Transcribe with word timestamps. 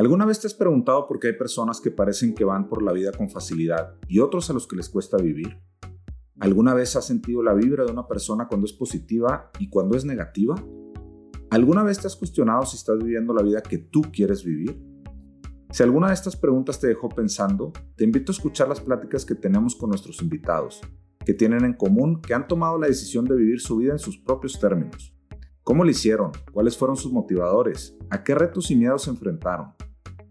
¿Alguna 0.00 0.24
vez 0.24 0.40
te 0.40 0.46
has 0.46 0.54
preguntado 0.54 1.06
por 1.06 1.20
qué 1.20 1.26
hay 1.26 1.32
personas 1.34 1.78
que 1.78 1.90
parecen 1.90 2.34
que 2.34 2.42
van 2.42 2.70
por 2.70 2.82
la 2.82 2.90
vida 2.90 3.12
con 3.12 3.28
facilidad 3.28 3.96
y 4.08 4.20
otros 4.20 4.48
a 4.48 4.54
los 4.54 4.66
que 4.66 4.74
les 4.74 4.88
cuesta 4.88 5.18
vivir? 5.18 5.58
¿Alguna 6.38 6.72
vez 6.72 6.96
has 6.96 7.06
sentido 7.06 7.42
la 7.42 7.52
vibra 7.52 7.84
de 7.84 7.92
una 7.92 8.08
persona 8.08 8.48
cuando 8.48 8.64
es 8.64 8.72
positiva 8.72 9.50
y 9.58 9.68
cuando 9.68 9.98
es 9.98 10.06
negativa? 10.06 10.54
¿Alguna 11.50 11.82
vez 11.82 12.00
te 12.00 12.06
has 12.06 12.16
cuestionado 12.16 12.64
si 12.64 12.78
estás 12.78 12.96
viviendo 12.96 13.34
la 13.34 13.42
vida 13.42 13.60
que 13.60 13.76
tú 13.76 14.00
quieres 14.10 14.42
vivir? 14.42 14.82
Si 15.70 15.82
alguna 15.82 16.08
de 16.08 16.14
estas 16.14 16.34
preguntas 16.34 16.80
te 16.80 16.86
dejó 16.86 17.10
pensando, 17.10 17.70
te 17.94 18.04
invito 18.04 18.32
a 18.32 18.36
escuchar 18.36 18.70
las 18.70 18.80
pláticas 18.80 19.26
que 19.26 19.34
tenemos 19.34 19.76
con 19.76 19.90
nuestros 19.90 20.22
invitados, 20.22 20.80
que 21.26 21.34
tienen 21.34 21.62
en 21.62 21.74
común 21.74 22.22
que 22.22 22.32
han 22.32 22.48
tomado 22.48 22.78
la 22.78 22.86
decisión 22.86 23.26
de 23.26 23.36
vivir 23.36 23.60
su 23.60 23.76
vida 23.76 23.92
en 23.92 23.98
sus 23.98 24.16
propios 24.16 24.58
términos. 24.58 25.14
¿Cómo 25.62 25.84
lo 25.84 25.90
hicieron? 25.90 26.32
¿Cuáles 26.54 26.74
fueron 26.74 26.96
sus 26.96 27.12
motivadores? 27.12 27.98
¿A 28.08 28.24
qué 28.24 28.34
retos 28.34 28.70
y 28.70 28.76
miedos 28.76 29.02
se 29.02 29.10
enfrentaron? 29.10 29.74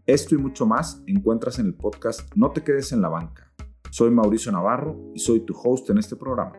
Esto 0.09 0.33
y 0.33 0.39
mucho 0.39 0.65
más 0.65 1.03
encuentras 1.05 1.59
en 1.59 1.67
el 1.67 1.75
podcast 1.75 2.35
No 2.35 2.51
te 2.51 2.63
quedes 2.63 2.91
en 2.93 2.99
la 3.03 3.09
banca. 3.09 3.53
Soy 3.91 4.09
Mauricio 4.09 4.51
Navarro 4.51 4.99
y 5.13 5.19
soy 5.19 5.41
tu 5.45 5.55
host 5.55 5.87
en 5.91 5.99
este 5.99 6.15
programa. 6.15 6.53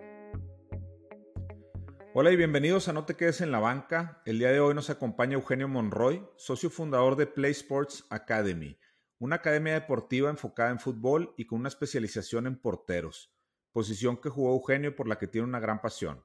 Hola 2.14 2.30
y 2.30 2.36
bienvenidos 2.36 2.86
a 2.86 2.92
No 2.92 3.06
te 3.06 3.16
quedes 3.16 3.40
en 3.40 3.50
la 3.50 3.58
banca. 3.58 4.22
El 4.24 4.38
día 4.38 4.52
de 4.52 4.60
hoy 4.60 4.72
nos 4.72 4.88
acompaña 4.88 5.34
Eugenio 5.34 5.66
Monroy, 5.66 6.24
socio 6.36 6.70
fundador 6.70 7.16
de 7.16 7.26
Play 7.26 7.50
Sports 7.50 8.06
Academy, 8.08 8.78
una 9.18 9.34
academia 9.36 9.74
deportiva 9.74 10.30
enfocada 10.30 10.70
en 10.70 10.78
fútbol 10.78 11.34
y 11.36 11.46
con 11.46 11.58
una 11.58 11.70
especialización 11.70 12.46
en 12.46 12.56
porteros, 12.56 13.34
posición 13.72 14.16
que 14.18 14.28
jugó 14.28 14.52
Eugenio 14.52 14.94
por 14.94 15.08
la 15.08 15.18
que 15.18 15.26
tiene 15.26 15.48
una 15.48 15.58
gran 15.58 15.80
pasión. 15.80 16.24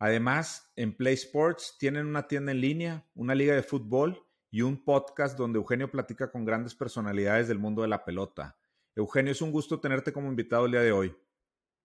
Además, 0.00 0.72
en 0.74 0.96
Play 0.96 1.14
Sports 1.14 1.76
tienen 1.78 2.06
una 2.06 2.26
tienda 2.26 2.50
en 2.50 2.60
línea, 2.60 3.08
una 3.14 3.36
liga 3.36 3.54
de 3.54 3.62
fútbol 3.62 4.25
y 4.56 4.62
un 4.62 4.82
podcast 4.82 5.36
donde 5.36 5.58
Eugenio 5.58 5.90
platica 5.90 6.30
con 6.30 6.46
grandes 6.46 6.74
personalidades 6.74 7.46
del 7.46 7.58
mundo 7.58 7.82
de 7.82 7.88
la 7.88 8.06
pelota. 8.06 8.56
Eugenio, 8.94 9.32
es 9.32 9.42
un 9.42 9.52
gusto 9.52 9.78
tenerte 9.78 10.14
como 10.14 10.30
invitado 10.30 10.64
el 10.64 10.72
día 10.72 10.80
de 10.80 10.92
hoy. 10.92 11.14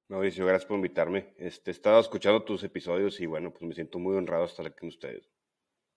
Mauricio, 0.08 0.46
gracias 0.46 0.68
por 0.68 0.78
invitarme. 0.78 1.34
Este, 1.36 1.72
he 1.72 1.74
estado 1.74 2.00
escuchando 2.00 2.46
tus 2.46 2.64
episodios 2.64 3.20
y 3.20 3.26
bueno, 3.26 3.52
pues 3.52 3.64
me 3.64 3.76
siento 3.76 4.00
muy 4.00 4.16
honrado 4.16 4.44
de 4.44 4.48
estar 4.48 4.66
aquí 4.66 4.80
con 4.80 4.88
ustedes. 4.88 5.30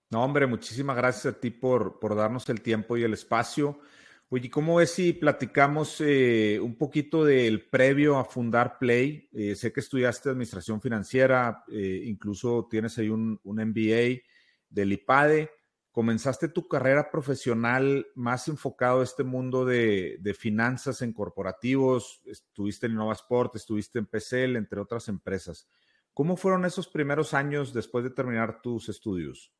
No, 0.09 0.21
hombre, 0.21 0.47
muchísimas 0.47 0.97
gracias 0.97 1.33
a 1.33 1.39
ti 1.39 1.49
por, 1.49 1.97
por 1.97 2.13
darnos 2.13 2.49
el 2.49 2.59
tiempo 2.59 2.97
y 2.97 3.03
el 3.03 3.13
espacio. 3.13 3.79
Oye, 4.27 4.49
¿cómo 4.49 4.75
ves 4.75 4.91
si 4.91 5.13
platicamos 5.13 6.01
eh, 6.01 6.59
un 6.61 6.77
poquito 6.77 7.23
del 7.23 7.69
previo 7.69 8.17
a 8.17 8.25
fundar 8.25 8.79
Play? 8.79 9.29
Eh, 9.31 9.55
sé 9.55 9.71
que 9.71 9.79
estudiaste 9.79 10.27
Administración 10.27 10.81
Financiera, 10.81 11.63
eh, 11.71 12.01
incluso 12.03 12.67
tienes 12.69 12.97
ahí 12.97 13.07
un, 13.07 13.39
un 13.45 13.63
MBA 13.63 14.19
del 14.67 14.91
IPADE 14.91 15.49
comenzaste 15.95 16.49
tu 16.49 16.67
carrera 16.67 17.09
profesional 17.09 18.05
más 18.15 18.49
enfocado 18.49 18.99
a 18.99 19.03
este 19.05 19.23
mundo 19.23 19.63
de, 19.63 20.19
finanzas 20.37 21.01
en 21.01 21.13
corporativos, 21.13 22.21
estuviste 22.25 22.87
en 22.87 22.91
Innovasport, 22.91 23.55
estuviste 23.55 23.99
en 23.99 24.05
PCL, 24.05 24.57
entre 24.57 24.81
otras 24.81 25.07
empresas. 25.07 25.69
¿Cómo 26.13 26.35
fueron 26.35 26.65
esos 26.65 26.89
primeros 26.89 27.33
años 27.33 27.73
después 27.73 28.03
de 28.03 28.09
terminar 28.09 28.61
tus 28.61 28.89
estudios? 28.89 29.53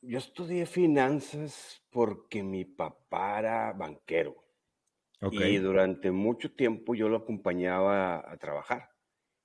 Yo 0.00 0.18
estudié 0.18 0.64
finanzas 0.64 1.82
porque 1.90 2.44
mi 2.44 2.64
papá 2.64 3.40
era 3.40 3.72
banquero. 3.72 4.36
Y 5.32 5.56
durante 5.56 6.12
mucho 6.12 6.54
tiempo 6.54 6.94
yo 6.94 7.08
lo 7.08 7.16
acompañaba 7.16 8.30
a 8.30 8.36
trabajar. 8.36 8.89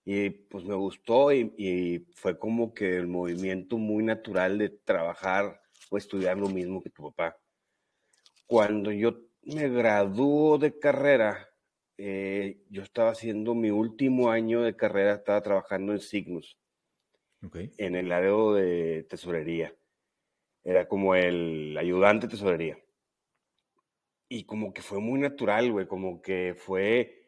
Y 0.07 0.29
pues 0.29 0.63
me 0.63 0.75
gustó 0.75 1.33
y, 1.33 2.05
fue 2.13 2.37
como 2.37 2.75
que 2.75 2.95
el 2.95 3.07
movimiento 3.07 3.79
muy 3.79 4.03
natural 4.03 4.59
de 4.59 4.69
trabajar 4.69 5.59
o 5.89 5.97
estudiar 5.97 6.37
lo 6.37 6.47
mismo 6.47 6.81
que 6.81 6.91
tu 6.91 7.11
papá. 7.11 7.37
Cuando 8.45 8.91
yo 8.91 9.17
me 9.41 9.67
graduó 9.67 10.59
de 10.59 10.77
carrera, 10.77 11.49
eh, 11.97 12.61
yo 12.69 12.83
estaba 12.83 13.09
haciendo 13.11 13.55
mi 13.55 13.71
último 13.71 14.29
año 14.29 14.61
de 14.61 14.75
carrera, 14.75 15.15
estaba 15.15 15.41
trabajando 15.41 15.93
en 15.93 15.99
Signus, 15.99 16.55
en 17.51 17.95
el 17.95 18.11
área 18.11 18.31
de 18.53 19.03
tesorería. 19.09 19.75
Era 20.63 20.87
como 20.87 21.15
el 21.15 21.75
ayudante 21.79 22.27
de 22.27 22.31
tesorería. 22.31 22.77
Y 24.29 24.45
como 24.45 24.71
que 24.71 24.83
fue 24.83 24.99
muy 24.99 25.19
natural, 25.19 25.71
güey, 25.71 25.87
como 25.87 26.21
que 26.21 26.55
fue 26.57 27.24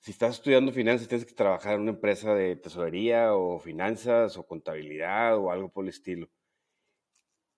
si 0.00 0.12
estás 0.12 0.36
estudiando 0.36 0.72
finanzas, 0.72 1.08
tienes 1.08 1.26
que 1.26 1.34
trabajar 1.34 1.74
en 1.74 1.82
una 1.82 1.90
empresa 1.90 2.34
de 2.34 2.56
tesorería 2.56 3.34
o 3.34 3.58
finanzas 3.58 4.36
o 4.36 4.46
contabilidad 4.46 5.36
o 5.38 5.50
algo 5.50 5.68
por 5.68 5.84
el 5.84 5.90
estilo. 5.90 6.30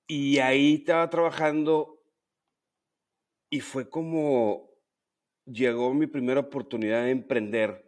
Y 0.06 0.38
ahí 0.38 0.76
estaba 0.76 1.10
trabajando 1.10 2.02
y 3.50 3.60
fue 3.60 3.88
como 3.90 4.70
llegó 5.44 5.92
mi 5.94 6.06
primera 6.06 6.40
oportunidad 6.40 7.04
de 7.04 7.10
emprender. 7.10 7.84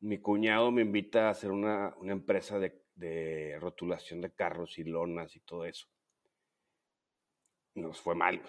Mi 0.00 0.18
cuñado 0.18 0.70
me 0.70 0.82
invita 0.82 1.28
a 1.28 1.30
hacer 1.30 1.50
una, 1.50 1.94
empresa 2.02 2.58
de, 2.58 3.58
rotulación 3.60 4.20
de 4.20 4.32
carros 4.34 4.78
y 4.78 4.84
lonas 4.84 5.34
y 5.36 5.40
todo 5.40 5.64
eso. 5.64 5.86
Nos 7.74 8.00
fue 8.00 8.14
mal. 8.14 8.40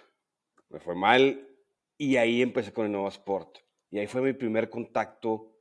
Me 0.69 0.80
fue 0.80 0.96
mal 0.96 1.50
y 1.97 2.18
ahí 2.18 2.42
empecé 2.42 2.74
con 2.74 2.86
el 2.86 2.92
Nova 2.92 3.09
Sport. 3.09 3.65
Y 3.95 4.00
ahí 4.00 4.07
fue 4.07 4.22
mi 4.22 4.33
primer 4.33 4.69
contacto 4.69 5.56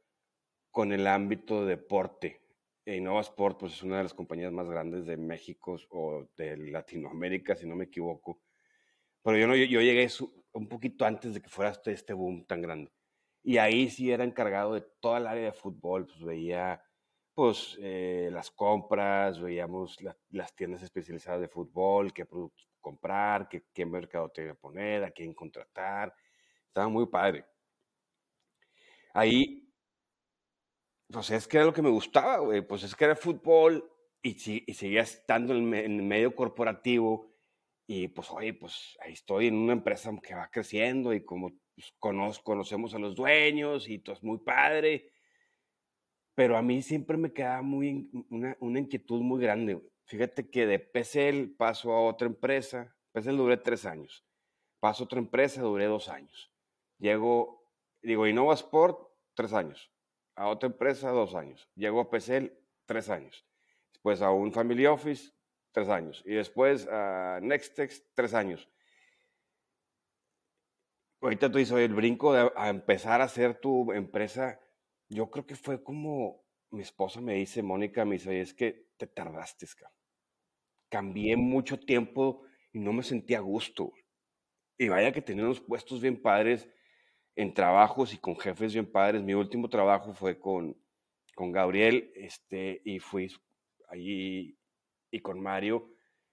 con 0.72 0.90
el 0.92 1.06
ámbito 1.06 1.60
de 1.64 1.76
deporte. 1.76 2.42
Innova 2.84 3.20
Sport 3.20 3.60
pues, 3.60 3.74
es 3.74 3.82
una 3.84 3.98
de 3.98 4.02
las 4.02 4.12
compañías 4.12 4.50
más 4.50 4.68
grandes 4.68 5.06
de 5.06 5.16
México 5.16 5.76
o 5.90 6.26
de 6.36 6.56
Latinoamérica, 6.56 7.54
si 7.54 7.64
no 7.64 7.76
me 7.76 7.84
equivoco. 7.84 8.42
Pero 9.22 9.38
yo, 9.38 9.46
no, 9.46 9.54
yo, 9.54 9.80
llegué 9.80 10.08
un 10.50 10.68
poquito 10.68 11.04
antes 11.04 11.32
de 11.32 11.40
que 11.40 11.48
fuera 11.48 11.70
este, 11.70 11.92
este 11.92 12.12
boom 12.12 12.44
tan 12.44 12.60
grande. 12.60 12.90
Y 13.44 13.58
ahí 13.58 13.88
sí 13.88 14.10
era 14.10 14.24
encargado 14.24 14.74
de 14.74 14.80
toda 14.98 15.18
el 15.18 15.28
área 15.28 15.44
de 15.44 15.52
fútbol, 15.52 16.04
pues 16.04 16.20
veía 16.24 16.82
pues, 17.34 17.78
eh, 17.80 18.30
las 18.32 18.50
compras, 18.50 19.40
veíamos 19.40 19.96
las 20.30 20.56
tiendas 20.56 20.82
especializadas 20.82 21.40
de 21.40 21.46
fútbol, 21.46 22.12
qué 22.12 22.26
productos 22.26 22.68
comprar, 22.80 23.48
qué, 23.48 23.66
qué 23.72 23.86
mercado 23.86 24.28
tenía 24.30 24.54
que 24.54 24.58
poner, 24.58 25.04
a 25.04 25.12
quién 25.12 25.32
contratar. 25.34 26.12
Estaba 26.66 26.88
muy 26.88 27.06
padre 27.06 27.44
ahí, 29.14 29.72
pues 31.08 31.30
es 31.30 31.48
que 31.48 31.56
era 31.56 31.66
lo 31.66 31.72
que 31.72 31.82
me 31.82 31.90
gustaba, 31.90 32.38
güey, 32.38 32.66
pues 32.66 32.82
es 32.82 32.94
que 32.94 33.04
era 33.04 33.16
fútbol 33.16 33.90
y, 34.22 34.36
y 34.70 34.74
seguía 34.74 35.02
estando 35.02 35.54
en 35.54 35.72
el, 35.72 36.02
medio 36.02 36.34
corporativo 36.34 37.32
y 37.86 38.08
pues, 38.08 38.30
oye, 38.30 38.54
pues 38.54 38.96
ahí 39.00 39.12
estoy 39.12 39.46
en 39.46 39.56
una 39.56 39.74
empresa 39.74 40.10
que 40.22 40.34
va 40.34 40.50
creciendo 40.50 41.14
y 41.14 41.24
como 41.24 41.50
pues, 41.74 41.92
conocemos 42.42 42.94
a 42.94 42.98
los 42.98 43.14
dueños 43.14 43.88
y 43.88 43.98
todo 44.00 44.16
es 44.16 44.22
muy 44.22 44.38
padre, 44.38 45.12
pero 46.34 46.56
a 46.56 46.62
mí 46.62 46.82
siempre 46.82 47.16
me 47.16 47.32
quedaba 47.32 47.62
muy, 47.62 48.10
una, 48.30 48.56
una 48.60 48.80
inquietud 48.80 49.20
muy 49.20 49.40
grande. 49.40 49.80
Fíjate 50.06 50.50
que 50.50 50.66
de 50.66 50.78
PCL 50.80 51.56
paso 51.56 51.92
a 51.92 52.02
otra 52.02 52.26
empresa, 52.26 52.94
PCL 53.12 53.36
duré 53.36 53.56
tres 53.58 53.86
años, 53.86 54.26
paso 54.80 55.04
a 55.04 55.06
otra 55.06 55.18
empresa, 55.18 55.62
duré 55.62 55.84
dos 55.84 56.08
años. 56.08 56.50
Llego 56.98 57.63
digo, 58.08 58.26
Innova 58.26 58.54
Sport, 58.54 58.98
tres 59.34 59.52
años. 59.52 59.90
A 60.36 60.48
otra 60.48 60.68
empresa, 60.68 61.10
dos 61.10 61.34
años. 61.34 61.68
Llego 61.74 62.00
a 62.00 62.10
PCL, 62.10 62.52
tres 62.86 63.08
años. 63.10 63.46
Después 63.92 64.20
a 64.22 64.30
un 64.30 64.52
Family 64.52 64.86
Office, 64.86 65.32
tres 65.72 65.88
años. 65.88 66.22
Y 66.26 66.34
después 66.34 66.86
a 66.88 67.40
Nextex, 67.42 68.04
tres 68.14 68.34
años. 68.34 68.68
Ahorita 71.20 71.50
tú 71.50 71.58
dices, 71.58 71.76
el 71.78 71.94
brinco 71.94 72.32
de 72.34 72.50
a 72.54 72.68
empezar 72.68 73.20
a 73.20 73.24
hacer 73.24 73.58
tu 73.58 73.92
empresa, 73.92 74.60
yo 75.08 75.30
creo 75.30 75.46
que 75.46 75.56
fue 75.56 75.82
como 75.82 76.44
mi 76.74 76.82
esposa 76.82 77.20
me 77.20 77.34
dice, 77.34 77.62
Mónica, 77.62 78.04
me 78.04 78.16
dice, 78.16 78.40
es 78.40 78.52
que 78.52 78.88
te 78.96 79.06
tardaste, 79.06 79.66
cabrón. 79.76 79.96
Cambié 80.90 81.36
mucho 81.36 81.78
tiempo 81.78 82.42
y 82.72 82.80
no 82.80 82.92
me 82.92 83.02
sentía 83.02 83.38
a 83.38 83.42
gusto. 83.42 83.92
Y 84.76 84.88
vaya 84.88 85.12
que 85.12 85.22
tenía 85.22 85.44
unos 85.44 85.60
puestos 85.60 86.00
bien 86.02 86.20
padres 86.20 86.68
en 87.36 87.52
trabajos 87.52 88.14
y 88.14 88.18
con 88.18 88.38
jefes 88.38 88.72
bien 88.72 88.90
padres. 88.90 89.22
Mi 89.22 89.34
último 89.34 89.68
trabajo 89.68 90.12
fue 90.12 90.38
con, 90.38 90.76
con 91.34 91.52
Gabriel 91.52 92.12
este, 92.14 92.80
y 92.84 92.98
fui 92.98 93.32
allí 93.88 94.58
y 95.10 95.20
con 95.20 95.40
Mario 95.40 95.90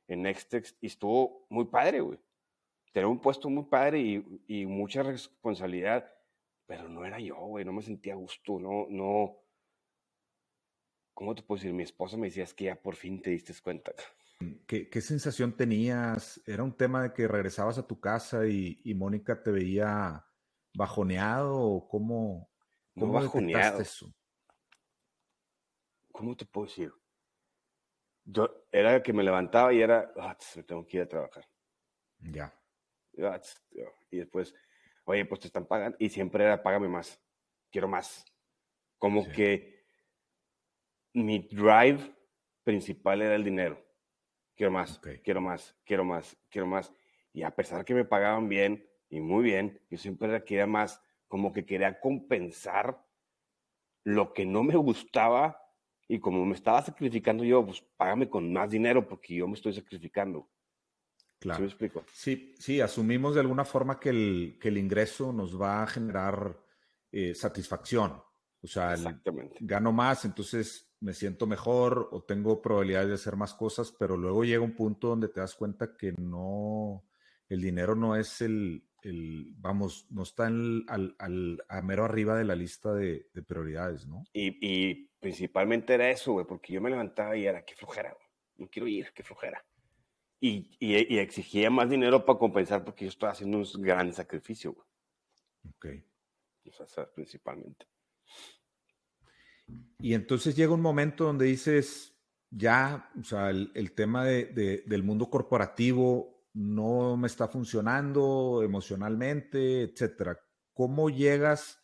en 0.08 0.24
Nextex 0.24 0.76
y 0.82 0.88
estuvo 0.88 1.46
muy 1.50 1.66
padre, 1.66 2.02
güey. 2.02 2.20
Tenía 2.92 3.08
un 3.08 3.22
puesto 3.22 3.50
muy 3.50 3.64
padre 3.66 4.00
y, 4.00 4.44
y, 4.48 4.66
mucha 4.66 5.02
responsabilidad, 5.02 6.12
pero 6.66 6.90
no 6.90 7.06
era 7.06 7.20
yo, 7.20 7.38
güey, 7.38 7.64
no 7.64 7.72
me 7.72 7.82
sentía 7.82 8.14
a 8.14 8.18
gusto, 8.18 8.60
no, 8.60 8.88
no. 8.90 9.38
¿Cómo 11.14 11.34
te 11.34 11.42
puedo 11.42 11.58
decir? 11.58 11.74
Mi 11.74 11.84
esposa 11.84 12.18
me 12.18 12.28
decía, 12.28 12.44
es 12.44 12.54
que 12.54 12.66
ya 12.66 12.76
por 12.76 12.96
fin 12.96 13.22
te 13.22 13.30
diste 13.30 13.54
cuenta. 13.64 13.94
¿Qué, 14.68 14.90
¿Qué, 14.90 15.00
sensación 15.00 15.56
tenías? 15.56 16.42
¿Era 16.46 16.64
un 16.64 16.76
tema 16.76 17.04
de 17.04 17.14
que 17.14 17.28
regresabas 17.28 17.78
a 17.78 17.88
tu 17.88 18.02
casa 18.02 18.46
y 18.48 18.94
Mónica 18.96 19.42
te 19.42 19.52
veía 19.52 20.26
bajoneado 20.74 21.60
o 21.60 21.88
cómo, 21.88 22.50
cómo 22.98 23.14
bajoneado. 23.14 23.82
eso? 23.82 24.14
¿Cómo 26.12 26.36
te 26.36 26.46
puedo 26.46 26.68
decir? 26.68 26.94
Yo 28.24 28.66
era 28.72 29.02
que 29.02 29.14
me 29.14 29.24
levantaba 29.24 29.74
y 29.74 29.82
era, 29.82 30.12
ah, 30.18 30.38
me 30.56 30.64
tengo 30.64 30.86
que 30.86 30.98
ir 30.98 31.04
a 31.04 31.10
trabajar. 31.10 31.48
Ya. 32.20 32.54
Y 34.10 34.18
después, 34.18 34.54
oye, 35.06 35.26
pues 35.26 35.42
te 35.42 35.48
están 35.48 35.66
pagando. 35.66 35.98
Y 36.00 36.10
siempre 36.10 36.44
era, 36.44 36.62
págame 36.62 36.88
más, 36.88 37.20
quiero 37.72 37.88
más. 37.88 38.26
Como 38.98 39.28
que 39.32 39.84
mi 41.14 41.40
drive 41.40 42.16
principal 42.64 43.22
era 43.22 43.36
el 43.36 43.44
dinero. 43.44 43.84
Quiero 44.56 44.72
más, 44.72 45.00
quiero 45.24 45.42
más, 45.42 45.76
quiero 45.84 46.06
más, 46.06 46.38
quiero 46.50 46.68
más. 46.68 46.94
Y 47.34 47.44
a 47.44 47.56
pesar 47.56 47.84
que 47.84 47.96
me 47.96 48.06
pagaban 48.06 48.48
bien 48.48 48.88
y 49.12 49.20
muy 49.20 49.44
bien, 49.44 49.80
yo 49.90 49.98
siempre 49.98 50.44
quería 50.46 50.66
más, 50.66 51.02
como 51.28 51.52
que 51.52 51.66
quería 51.66 52.00
compensar 52.00 53.06
lo 54.06 54.34
que 54.34 54.46
no 54.46 54.64
me 54.64 54.76
gustaba 54.78 55.62
y 56.08 56.20
como 56.20 56.46
me 56.46 56.56
estaba 56.56 56.82
sacrificando 56.82 57.44
yo, 57.44 57.64
pues 57.66 57.84
págame 57.98 58.30
con 58.30 58.52
más 58.52 58.72
dinero 58.72 59.08
porque 59.08 59.36
yo 59.36 59.48
me 59.48 59.56
estoy 59.56 59.74
sacrificando. 59.74 60.50
Claro. 61.40 61.58
¿Sí 61.58 61.62
me 61.62 61.68
explico? 61.68 62.06
Sí, 62.14 62.56
sí, 62.58 62.80
asumimos 62.80 63.36
de 63.36 63.42
alguna 63.42 63.66
forma 63.66 64.00
que 64.00 64.10
el, 64.10 64.58
que 64.62 64.70
el 64.70 64.78
ingreso 64.78 65.34
nos 65.34 65.60
va 65.60 65.84
a 65.84 65.88
generar 65.88 66.58
eh, 67.12 67.36
satisfacción. 67.36 68.14
O 68.64 68.68
sea, 68.68 68.96
gano 69.60 69.92
más, 69.92 70.24
entonces 70.24 70.94
me 71.02 71.14
siento 71.14 71.48
mejor 71.48 72.08
o 72.12 72.24
tengo 72.24 72.62
probabilidades 72.62 73.10
de 73.10 73.16
hacer 73.16 73.36
más 73.36 73.54
cosas, 73.56 73.92
pero 73.92 74.16
luego 74.16 74.46
llega 74.46 74.64
un 74.64 74.76
punto 74.76 75.10
donde 75.10 75.28
te 75.28 75.42
das 75.42 75.56
cuenta 75.56 75.98
que 75.98 76.14
no, 76.14 77.04
el 77.50 77.60
dinero 77.60 77.96
no 77.96 78.16
es 78.16 78.42
el, 78.42 78.88
el 79.02 79.54
vamos, 79.58 80.08
no 80.10 80.24
está 80.24 80.48
en 80.48 80.84
al, 80.88 81.16
al, 81.20 81.64
a 81.68 81.82
mero 81.82 82.06
arriba 82.06 82.38
de 82.38 82.46
la 82.46 82.56
lista 82.56 82.94
de, 82.94 83.30
de 83.34 83.42
prioridades, 83.44 84.08
¿no? 84.08 84.24
Y, 84.34 84.58
y, 84.62 85.10
principalmente 85.20 85.94
era 85.94 86.10
eso, 86.10 86.34
güey, 86.34 86.46
porque 86.46 86.74
yo 86.74 86.82
me 86.82 86.90
levantaba 86.90 87.36
y 87.38 87.46
era, 87.46 87.64
qué 87.64 87.76
flojera, 87.76 88.16
no 88.58 88.68
quiero 88.70 88.88
ir, 88.88 89.12
qué 89.14 89.24
flojera. 89.24 89.64
Y, 90.40 90.76
y, 90.80 91.20
exigía 91.20 91.70
más 91.70 91.90
dinero 91.90 92.26
para 92.26 92.40
compensar 92.40 92.84
porque 92.84 93.06
yo 93.06 93.10
estaba 93.10 93.32
haciendo 93.32 93.60
un 93.60 93.82
gran 93.84 94.12
sacrificio, 94.12 94.74
güey. 94.74 94.88
Ok. 95.70 95.86
O 96.80 96.88
sea, 96.88 97.06
principalmente. 97.14 97.86
Y 100.00 100.16
entonces 100.16 100.56
llega 100.56 100.74
un 100.74 100.82
momento 100.82 101.26
donde 101.26 101.46
dices, 101.46 102.18
ya, 102.50 103.12
o 103.20 103.24
sea, 103.24 103.52
el, 103.52 103.72
el 103.76 103.92
tema 103.94 104.26
de, 104.26 104.46
de, 104.46 104.84
del 104.88 105.04
mundo 105.04 105.30
corporativo 105.30 106.41
no 106.54 107.18
me 107.18 107.28
está 107.28 107.48
funcionando 107.48 108.62
emocionalmente, 108.64 109.84
etcétera. 109.84 110.40
¿Cómo 110.74 111.10
llegas 111.10 111.80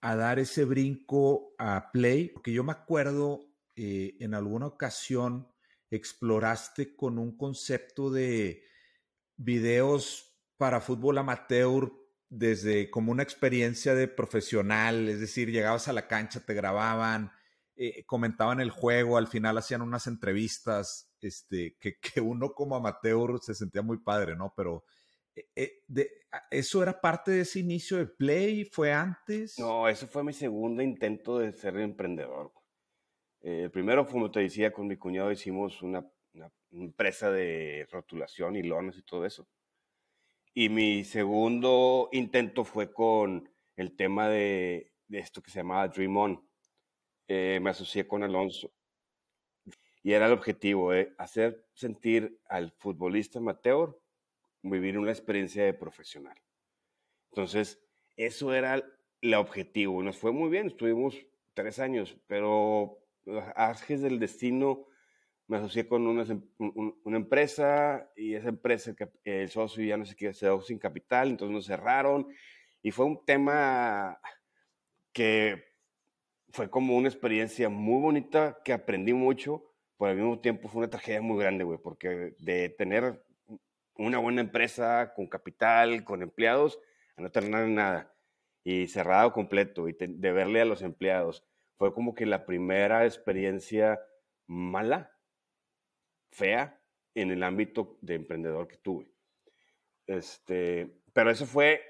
a 0.00 0.16
dar 0.16 0.38
ese 0.38 0.64
brinco 0.64 1.54
a 1.58 1.90
Play? 1.92 2.28
Porque 2.28 2.52
yo 2.52 2.64
me 2.64 2.72
acuerdo 2.72 3.40
eh, 3.76 4.16
en 4.20 4.34
alguna 4.34 4.66
ocasión 4.66 5.48
exploraste 5.90 6.94
con 6.96 7.18
un 7.18 7.36
concepto 7.36 8.10
de 8.10 8.62
videos 9.36 10.38
para 10.56 10.80
fútbol 10.80 11.18
amateur 11.18 11.92
desde 12.28 12.90
como 12.90 13.12
una 13.12 13.22
experiencia 13.22 13.94
de 13.94 14.08
profesional, 14.08 15.08
es 15.08 15.20
decir, 15.20 15.50
llegabas 15.50 15.88
a 15.88 15.92
la 15.92 16.08
cancha, 16.08 16.40
te 16.40 16.54
grababan, 16.54 17.30
eh, 17.76 18.04
comentaban 18.06 18.60
el 18.60 18.70
juego, 18.70 19.18
al 19.18 19.26
final 19.26 19.58
hacían 19.58 19.82
unas 19.82 20.06
entrevistas, 20.06 21.11
este, 21.22 21.76
que, 21.80 21.98
que, 21.98 22.20
uno 22.20 22.52
como 22.52 22.76
amateur 22.76 23.38
se 23.40 23.54
sentía 23.54 23.82
muy 23.82 23.98
padre, 23.98 24.36
¿no? 24.36 24.52
Pero 24.56 24.84
eh, 25.34 25.48
eh, 25.56 25.72
de, 25.88 26.10
¿eso 26.50 26.82
era 26.82 27.00
parte 27.00 27.30
de 27.30 27.40
ese 27.42 27.60
inicio 27.60 27.96
de 27.98 28.06
Play? 28.06 28.64
¿Fue 28.64 28.92
antes? 28.92 29.58
No, 29.58 29.88
eso 29.88 30.06
fue 30.06 30.24
mi 30.24 30.32
segundo 30.32 30.82
intento 30.82 31.38
de 31.38 31.52
ser 31.52 31.76
emprendedor. 31.78 32.52
el 33.40 33.70
primero, 33.70 34.06
como 34.06 34.30
te 34.30 34.40
decía, 34.40 34.72
con 34.72 34.86
mi 34.86 34.96
cuñado 34.96 35.32
hicimos 35.32 35.82
una, 35.82 36.06
empresa 36.70 37.30
de 37.30 37.86
rotulación 37.90 38.56
y 38.56 38.62
lonas 38.62 38.96
y 38.96 39.02
todo 39.02 39.26
eso. 39.26 39.46
Y 40.54 40.68
mi 40.68 41.04
segundo 41.04 42.08
intento 42.12 42.64
fue 42.64 42.92
con 42.92 43.50
el 43.76 43.96
tema 43.96 44.28
de, 44.28 44.92
esto 45.10 45.42
que 45.42 45.50
se 45.50 45.60
llamaba 45.60 45.88
Dream 45.88 46.16
On. 46.16 46.48
Eh, 47.28 47.58
me 47.62 47.70
asocié 47.70 48.06
con 48.06 48.22
Alonso. 48.22 48.72
Y 50.02 50.12
era 50.12 50.26
el 50.26 50.32
objetivo, 50.32 50.92
eh, 50.92 51.14
hacer 51.18 51.64
sentir 51.74 52.40
al 52.48 52.72
futbolista 52.72 53.38
amateur 53.38 53.96
vivir 54.62 54.98
una 54.98 55.10
experiencia 55.10 55.64
de 55.64 55.74
profesional. 55.74 56.36
Entonces, 57.30 57.80
eso 58.16 58.52
era 58.54 58.82
el 59.20 59.34
objetivo. 59.34 60.02
Nos 60.02 60.16
fue 60.16 60.32
muy 60.32 60.50
bien, 60.50 60.68
estuvimos 60.68 61.16
tres 61.54 61.78
años, 61.78 62.16
pero 62.26 62.98
Ajes 63.54 64.02
del 64.02 64.18
destino 64.18 64.86
me 65.46 65.58
asocié 65.58 65.86
con 65.86 66.06
una, 66.06 66.24
una, 66.58 67.16
empresa 67.16 68.10
y 68.16 68.34
esa 68.34 68.48
empresa, 68.48 68.94
el 69.24 69.48
socio 69.48 69.84
ya 69.84 69.96
no 69.96 70.04
sé 70.04 70.16
qué, 70.16 70.32
se 70.32 70.40
quedó 70.46 70.60
sin 70.60 70.78
capital, 70.78 71.28
entonces 71.28 71.54
nos 71.54 71.66
cerraron 71.66 72.26
y 72.82 72.90
fue 72.90 73.04
un 73.04 73.24
tema 73.24 74.18
que 75.12 75.62
fue 76.50 76.68
como 76.70 76.96
una 76.96 77.08
experiencia 77.08 77.68
muy 77.68 78.00
bonita 78.00 78.58
que 78.64 78.72
aprendí 78.72 79.12
mucho, 79.12 79.71
pero 80.02 80.10
al 80.10 80.18
mismo 80.18 80.40
tiempo 80.40 80.68
fue 80.68 80.80
una 80.80 80.90
tragedia 80.90 81.22
muy 81.22 81.38
grande, 81.38 81.62
güey, 81.62 81.78
porque 81.78 82.34
de 82.40 82.70
tener 82.70 83.24
una 83.94 84.18
buena 84.18 84.40
empresa 84.40 85.12
con 85.14 85.28
capital, 85.28 86.02
con 86.02 86.22
empleados, 86.22 86.80
a 87.16 87.22
no 87.22 87.30
tener 87.30 87.68
nada 87.68 88.12
y 88.64 88.88
cerrado 88.88 89.32
completo 89.32 89.88
y 89.88 89.92
de 89.96 90.32
verle 90.32 90.60
a 90.60 90.64
los 90.64 90.82
empleados, 90.82 91.46
fue 91.76 91.94
como 91.94 92.16
que 92.16 92.26
la 92.26 92.46
primera 92.46 93.04
experiencia 93.04 94.00
mala 94.48 95.16
fea 96.32 96.82
en 97.14 97.30
el 97.30 97.44
ámbito 97.44 97.96
de 98.00 98.16
emprendedor 98.16 98.66
que 98.66 98.78
tuve. 98.78 99.14
Este, 100.08 101.00
pero 101.12 101.30
eso 101.30 101.46
fue 101.46 101.80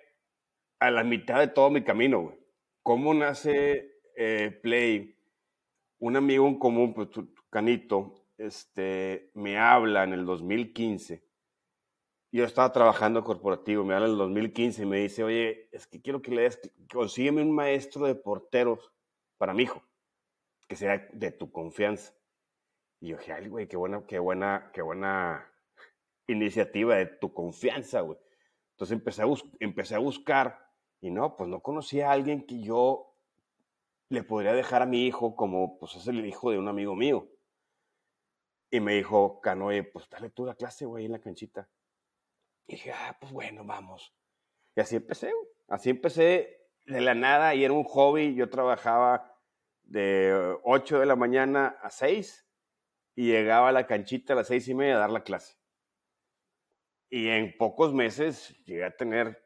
a 0.81 0.91
la 0.91 1.03
mitad 1.03 1.41
de 1.41 1.49
todo 1.49 1.71
mi 1.71 1.83
camino, 1.83 2.21
güey. 2.21 2.37
¿Cómo 2.83 3.15
nace 3.15 4.03
eh, 4.17 4.51
Play? 4.63 5.17
Un 5.99 6.17
amigo 6.17 6.47
en 6.47 6.59
común, 6.59 6.93
pues, 6.93 7.09
Canito, 7.53 8.15
este, 8.39 9.31
me 9.35 9.59
habla 9.59 10.05
en 10.05 10.15
el 10.15 10.25
2015. 10.25 11.23
Yo 12.33 12.47
estaba 12.47 12.73
trabajando 12.73 13.23
corporativo, 13.23 13.85
me 13.85 13.93
habla 13.93 14.07
en 14.07 14.13
el 14.13 14.19
2015 14.19 14.83
y 14.83 14.87
me 14.87 15.01
dice, 15.01 15.23
oye, 15.23 15.69
es 15.71 15.87
que 15.87 16.01
quiero 16.01 16.23
que 16.23 16.31
le 16.31 16.43
des, 16.45 16.59
consígueme 16.91 17.43
un 17.43 17.55
maestro 17.55 18.07
de 18.07 18.15
porteros 18.15 18.91
para 19.37 19.53
mi 19.53 19.65
hijo, 19.65 19.83
que 20.67 20.77
sea 20.77 21.07
de 21.13 21.31
tu 21.31 21.53
confianza. 21.53 22.15
Y 23.01 23.09
yo 23.09 23.19
dije, 23.19 23.35
ay, 23.35 23.49
güey, 23.49 23.69
qué 23.69 23.77
buena, 23.77 24.03
qué 24.07 24.19
buena, 24.19 24.71
qué 24.73 24.81
buena 24.81 25.47
iniciativa 26.29 26.97
de 26.97 27.05
tu 27.05 27.35
confianza, 27.35 28.01
güey. 28.01 28.19
Entonces 28.71 28.97
empecé 28.97 29.25
a, 29.25 29.27
empecé 29.61 29.95
a 29.95 29.99
buscar 29.99 30.71
y 31.03 31.11
no, 31.11 31.37
pues 31.37 31.51
no 31.51 31.61
conocía 31.61 32.09
a 32.09 32.13
alguien 32.13 32.47
que 32.47 32.63
yo 32.63 33.15
le 34.09 34.23
podría 34.23 34.55
dejar 34.55 34.81
a 34.81 34.87
mi 34.87 35.07
hijo 35.07 35.37
como, 35.37 35.79
pues 35.79 35.97
es 35.97 36.09
el 36.09 36.25
hijo 36.25 36.51
de 36.51 36.57
un 36.57 36.69
amigo 36.69 36.95
mío. 36.95 37.29
Y 38.73 38.81
me 38.81 38.95
dijo, 38.95 39.39
Canoe, 39.43 39.85
pues 39.85 40.09
dale 40.09 40.31
tú 40.31 40.47
la 40.47 40.55
clase, 40.55 40.87
güey, 40.87 41.05
en 41.05 41.13
la 41.13 41.21
canchita. 41.21 41.69
Y 42.67 42.73
dije, 42.73 42.91
ah, 42.91 43.19
pues 43.21 43.31
bueno, 43.31 43.67
vamos. 43.67 44.17
Y 44.75 44.81
así 44.81 44.97
empecé. 44.97 45.31
Así 45.69 45.91
empecé 45.91 46.71
de 46.87 47.03
la 47.03 47.15
nada 47.15 47.55
y 47.55 47.65
era 47.65 47.75
un 47.75 47.85
hobby. 47.85 48.35
Yo 48.35 48.49
trabajaba 48.49 49.39
de 49.83 50.57
8 50.65 51.01
de 51.01 51.05
la 51.05 51.17
mañana 51.17 51.77
a 51.83 51.91
6 51.91 52.49
y 53.15 53.27
llegaba 53.27 53.69
a 53.69 53.73
la 53.73 53.87
canchita 53.87 54.33
a 54.33 54.37
las 54.37 54.49
seis 54.49 54.67
y 54.69 54.75
media 54.75 54.97
a 54.97 55.01
dar 55.01 55.11
la 55.11 55.23
clase. 55.23 55.59
Y 57.11 57.29
en 57.29 57.55
pocos 57.59 57.93
meses 57.93 58.57
llegué 58.65 58.85
a 58.85 58.97
tener 58.97 59.45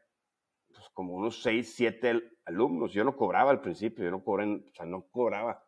pues, 0.69 0.89
como 0.91 1.15
unos 1.15 1.43
seis, 1.43 1.75
siete 1.75 2.39
alumnos. 2.45 2.93
Yo 2.93 3.03
no 3.03 3.17
cobraba 3.17 3.51
al 3.51 3.61
principio, 3.61 4.05
yo 4.05 4.13
no 4.13 4.23
cobré, 4.23 4.45
o 4.45 4.73
sea, 4.73 4.87
no 4.87 5.09
cobraba. 5.11 5.65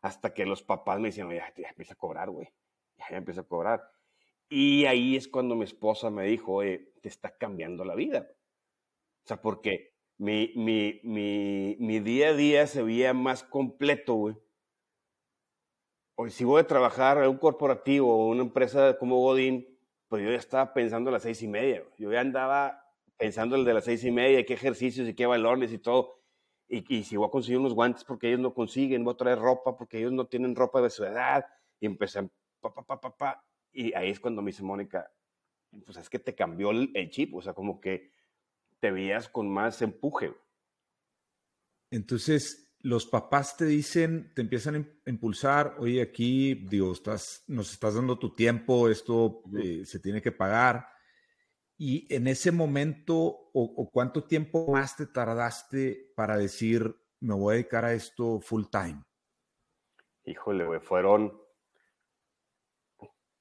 Hasta 0.00 0.32
que 0.32 0.46
los 0.46 0.62
papás 0.62 1.00
me 1.00 1.08
decían, 1.08 1.28
ya, 1.30 1.52
ya 1.56 1.70
empieza 1.70 1.94
a 1.94 1.98
cobrar, 1.98 2.30
güey. 2.30 2.48
Ya, 3.08 3.16
empieza 3.16 3.42
a 3.42 3.44
cobrar. 3.44 3.82
Y 4.48 4.84
ahí 4.86 5.16
es 5.16 5.28
cuando 5.28 5.54
mi 5.54 5.64
esposa 5.64 6.10
me 6.10 6.24
dijo, 6.24 6.60
te 6.60 7.08
está 7.08 7.36
cambiando 7.36 7.84
la 7.84 7.94
vida. 7.94 8.28
O 9.24 9.28
sea, 9.28 9.40
porque 9.40 9.94
mi, 10.18 10.52
mi, 10.56 11.00
mi, 11.04 11.76
mi 11.78 12.00
día 12.00 12.28
a 12.28 12.34
día 12.34 12.66
se 12.66 12.82
veía 12.82 13.14
más 13.14 13.42
completo, 13.42 14.14
güey 14.14 14.36
Hoy 16.22 16.30
si 16.30 16.44
voy 16.44 16.60
a 16.60 16.66
trabajar 16.66 17.16
en 17.16 17.30
un 17.30 17.38
corporativo 17.38 18.14
o 18.14 18.28
una 18.28 18.42
empresa 18.42 18.98
como 18.98 19.16
Godín, 19.16 19.66
pues 20.06 20.22
yo 20.22 20.28
ya 20.28 20.36
estaba 20.36 20.74
pensando 20.74 21.08
a 21.08 21.14
las 21.14 21.22
seis 21.22 21.40
y 21.40 21.48
media. 21.48 21.82
Yo 21.96 22.12
ya 22.12 22.20
andaba 22.20 22.84
pensando 23.16 23.56
el 23.56 23.64
de 23.64 23.72
las 23.72 23.86
seis 23.86 24.04
y 24.04 24.10
media, 24.10 24.44
qué 24.44 24.52
ejercicios 24.52 25.08
y 25.08 25.14
qué 25.14 25.24
balones 25.24 25.72
y 25.72 25.78
todo. 25.78 26.20
Y, 26.68 27.04
si 27.04 27.16
voy 27.16 27.26
a 27.26 27.30
conseguir 27.30 27.58
unos 27.58 27.72
guantes 27.72 28.04
porque 28.04 28.28
ellos 28.28 28.40
no 28.40 28.52
consiguen, 28.52 29.02
voy 29.02 29.14
a 29.14 29.16
traer 29.16 29.38
ropa 29.38 29.78
porque 29.78 29.96
ellos 29.96 30.12
no 30.12 30.26
tienen 30.26 30.54
ropa 30.54 30.82
de 30.82 30.90
su 30.90 31.04
edad. 31.04 31.46
Y 31.80 31.86
empecé, 31.86 32.28
pa, 32.60 32.72
pa, 32.72 32.84
pa, 32.84 33.00
pa, 33.00 33.16
pa. 33.16 33.44
Y 33.72 33.94
ahí 33.94 34.10
es 34.10 34.20
cuando 34.20 34.42
me 34.42 34.50
dice 34.50 34.62
Mónica, 34.62 35.10
pues 35.84 35.96
es 35.98 36.08
que 36.08 36.18
te 36.18 36.34
cambió 36.34 36.70
el, 36.70 37.10
chip, 37.10 37.34
o 37.34 37.42
sea, 37.42 37.54
como 37.54 37.80
que 37.80 38.12
te 38.80 38.90
veías 38.90 39.28
con 39.28 39.48
más 39.48 39.82
empuje. 39.82 40.34
Entonces, 41.90 42.72
los 42.80 43.06
papás 43.06 43.56
te 43.56 43.66
dicen, 43.66 44.32
te 44.34 44.42
empiezan 44.42 44.74
a 45.06 45.10
impulsar, 45.10 45.76
oye, 45.78 46.00
aquí, 46.02 46.54
digo, 46.54 46.92
estás, 46.92 47.44
nos 47.46 47.72
estás 47.72 47.94
dando 47.94 48.18
tu 48.18 48.34
tiempo, 48.34 48.88
esto 48.88 49.42
eh, 49.62 49.84
se 49.84 50.00
tiene 50.00 50.22
que 50.22 50.32
pagar. 50.32 50.86
Y 51.76 52.12
en 52.14 52.26
ese 52.26 52.52
momento, 52.52 53.50
o, 53.54 53.90
cuánto 53.90 54.24
tiempo 54.24 54.70
más 54.70 54.96
te 54.96 55.06
tardaste 55.06 56.12
para 56.14 56.36
decir, 56.36 56.94
me 57.20 57.34
voy 57.34 57.52
a 57.52 57.54
dedicar 57.54 57.84
a 57.84 57.94
esto 57.94 58.40
full 58.40 58.64
time? 58.70 59.02
Híjole, 60.24 60.66
güey, 60.66 60.80
fueron 60.80 61.39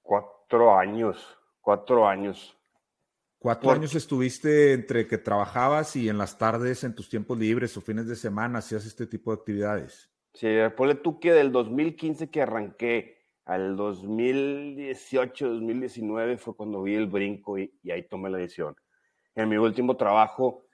cuatro 0.09 0.75
años, 0.75 1.37
cuatro 1.61 2.07
años. 2.07 2.57
Cuatro 3.37 3.69
años 3.69 3.93
estuviste 3.93 4.73
entre 4.73 5.05
que 5.05 5.19
trabajabas 5.19 5.95
y 5.95 6.09
en 6.09 6.17
las 6.17 6.39
tardes, 6.39 6.83
en 6.83 6.95
tus 6.95 7.07
tiempos 7.07 7.37
libres 7.37 7.77
o 7.77 7.81
fines 7.81 8.07
de 8.07 8.15
semana, 8.15 8.57
hacías 8.57 8.87
este 8.87 9.05
tipo 9.05 9.29
de 9.29 9.39
actividades. 9.39 10.09
Sí, 10.33 10.47
ponle 10.75 10.95
tú 10.95 11.19
que 11.19 11.31
del 11.31 11.51
2015 11.51 12.31
que 12.31 12.41
arranqué 12.41 13.19
al 13.45 13.77
2018, 13.77 15.47
2019 15.47 16.37
fue 16.39 16.55
cuando 16.55 16.81
vi 16.81 16.95
el 16.95 17.05
brinco 17.05 17.59
y, 17.59 17.71
ahí 17.91 18.01
tomé 18.01 18.31
la 18.31 18.39
decisión. 18.39 18.75
En 19.35 19.47
mi 19.47 19.57
último 19.57 19.95
trabajo, 19.95 20.65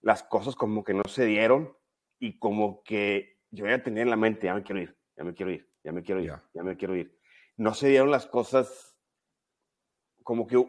las 0.00 0.22
cosas 0.22 0.54
como 0.54 0.84
que 0.84 0.94
no 0.94 1.02
se 1.08 1.24
dieron 1.24 1.76
y 2.20 2.38
como 2.38 2.84
que 2.84 3.40
yo 3.50 3.66
ya 3.66 3.82
tenía 3.82 4.04
en 4.04 4.10
la 4.10 4.16
mente, 4.16 4.46
ya 4.46 4.54
me 4.54 4.62
quiero 4.62 4.80
ir, 4.80 4.96
ya 5.16 5.24
me 5.24 5.34
quiero 5.34 5.50
ir, 5.50 5.68
ya 5.82 5.90
me 5.90 6.02
quiero 6.04 6.20
ir, 6.20 6.32
ya 6.54 6.62
me 6.62 6.76
quiero 6.76 6.94
ir. 6.94 7.15
No 7.56 7.74
se 7.74 7.88
dieron 7.88 8.10
las 8.10 8.26
cosas 8.26 8.96
como 10.22 10.46
que 10.46 10.62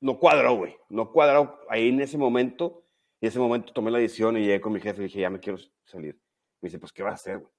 no 0.00 0.18
cuadró, 0.18 0.56
güey, 0.56 0.76
no 0.88 1.10
cuadró 1.10 1.60
ahí 1.68 1.88
en 1.88 2.00
ese 2.00 2.18
momento. 2.18 2.84
Y 3.20 3.26
en 3.26 3.28
ese 3.28 3.38
momento 3.38 3.72
tomé 3.72 3.90
la 3.90 3.98
decisión 3.98 4.36
y 4.36 4.40
llegué 4.40 4.60
con 4.60 4.72
mi 4.72 4.80
jefe 4.80 5.02
y 5.02 5.04
dije, 5.04 5.20
ya 5.20 5.30
me 5.30 5.40
quiero 5.40 5.58
salir. 5.84 6.20
Me 6.60 6.68
dice, 6.68 6.78
pues, 6.78 6.92
¿qué 6.92 7.02
vas 7.02 7.12
a 7.12 7.14
hacer, 7.14 7.38
güey? 7.38 7.52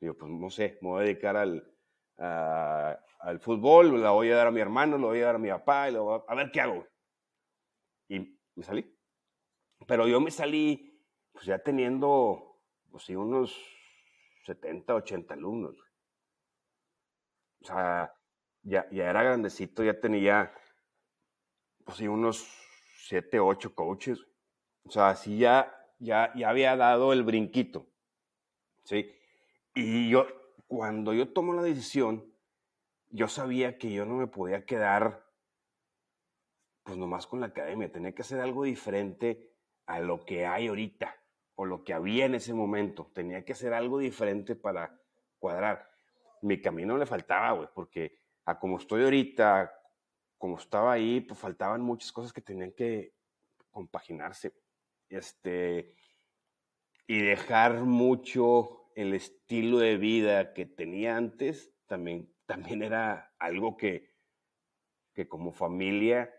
Digo, 0.00 0.14
pues, 0.14 0.30
no 0.30 0.50
sé, 0.50 0.78
me 0.80 0.88
voy 0.88 1.00
a 1.00 1.04
dedicar 1.04 1.36
al, 1.36 1.74
al 2.16 3.40
fútbol, 3.40 4.02
la 4.02 4.10
voy 4.10 4.30
a 4.30 4.36
dar 4.36 4.46
a 4.48 4.50
mi 4.50 4.60
hermano, 4.60 4.98
lo 4.98 5.08
voy 5.08 5.20
a 5.20 5.26
dar 5.26 5.36
a 5.36 5.38
mi 5.38 5.48
papá, 5.48 5.90
y 5.90 5.96
a, 5.96 6.34
ver 6.34 6.50
qué 6.50 6.60
hago. 6.60 6.86
Y 8.08 8.38
me 8.54 8.62
salí. 8.62 8.96
Pero 9.86 10.06
yo 10.08 10.20
me 10.20 10.30
salí, 10.30 11.02
pues 11.32 11.46
ya 11.46 11.58
teniendo, 11.58 12.60
pues 12.90 13.04
sí, 13.04 13.16
unos 13.16 13.54
70, 14.44 14.94
80 14.94 15.34
alumnos. 15.34 15.76
O 17.64 17.66
sea, 17.66 18.14
ya, 18.62 18.86
ya 18.90 19.08
era 19.08 19.22
grandecito, 19.22 19.82
ya 19.82 19.98
tenía, 19.98 20.52
pues 21.82 21.96
sí, 21.96 22.06
unos 22.06 22.46
7, 23.06 23.40
8 23.40 23.74
coaches. 23.74 24.26
O 24.84 24.90
sea, 24.90 25.08
así 25.08 25.38
ya, 25.38 25.74
ya, 25.98 26.30
ya 26.34 26.50
había 26.50 26.76
dado 26.76 27.14
el 27.14 27.22
brinquito. 27.22 27.86
¿Sí? 28.84 29.10
Y 29.74 30.10
yo, 30.10 30.26
cuando 30.66 31.14
yo 31.14 31.32
tomo 31.32 31.54
la 31.54 31.62
decisión, 31.62 32.30
yo 33.08 33.28
sabía 33.28 33.78
que 33.78 33.90
yo 33.90 34.04
no 34.04 34.16
me 34.16 34.26
podía 34.26 34.66
quedar 34.66 35.24
pues 36.82 36.98
nomás 36.98 37.26
con 37.26 37.40
la 37.40 37.46
academia, 37.46 37.90
tenía 37.90 38.14
que 38.14 38.20
hacer 38.20 38.40
algo 38.40 38.64
diferente 38.64 39.54
a 39.86 40.00
lo 40.00 40.26
que 40.26 40.44
hay 40.44 40.66
ahorita 40.66 41.16
o 41.54 41.64
lo 41.64 41.82
que 41.82 41.94
había 41.94 42.26
en 42.26 42.34
ese 42.34 42.52
momento, 42.52 43.10
tenía 43.14 43.42
que 43.42 43.54
hacer 43.54 43.72
algo 43.72 44.00
diferente 44.00 44.54
para 44.54 45.00
cuadrar. 45.38 45.93
Mi 46.44 46.60
camino 46.60 46.98
le 46.98 47.06
faltaba, 47.06 47.52
güey, 47.52 47.68
porque 47.74 48.18
a 48.44 48.58
como 48.58 48.76
estoy 48.78 49.02
ahorita, 49.04 49.72
como 50.36 50.58
estaba 50.58 50.92
ahí, 50.92 51.22
pues 51.22 51.38
faltaban 51.40 51.80
muchas 51.80 52.12
cosas 52.12 52.32
que 52.32 52.42
tenían 52.42 52.72
que 52.72 53.14
compaginarse. 53.70 54.54
Este, 55.08 55.96
y 57.06 57.22
dejar 57.22 57.80
mucho 57.84 58.90
el 58.94 59.14
estilo 59.14 59.78
de 59.78 59.96
vida 59.96 60.52
que 60.52 60.66
tenía 60.66 61.16
antes 61.16 61.74
también, 61.86 62.30
también 62.46 62.82
era 62.82 63.34
algo 63.38 63.76
que, 63.76 64.14
que 65.14 65.26
como 65.26 65.50
familia 65.50 66.30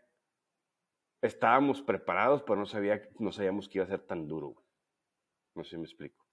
estábamos 1.22 1.82
preparados, 1.82 2.44
pero 2.44 2.58
no, 2.58 2.68
sabía, 2.68 3.02
no 3.18 3.32
sabíamos 3.32 3.68
que 3.68 3.80
iba 3.80 3.86
a 3.86 3.90
ser 3.90 4.06
tan 4.06 4.28
duro. 4.28 4.56
No 5.56 5.64
sé 5.64 5.72
si 5.72 5.78
me 5.78 5.86
explico. 5.86 6.24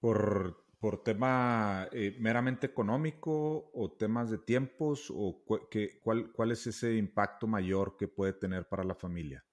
¿Por, 0.00 0.64
por 0.80 1.04
tema 1.04 1.88
eh, 1.92 2.16
meramente 2.18 2.66
económico 2.66 3.70
o 3.72 3.92
temas 3.92 4.30
de 4.30 4.38
tiempos? 4.38 5.12
o 5.14 5.44
cuál, 5.44 6.32
¿Cuál 6.32 6.50
es 6.50 6.66
ese 6.66 6.96
impacto 6.96 7.46
mayor 7.46 7.96
que 7.96 8.08
puede 8.08 8.32
tener 8.32 8.68
para 8.68 8.82
la 8.82 8.94
familia? 8.94 9.44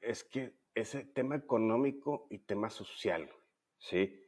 Es 0.00 0.24
que 0.24 0.58
ese 0.74 1.04
tema 1.04 1.36
económico 1.36 2.26
y 2.30 2.38
tema 2.38 2.70
social, 2.70 3.30
¿sí? 3.78 4.24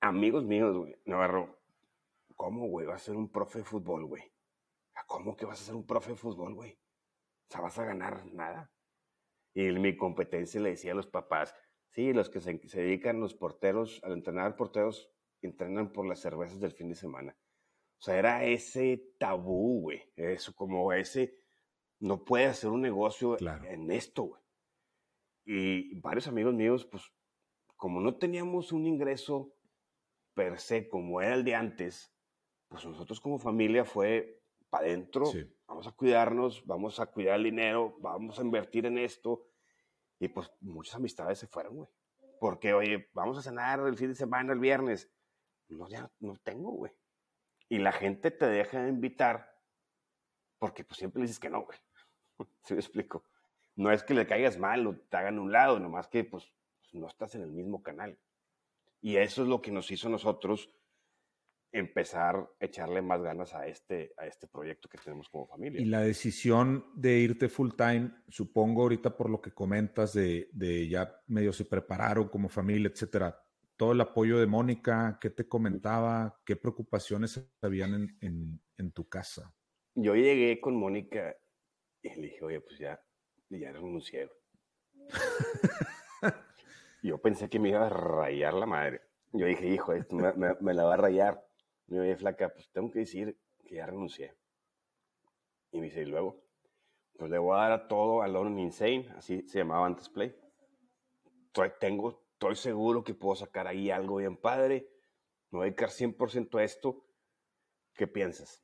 amigos 0.00 0.44
míos, 0.44 0.76
güey, 0.76 0.96
Navarro, 1.04 1.58
¿cómo, 2.34 2.68
güey, 2.68 2.86
vas 2.86 3.02
a 3.02 3.06
ser 3.06 3.16
un 3.16 3.30
profe 3.30 3.58
de 3.58 3.64
fútbol, 3.64 4.06
güey? 4.06 4.22
¿Cómo 5.06 5.36
que 5.36 5.46
vas 5.46 5.60
a 5.60 5.64
ser 5.64 5.74
un 5.74 5.86
profe 5.86 6.10
de 6.10 6.16
fútbol, 6.16 6.54
güey? 6.54 6.72
O 6.72 7.52
sea, 7.52 7.60
vas 7.60 7.78
a 7.78 7.84
ganar 7.84 8.26
nada. 8.26 8.70
Y 9.54 9.70
mi 9.72 9.96
competencia 9.96 10.60
le 10.60 10.70
decía 10.70 10.92
a 10.92 10.96
los 10.96 11.06
papás, 11.06 11.54
sí, 11.96 12.12
los 12.12 12.28
que 12.28 12.40
se, 12.40 12.52
dedican 12.52 13.20
los 13.20 13.34
porteros, 13.34 14.00
al 14.04 14.12
entrenar 14.12 14.54
porteros, 14.54 15.10
entrenan 15.40 15.92
por 15.92 16.06
las 16.06 16.20
cervezas 16.20 16.60
del 16.60 16.72
fin 16.72 16.90
de 16.90 16.94
semana. 16.94 17.36
O 17.98 18.02
sea, 18.02 18.18
era 18.18 18.44
ese 18.44 19.14
tabú, 19.18 19.80
güey. 19.80 20.02
Eso, 20.14 20.54
como 20.54 20.92
ese, 20.92 21.38
no 21.98 22.22
puede 22.22 22.44
hacer 22.44 22.68
un 22.68 22.82
negocio 22.82 23.38
en 23.40 23.90
esto, 23.90 24.24
güey. 24.24 24.42
Y 25.46 25.98
varios 26.00 26.28
amigos 26.28 26.52
míos, 26.52 26.84
pues, 26.84 27.04
como 27.76 28.00
no 28.00 28.16
teníamos 28.16 28.72
un 28.72 28.86
ingreso 28.86 29.54
per 30.34 30.58
se 30.58 30.88
como 30.88 31.22
era 31.22 31.34
el 31.34 31.44
de 31.44 31.54
antes, 31.54 32.12
pues 32.68 32.84
nosotros 32.84 33.20
como 33.20 33.38
familia 33.38 33.86
fue 33.86 34.42
para 34.68 34.84
adentro, 34.84 35.24
vamos 35.66 35.86
a 35.86 35.92
cuidarnos, 35.92 36.66
vamos 36.66 37.00
a 37.00 37.06
cuidar 37.06 37.36
el 37.36 37.44
dinero, 37.44 37.96
vamos 38.00 38.38
a 38.38 38.42
invertir 38.42 38.84
en 38.84 38.98
esto. 38.98 39.45
Y 40.18 40.28
pues 40.28 40.50
muchas 40.60 40.94
amistades 40.96 41.38
se 41.38 41.46
fueron, 41.46 41.76
güey. 41.76 41.88
Porque, 42.40 42.74
oye, 42.74 43.08
vamos 43.12 43.38
a 43.38 43.42
cenar 43.42 43.80
el 43.80 43.96
fin 43.96 44.08
de 44.08 44.14
semana, 44.14 44.52
el 44.52 44.58
viernes. 44.58 45.10
No, 45.68 45.88
ya 45.88 46.10
no 46.20 46.36
tengo, 46.36 46.70
güey. 46.72 46.92
Y 47.68 47.78
la 47.78 47.92
gente 47.92 48.30
te 48.30 48.46
deja 48.46 48.82
de 48.82 48.88
invitar 48.88 49.56
porque 50.58 50.84
pues 50.84 50.98
siempre 50.98 51.20
le 51.20 51.26
dices 51.26 51.40
que 51.40 51.50
no, 51.50 51.62
güey. 51.62 51.78
¿Sí 52.62 52.74
me 52.74 52.80
explico? 52.80 53.24
No 53.74 53.90
es 53.90 54.02
que 54.02 54.14
le 54.14 54.26
caigas 54.26 54.58
mal 54.58 54.86
o 54.86 54.96
te 54.96 55.16
hagan 55.16 55.38
un 55.38 55.52
lado, 55.52 55.78
nomás 55.78 56.08
que 56.08 56.24
pues 56.24 56.52
no 56.92 57.06
estás 57.06 57.34
en 57.34 57.42
el 57.42 57.52
mismo 57.52 57.82
canal. 57.82 58.18
Y 59.00 59.16
eso 59.16 59.42
es 59.42 59.48
lo 59.48 59.60
que 59.60 59.70
nos 59.70 59.90
hizo 59.90 60.08
nosotros 60.08 60.70
empezar 61.78 62.36
a 62.36 62.64
echarle 62.64 63.02
más 63.02 63.22
ganas 63.22 63.54
a 63.54 63.66
este, 63.66 64.12
a 64.16 64.26
este 64.26 64.46
proyecto 64.46 64.88
que 64.88 64.98
tenemos 64.98 65.28
como 65.28 65.46
familia. 65.46 65.80
Y 65.80 65.84
la 65.84 66.00
decisión 66.00 66.86
de 66.94 67.18
irte 67.18 67.48
full 67.48 67.72
time, 67.76 68.10
supongo 68.28 68.82
ahorita 68.82 69.16
por 69.16 69.28
lo 69.30 69.40
que 69.40 69.52
comentas 69.52 70.12
de, 70.14 70.48
ya 70.88 71.22
medio 71.26 71.52
se 71.52 71.64
prepararon 71.64 72.28
como 72.28 72.48
familia, 72.48 72.90
etcétera, 72.92 73.38
todo 73.76 73.92
el 73.92 74.00
apoyo 74.00 74.38
de 74.38 74.46
Mónica, 74.46 75.18
¿qué 75.20 75.30
te 75.30 75.46
comentaba? 75.46 76.40
¿Qué 76.46 76.56
preocupaciones 76.56 77.46
habían 77.60 78.16
en, 78.20 78.60
en, 78.78 78.92
tu 78.92 79.06
casa? 79.06 79.54
Yo 79.94 80.14
llegué 80.14 80.58
con 80.60 80.76
Mónica 80.76 81.36
y 82.02 82.08
le 82.08 82.28
dije, 82.28 82.42
oye, 82.42 82.60
pues 82.62 82.78
ya, 82.78 82.98
ya 83.50 83.72
renuncié. 83.72 84.30
yo 87.02 87.18
pensé 87.18 87.50
que 87.50 87.58
me 87.58 87.68
iba 87.68 87.86
a 87.86 87.90
rayar 87.90 88.54
la 88.54 88.64
madre. 88.64 89.02
Yo 89.32 89.46
dije, 89.46 89.66
hijo, 89.68 89.92
esto 89.92 90.16
me, 90.16 90.74
la 90.74 90.84
va 90.84 90.94
a 90.94 90.96
rayar. 90.96 91.45
Me 91.86 92.00
dije, 92.00 92.16
flaca, 92.16 92.48
pues 92.48 92.68
tengo 92.70 92.90
que 92.90 93.00
decir 93.00 93.38
que 93.64 93.76
ya 93.76 93.86
renuncié. 93.86 94.34
Y 95.70 95.78
me 95.78 95.86
dice, 95.86 96.02
¿y 96.02 96.06
luego? 96.06 96.42
Pues 97.16 97.30
le 97.30 97.38
voy 97.38 97.56
a 97.56 97.60
dar 97.60 97.72
a 97.72 97.88
todo 97.88 98.22
a 98.22 98.28
Lone 98.28 98.60
Insane, 98.60 99.08
así 99.16 99.42
se 99.48 99.58
llamaba 99.58 99.86
antes 99.86 100.08
Play. 100.08 100.34
Estoy, 101.46 101.72
tengo, 101.80 102.22
estoy 102.32 102.56
seguro 102.56 103.04
que 103.04 103.14
puedo 103.14 103.36
sacar 103.36 103.66
ahí 103.66 103.90
algo 103.90 104.16
bien 104.16 104.36
padre. 104.36 104.90
Me 105.50 105.58
voy 105.58 105.66
a 105.66 105.70
dedicar 105.70 105.90
100% 105.90 106.58
a 106.58 106.64
esto. 106.64 107.04
¿Qué 107.94 108.06
piensas? 108.06 108.62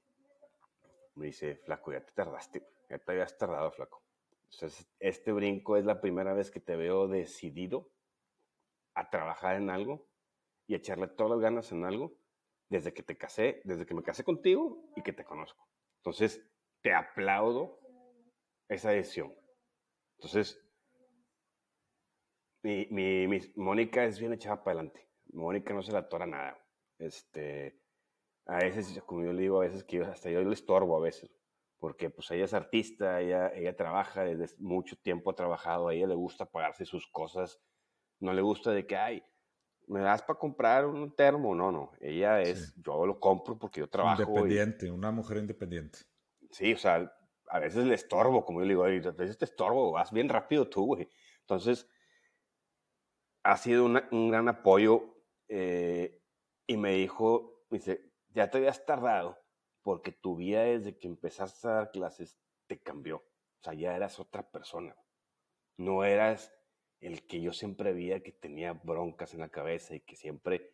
Me 1.15 1.27
dice, 1.27 1.57
flaco, 1.57 1.93
ya 1.93 2.05
te 2.05 2.13
tardaste. 2.13 2.67
Ya 2.91 2.99
te 2.99 3.13
habías 3.13 3.39
tardado, 3.39 3.71
flaco. 3.71 4.03
Entonces, 4.51 4.87
este 4.99 5.33
brinco 5.33 5.77
es 5.77 5.85
la 5.85 6.01
primera 6.01 6.35
vez 6.35 6.51
que 6.51 6.61
te 6.61 6.77
veo 6.77 7.09
decidido 7.09 7.91
a 8.95 9.09
trabajar 9.09 9.57
en 9.57 9.71
algo 9.71 10.07
y 10.67 10.75
echarle 10.75 11.09
todas 11.09 11.31
las 11.31 11.41
ganas 11.41 11.73
en 11.73 11.85
algo 11.85 12.13
desde 12.73 12.95
que 12.95 13.03
te 13.03 13.19
casé, 13.19 13.61
desde 13.65 13.85
que 13.85 13.93
me 13.93 14.03
casé 14.03 14.25
contigo 14.25 14.83
y 14.97 15.03
que 15.03 15.13
te 15.13 15.25
conozco. 15.25 15.69
Entonces, 15.99 16.43
te 16.81 16.95
aplaudo 16.95 17.79
esa 18.67 18.91
decisión. 18.91 19.35
Entonces, 20.17 20.59
mi, 22.63 22.87
mi, 22.87 23.39
Mónica 23.57 24.05
es 24.05 24.19
bien 24.19 24.33
echada 24.33 24.65
para 24.65 24.81
adelante. 24.81 25.07
Mónica 25.35 25.75
no 25.75 25.83
se 25.83 25.93
la 25.93 25.99
atora 25.99 26.27
nada. 26.27 26.59
Este, 26.99 27.79
a 28.47 28.57
veces, 28.57 29.03
como 29.05 29.23
yo 29.23 29.35
le 29.35 29.43
digo, 29.43 29.59
a 29.61 29.67
veces 29.67 29.85
que 29.85 30.01
hasta 30.01 30.31
yo 30.31 30.41
le 30.41 30.55
estorbo 30.55 30.97
a 30.97 31.03
veces, 31.03 31.31
porque 31.79 32.09
pues 32.09 32.31
ella 32.31 32.47
es 32.47 32.55
artista, 32.55 33.21
ella, 33.21 33.53
ella 33.55 33.77
trabaja, 33.77 34.25
desde 34.25 34.57
mucho 34.59 34.97
tiempo 34.97 35.31
ha 35.31 35.35
trabajado, 35.35 35.89
a 35.89 35.95
ella 35.95 36.07
le 36.07 36.15
gusta 36.15 36.51
pagarse 36.51 36.87
sus 36.87 37.07
cosas 37.09 37.61
no 38.23 38.33
le 38.33 38.41
gusta 38.41 38.71
de 38.71 38.87
que, 38.87 38.97
ay, 38.97 39.23
¿me 39.87 40.01
das 40.01 40.23
para 40.23 40.39
comprar 40.39 40.87
un 40.87 41.15
termo? 41.15 41.55
No, 41.55 41.73
no. 41.73 41.93
Ella 42.01 42.41
es, 42.41 42.75
yo 42.77 43.07
lo 43.07 43.19
compro 43.19 43.59
porque 43.59 43.81
yo 43.81 43.89
trabajo. 43.89 44.23
Independiente, 44.23 44.91
una 44.91 45.11
mujer 45.11 45.39
independiente. 45.39 46.01
Sí, 46.51 46.73
o 46.73 46.79
sea, 46.79 47.13
a 47.49 47.59
veces 47.59 47.85
le 47.87 47.95
estorbo, 47.95 48.45
como 48.45 48.61
yo 48.61 48.67
le 48.67 48.73
digo, 48.73 48.85
a 48.85 49.13
veces 49.13 49.39
te 49.39 49.45
estorbo, 49.45 49.93
vas 49.93 50.13
bien 50.13 50.29
rápido 50.29 50.69
tú, 50.69 50.87
güey. 50.87 51.09
Entonces, 51.41 51.89
ha 53.43 53.57
sido 53.57 53.87
un 53.87 54.31
gran 54.31 54.49
apoyo 54.49 55.13
eh, 55.49 56.23
y 56.67 56.77
me 56.77 56.93
dijo, 56.95 57.67
me 57.71 57.79
dice, 57.79 58.13
ya 58.31 58.51
te 58.51 58.59
habías 58.59 58.87
tardado 58.87 59.39
porque 59.83 60.13
tu 60.13 60.37
vida 60.37 60.63
desde 60.63 60.97
que 60.99 61.09
empezaste 61.09 61.69
a 61.69 61.73
dar 61.73 61.91
clases 61.91 62.39
te 62.67 62.81
cambió. 62.81 63.17
O 63.17 63.63
sea, 63.63 63.75
ya 63.75 63.95
eras 63.95 64.19
otra 64.19 64.49
persona. 64.51 64.97
No 65.77 66.05
eras 66.05 66.53
el 67.03 67.27
que 67.27 67.41
yo 67.41 67.53
siempre 67.53 67.93
veía 67.93 68.23
que 68.23 68.33
tenía 68.33 68.73
broncas 68.73 69.35
en 69.35 69.41
la 69.41 69.49
cabeza 69.49 69.95
y 69.95 70.01
que 70.01 70.17
siempre 70.17 70.73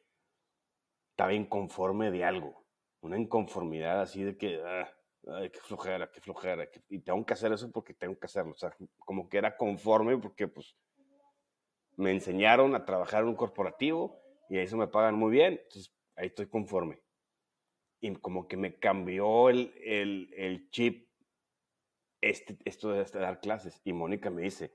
estaba 1.11 1.33
inconforme 1.33 2.11
de 2.11 2.23
algo. 2.25 2.65
Una 3.01 3.19
inconformidad 3.19 4.03
así 4.03 4.23
de 4.23 4.37
que, 4.37 4.63
ah, 4.63 4.89
ay, 5.27 5.51
qué 5.51 5.59
flojera, 5.61 6.11
qué 6.11 6.21
flojera. 6.21 6.69
y 6.91 6.99
tengo 7.01 7.25
que 7.25 7.33
hacer 7.33 7.53
eso 7.53 7.71
porque 7.73 7.95
tengo 7.95 8.19
que 8.19 8.27
hacerlo. 8.27 8.53
O 8.53 8.57
sea, 8.57 8.77
como 8.99 9.29
que 9.29 9.39
era 9.39 9.57
conforme 9.57 10.19
porque 10.19 10.49
pues 10.49 10.77
me 11.97 12.11
enseñaron 12.11 12.75
a 12.75 12.85
trabajar 12.85 13.23
en 13.23 13.31
un 13.31 13.37
corporativo 13.37 14.21
y 14.51 14.59
eso 14.59 14.77
me 14.77 14.87
pagan 14.87 15.15
muy 15.15 15.31
bien. 15.33 15.55
Entonces 15.55 15.93
ahí 16.15 16.27
estoy 16.27 16.47
conforme. 16.47 17.01
Y 18.01 18.15
como 18.17 18.47
que 18.47 18.57
me 18.57 18.79
cambió 18.79 19.49
el, 19.49 19.73
el, 19.83 20.33
el 20.37 20.71
chip 20.71 21.09
este, 22.21 22.59
esto 22.65 22.91
de 22.91 23.03
dar 23.05 23.41
clases. 23.41 23.81
Y 23.83 23.93
Mónica 23.93 24.31
me 24.31 24.43
dice, 24.43 24.73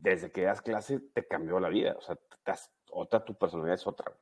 desde 0.00 0.30
que 0.30 0.42
das 0.42 0.62
clase 0.62 1.00
te 1.12 1.26
cambió 1.26 1.58
la 1.60 1.68
vida. 1.68 1.94
O 1.98 2.00
sea, 2.00 2.18
otra, 2.92 3.24
tu 3.24 3.36
personalidad 3.36 3.74
es 3.74 3.86
otra. 3.86 4.16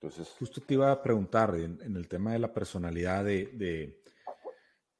Entonces. 0.00 0.34
Justo 0.38 0.60
te 0.60 0.74
iba 0.74 0.92
a 0.92 1.02
preguntar 1.02 1.54
en, 1.56 1.96
el 1.96 2.08
tema 2.08 2.32
de 2.32 2.38
la 2.38 2.52
personalidad, 2.52 3.24
de, 3.24 3.46
de, 3.54 4.02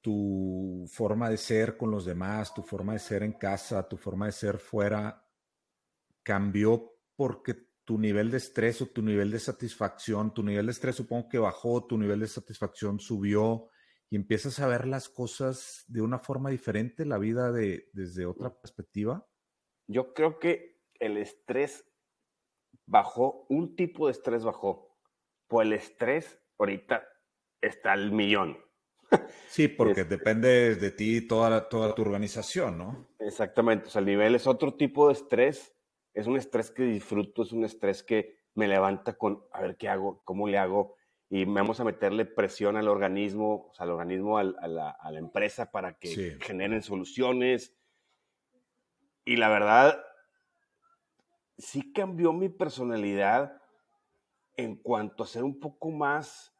tu 0.00 0.86
forma 0.90 1.28
de 1.28 1.36
ser 1.36 1.76
con 1.76 1.90
los 1.90 2.04
demás, 2.04 2.54
tu 2.54 2.62
forma 2.62 2.94
de 2.94 2.98
ser 2.98 3.22
en 3.22 3.32
casa, 3.32 3.88
tu 3.88 3.96
forma 3.96 4.26
de 4.26 4.32
ser 4.32 4.58
fuera, 4.58 5.24
cambió 6.22 6.94
porque 7.16 7.54
tu 7.84 7.98
nivel 7.98 8.30
de 8.30 8.36
estrés 8.36 8.82
o 8.82 8.86
tu 8.86 9.02
nivel 9.02 9.30
de 9.30 9.38
satisfacción, 9.38 10.34
tu 10.34 10.42
nivel 10.42 10.66
de 10.66 10.72
estrés 10.72 10.96
supongo 10.96 11.28
que 11.28 11.38
bajó, 11.38 11.86
tu 11.86 11.96
nivel 11.96 12.20
de 12.20 12.26
satisfacción 12.26 13.00
subió 13.00 13.70
y 14.10 14.16
empiezas 14.16 14.60
a 14.60 14.66
ver 14.66 14.86
las 14.86 15.08
cosas 15.08 15.84
de 15.88 16.00
una 16.00 16.18
forma 16.18 16.50
diferente, 16.50 17.04
la 17.04 17.18
vida 17.18 17.52
de, 17.52 17.88
desde 17.92 18.26
otra 18.26 18.54
perspectiva? 18.60 19.26
Yo 19.88 20.14
creo 20.14 20.38
que 20.38 20.78
el 21.00 21.16
estrés 21.16 21.84
bajó, 22.86 23.46
un 23.48 23.74
tipo 23.74 24.06
de 24.06 24.12
estrés 24.12 24.44
bajó. 24.44 24.96
Pues 25.48 25.66
el 25.66 25.72
estrés 25.72 26.38
ahorita 26.58 27.06
está 27.60 27.92
al 27.92 28.12
millón. 28.12 28.58
Sí, 29.48 29.68
porque 29.68 30.02
este 30.02 30.16
depende 30.16 30.76
de 30.76 30.90
ti 30.90 31.26
toda, 31.26 31.68
toda 31.68 31.94
tu 31.94 32.02
organización, 32.02 32.78
¿no? 32.78 33.08
Exactamente, 33.18 33.86
o 33.86 33.90
sea, 33.90 34.00
el 34.00 34.06
nivel 34.06 34.34
es 34.34 34.46
otro 34.46 34.74
tipo 34.74 35.08
de 35.08 35.14
estrés, 35.14 35.74
es 36.14 36.26
un 36.26 36.36
estrés 36.36 36.70
que 36.70 36.82
disfruto, 36.84 37.42
es 37.42 37.52
un 37.52 37.64
estrés 37.64 38.02
que 38.02 38.38
me 38.54 38.68
levanta 38.68 39.14
con, 39.16 39.44
a 39.52 39.62
ver 39.62 39.76
qué 39.76 39.88
hago, 39.88 40.22
cómo 40.24 40.48
le 40.48 40.58
hago, 40.58 40.96
y 41.30 41.44
vamos 41.44 41.78
a 41.80 41.84
meterle 41.84 42.24
presión 42.24 42.76
al 42.76 42.88
organismo, 42.88 43.68
o 43.70 43.74
sea, 43.74 43.84
al 43.84 43.90
organismo, 43.90 44.38
a, 44.38 44.44
la, 44.44 44.96
empresa 45.12 45.70
para 45.70 45.98
que 45.98 46.38
generen 46.40 46.82
soluciones. 46.82 47.77
Y 49.28 49.36
la 49.36 49.50
verdad, 49.50 50.02
sí 51.58 51.92
cambió 51.92 52.32
mi 52.32 52.48
personalidad 52.48 53.60
en 54.56 54.74
cuanto 54.76 55.22
a 55.22 55.26
ser 55.26 55.44
un 55.44 55.60
poco 55.60 55.90
más, 55.90 56.56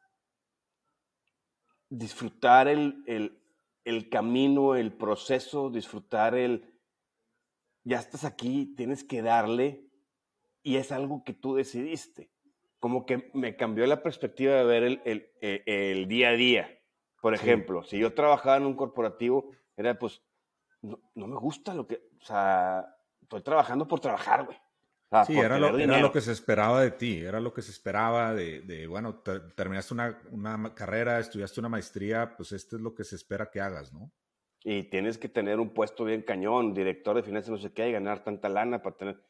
disfrutar 1.89 2.67
el, 2.67 3.03
el, 3.07 3.41
el 3.85 4.07
camino, 4.09 4.75
el 4.75 4.95
proceso, 4.95 5.71
disfrutar 5.71 6.35
el, 6.35 6.79
ya 7.83 7.97
estás 7.97 8.23
aquí, 8.23 8.75
tienes 8.77 9.03
que 9.03 9.23
darle, 9.23 9.89
y 10.61 10.75
es 10.75 10.91
algo 10.91 11.23
que 11.23 11.33
tú 11.33 11.55
decidiste 11.55 12.29
como 12.77 13.07
que 13.07 13.31
me 13.33 13.55
cambió 13.55 13.87
la 13.87 14.03
perspectiva 14.03 14.53
de 14.57 14.63
ver 14.63 14.83
el, 14.83 15.01
el, 15.05 15.31
el, 15.41 16.07
día 16.07 16.29
a 16.29 16.33
día. 16.33 16.79
Por 17.19 17.33
ejemplo, 17.33 17.83
si 17.83 17.97
yo 17.97 18.13
trabajaba 18.13 18.57
en 18.57 18.67
un 18.67 18.75
corporativo, 18.75 19.49
era 19.75 19.97
pues, 19.97 20.21
no, 20.81 21.27
me 21.27 21.35
gusta 21.35 21.73
lo 21.73 21.87
que, 21.87 22.09
o 22.19 22.25
sea, 22.25 22.95
estoy 23.21 23.41
trabajando 23.41 23.87
por 23.87 23.99
trabajar, 23.99 24.45
güey. 24.45 24.57
sí, 25.25 25.37
era 25.37 25.57
lo, 25.57 25.77
era 25.77 25.99
lo, 25.99 26.11
que 26.11 26.21
se 26.21 26.31
esperaba 26.31 26.81
de 26.81 26.91
ti, 26.91 27.17
era 27.17 27.39
lo 27.39 27.53
que 27.53 27.61
se 27.61 27.71
esperaba 27.71 28.33
de, 28.33 28.61
de 28.61 28.87
bueno, 28.87 29.21
terminaste 29.55 29.93
una, 29.93 30.21
una, 30.31 30.73
carrera, 30.73 31.19
estudiaste 31.19 31.59
una 31.59 31.69
maestría, 31.69 32.35
pues 32.37 32.51
esto 32.51 32.77
es 32.77 32.81
lo 32.81 32.95
que 32.95 33.03
se 33.03 33.15
espera 33.15 33.49
que 33.49 33.61
hagas, 33.61 33.91
¿no? 33.93 34.11
Y 34.63 34.83
tienes 34.83 35.17
que 35.17 35.29
tener 35.29 35.59
un 35.59 35.73
puesto 35.73 36.03
bien 36.03 36.21
cañón, 36.21 36.73
director 36.73 37.15
de 37.15 37.23
finanzas, 37.23 37.49
no 37.51 37.57
sé 37.57 37.71
qué, 37.73 37.89
y 37.89 37.93
ganar 37.93 38.23
tanta 38.23 38.49
lana 38.49 38.81
para 38.81 38.97
tener... 38.97 39.23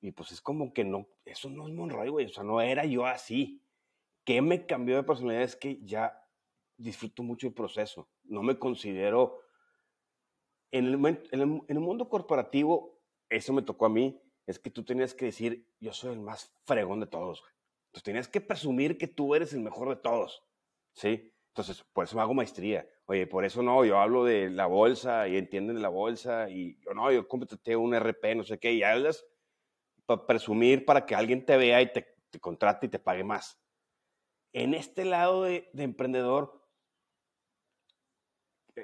Y 0.00 0.12
pues 0.12 0.32
es 0.32 0.40
como 0.40 0.72
que 0.72 0.84
no, 0.84 1.08
eso 1.24 1.48
no 1.48 1.66
es 1.66 1.74
Monroy, 1.74 2.08
güey, 2.08 2.26
o 2.26 2.28
sea, 2.28 2.42
no 2.42 2.60
era 2.60 2.84
yo 2.84 3.06
así. 3.06 3.64
¿Qué 4.24 4.40
me 4.40 4.66
cambió 4.66 4.96
de 4.96 5.02
personalidad? 5.02 5.44
Es 5.44 5.56
que 5.56 5.80
ya 5.84 6.24
disfruto 6.76 7.22
mucho 7.22 7.46
el 7.46 7.54
proceso. 7.54 8.08
No 8.24 8.42
me 8.42 8.58
considero... 8.58 9.41
En 10.72 10.86
el, 10.86 11.80
mundo 11.80 12.08
corporativo, 12.08 12.98
eso 13.28 13.52
me 13.52 13.62
tocó 13.62 13.86
a 13.86 13.90
mí, 13.90 14.20
es 14.46 14.58
que 14.58 14.70
tú 14.70 14.84
tenías 14.84 15.14
que 15.14 15.26
decir, 15.26 15.68
yo 15.78 15.92
soy 15.92 16.14
el 16.14 16.20
más 16.20 16.52
fregón 16.64 17.00
de 17.00 17.06
todos. 17.06 17.44
Entonces 17.86 18.02
tenías 18.02 18.28
que 18.28 18.40
presumir 18.40 18.98
que 18.98 19.06
tú 19.06 19.34
eres 19.34 19.52
el 19.52 19.60
mejor 19.60 19.90
de 19.90 19.96
todos, 19.96 20.42
¿sí? 20.94 21.32
Entonces, 21.48 21.84
por 21.92 22.04
eso 22.04 22.16
me 22.16 22.22
hago 22.22 22.32
maestría. 22.32 22.88
Oye, 23.04 23.26
por 23.26 23.44
eso 23.44 23.62
no, 23.62 23.84
yo 23.84 23.98
hablo 23.98 24.24
de 24.24 24.48
la 24.48 24.64
bolsa 24.64 25.28
y 25.28 25.36
entienden 25.36 25.76
de 25.76 25.82
la 25.82 25.90
bolsa 25.90 26.48
y 26.48 26.78
yo 26.80 26.94
no, 26.94 27.12
yo 27.12 27.28
completé 27.28 27.76
un 27.76 27.94
RP, 27.94 28.34
no 28.34 28.42
sé 28.42 28.58
qué, 28.58 28.72
y 28.72 28.82
hablas 28.82 29.26
para 30.06 30.26
presumir 30.26 30.86
para 30.86 31.04
que 31.04 31.14
alguien 31.14 31.44
te 31.44 31.58
vea 31.58 31.82
y 31.82 31.92
te, 31.92 32.06
contrate 32.40 32.86
y 32.86 32.88
te 32.88 32.98
pague 32.98 33.22
más. 33.22 33.60
En 34.54 34.72
este 34.72 35.04
lado 35.04 35.42
de, 35.42 35.70
emprendedor, 35.74 36.61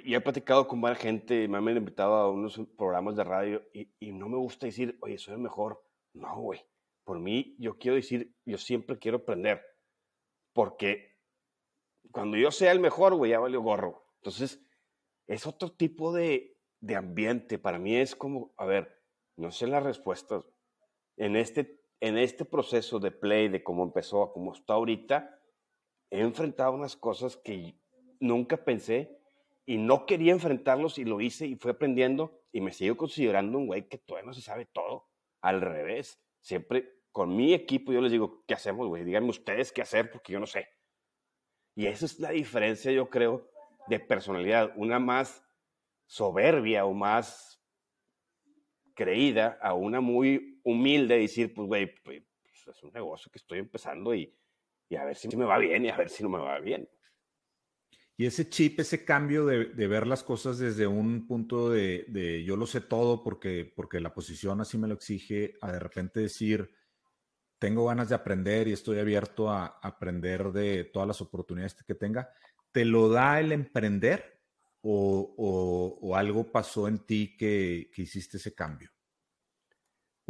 yo 0.04 0.18
he 0.18 0.20
platicado 0.20 0.66
con 0.68 0.80
varias 0.80 1.02
gente, 1.02 1.48
me 1.48 1.58
han 1.58 1.68
invitado 1.68 2.14
a 2.14 2.30
unos 2.30 2.60
programas 2.76 3.16
de 3.16 3.24
radio 3.24 3.62
y, 3.72 3.90
y 3.98 4.12
no 4.12 4.28
me 4.28 4.36
gusta 4.36 4.66
decir, 4.66 4.98
oye, 5.00 5.18
soy 5.18 5.34
el 5.34 5.40
mejor. 5.40 5.82
No, 6.12 6.40
güey. 6.40 6.60
Por 7.04 7.18
mí, 7.20 7.56
yo 7.58 7.78
quiero 7.78 7.94
decir, 7.94 8.34
yo 8.44 8.58
siempre 8.58 8.98
quiero 8.98 9.18
aprender. 9.18 9.62
Porque 10.52 11.16
cuando 12.10 12.36
yo 12.36 12.50
sea 12.50 12.72
el 12.72 12.80
mejor, 12.80 13.14
güey, 13.14 13.30
ya 13.30 13.38
valió 13.38 13.62
gorro. 13.62 14.04
Entonces, 14.16 14.60
es 15.26 15.46
otro 15.46 15.72
tipo 15.72 16.12
de, 16.12 16.58
de 16.80 16.96
ambiente. 16.96 17.58
Para 17.58 17.78
mí 17.78 17.96
es 17.96 18.14
como, 18.14 18.52
a 18.56 18.66
ver, 18.66 19.02
no 19.36 19.50
sé 19.50 19.66
las 19.66 19.82
respuestas, 19.82 20.44
en 21.16 21.36
este, 21.36 21.80
en 22.00 22.18
este 22.18 22.44
proceso 22.44 22.98
de 22.98 23.10
play, 23.10 23.48
de 23.48 23.62
cómo 23.62 23.84
empezó 23.84 24.22
a 24.22 24.32
cómo 24.32 24.52
está 24.52 24.74
ahorita, 24.74 25.40
he 26.10 26.20
enfrentado 26.20 26.72
unas 26.72 26.96
cosas 26.96 27.36
que 27.36 27.74
nunca 28.20 28.56
pensé 28.56 29.17
y 29.68 29.76
no 29.76 30.06
quería 30.06 30.32
enfrentarlos 30.32 30.96
y 30.96 31.04
lo 31.04 31.20
hice 31.20 31.46
y 31.46 31.54
fui 31.54 31.70
aprendiendo 31.70 32.40
y 32.52 32.62
me 32.62 32.72
sigo 32.72 32.96
considerando 32.96 33.58
un 33.58 33.66
güey 33.66 33.86
que 33.86 33.98
todavía 33.98 34.26
no 34.26 34.32
se 34.32 34.40
sabe 34.40 34.64
todo. 34.64 35.10
Al 35.42 35.60
revés, 35.60 36.24
siempre 36.40 37.02
con 37.12 37.36
mi 37.36 37.52
equipo 37.52 37.92
yo 37.92 38.00
les 38.00 38.10
digo, 38.10 38.46
¿qué 38.46 38.54
hacemos, 38.54 38.88
güey? 38.88 39.04
Díganme 39.04 39.28
ustedes 39.28 39.70
qué 39.70 39.82
hacer 39.82 40.10
porque 40.10 40.32
yo 40.32 40.40
no 40.40 40.46
sé. 40.46 40.70
Y 41.74 41.86
esa 41.86 42.06
es 42.06 42.18
la 42.18 42.30
diferencia, 42.30 42.90
yo 42.92 43.10
creo, 43.10 43.50
de 43.88 44.00
personalidad. 44.00 44.72
Una 44.74 44.98
más 44.98 45.44
soberbia 46.06 46.86
o 46.86 46.94
más 46.94 47.62
creída 48.94 49.58
a 49.60 49.74
una 49.74 50.00
muy 50.00 50.62
humilde 50.64 51.18
decir, 51.18 51.52
pues, 51.52 51.68
güey, 51.68 51.94
pues, 52.02 52.22
es 52.66 52.82
un 52.82 52.92
negocio 52.94 53.30
que 53.30 53.36
estoy 53.36 53.58
empezando 53.58 54.14
y, 54.14 54.34
y, 54.88 54.96
a 54.96 55.04
ver 55.04 55.16
si 55.16 55.28
me 55.36 55.44
va 55.44 55.58
bien 55.58 55.84
y 55.84 55.90
a 55.90 55.96
ver 55.98 56.08
si 56.08 56.22
no 56.22 56.30
me 56.30 56.38
va 56.38 56.58
bien. 56.58 56.88
Y 58.20 58.26
ese 58.26 58.48
chip, 58.48 58.80
ese 58.80 59.04
cambio 59.04 59.46
de, 59.46 59.64
ver 59.86 60.04
las 60.04 60.24
cosas 60.24 60.58
desde 60.58 60.88
un 60.88 61.28
punto 61.28 61.70
de, 61.70 62.42
yo 62.44 62.56
lo 62.56 62.66
sé 62.66 62.80
todo 62.80 63.22
porque, 63.22 63.72
porque 63.76 64.00
la 64.00 64.12
posición 64.12 64.60
así 64.60 64.76
me 64.76 64.88
lo 64.88 64.94
exige, 64.94 65.54
a 65.60 65.70
de 65.70 65.78
repente 65.78 66.18
decir, 66.18 66.68
tengo 67.60 67.86
ganas 67.86 68.08
de 68.08 68.16
aprender 68.16 68.66
y 68.66 68.72
estoy 68.72 68.98
abierto 68.98 69.48
a 69.50 69.78
aprender 69.80 70.50
de 70.50 70.82
todas 70.84 71.06
las 71.06 71.20
oportunidades 71.20 71.74
que 71.74 71.94
tenga, 71.94 72.28
¿te 72.72 72.84
lo 72.84 73.08
da 73.08 73.38
el 73.38 73.52
emprender 73.52 74.42
o, 74.80 75.34
o, 75.38 75.98
o 76.02 76.16
algo 76.16 76.50
pasó 76.50 76.88
en 76.88 76.98
ti 77.06 77.36
que, 77.36 77.88
que 77.94 78.02
hiciste 78.02 78.38
ese 78.38 78.52
cambio? 78.52 78.90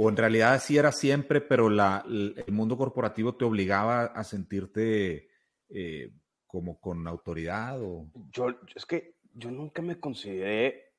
o 0.00 0.08
en 0.08 0.16
realidad 0.16 0.54
así 0.54 0.78
era 0.78 0.92
siempre, 0.92 1.40
pero 1.40 1.68
la, 1.68 2.04
el 2.06 2.52
mundo 2.52 2.76
corporativo 2.76 3.34
te 3.34 3.44
obligaba 3.44 4.04
a 4.04 4.22
sentirte 4.22 5.28
eh, 5.70 6.12
como 6.48 6.80
con 6.80 7.06
autoridad 7.06 7.80
o... 7.80 8.10
Yo, 8.32 8.48
es 8.74 8.84
que 8.84 9.18
yo 9.34 9.50
nunca 9.52 9.82
me 9.82 10.00
consideré, 10.00 10.94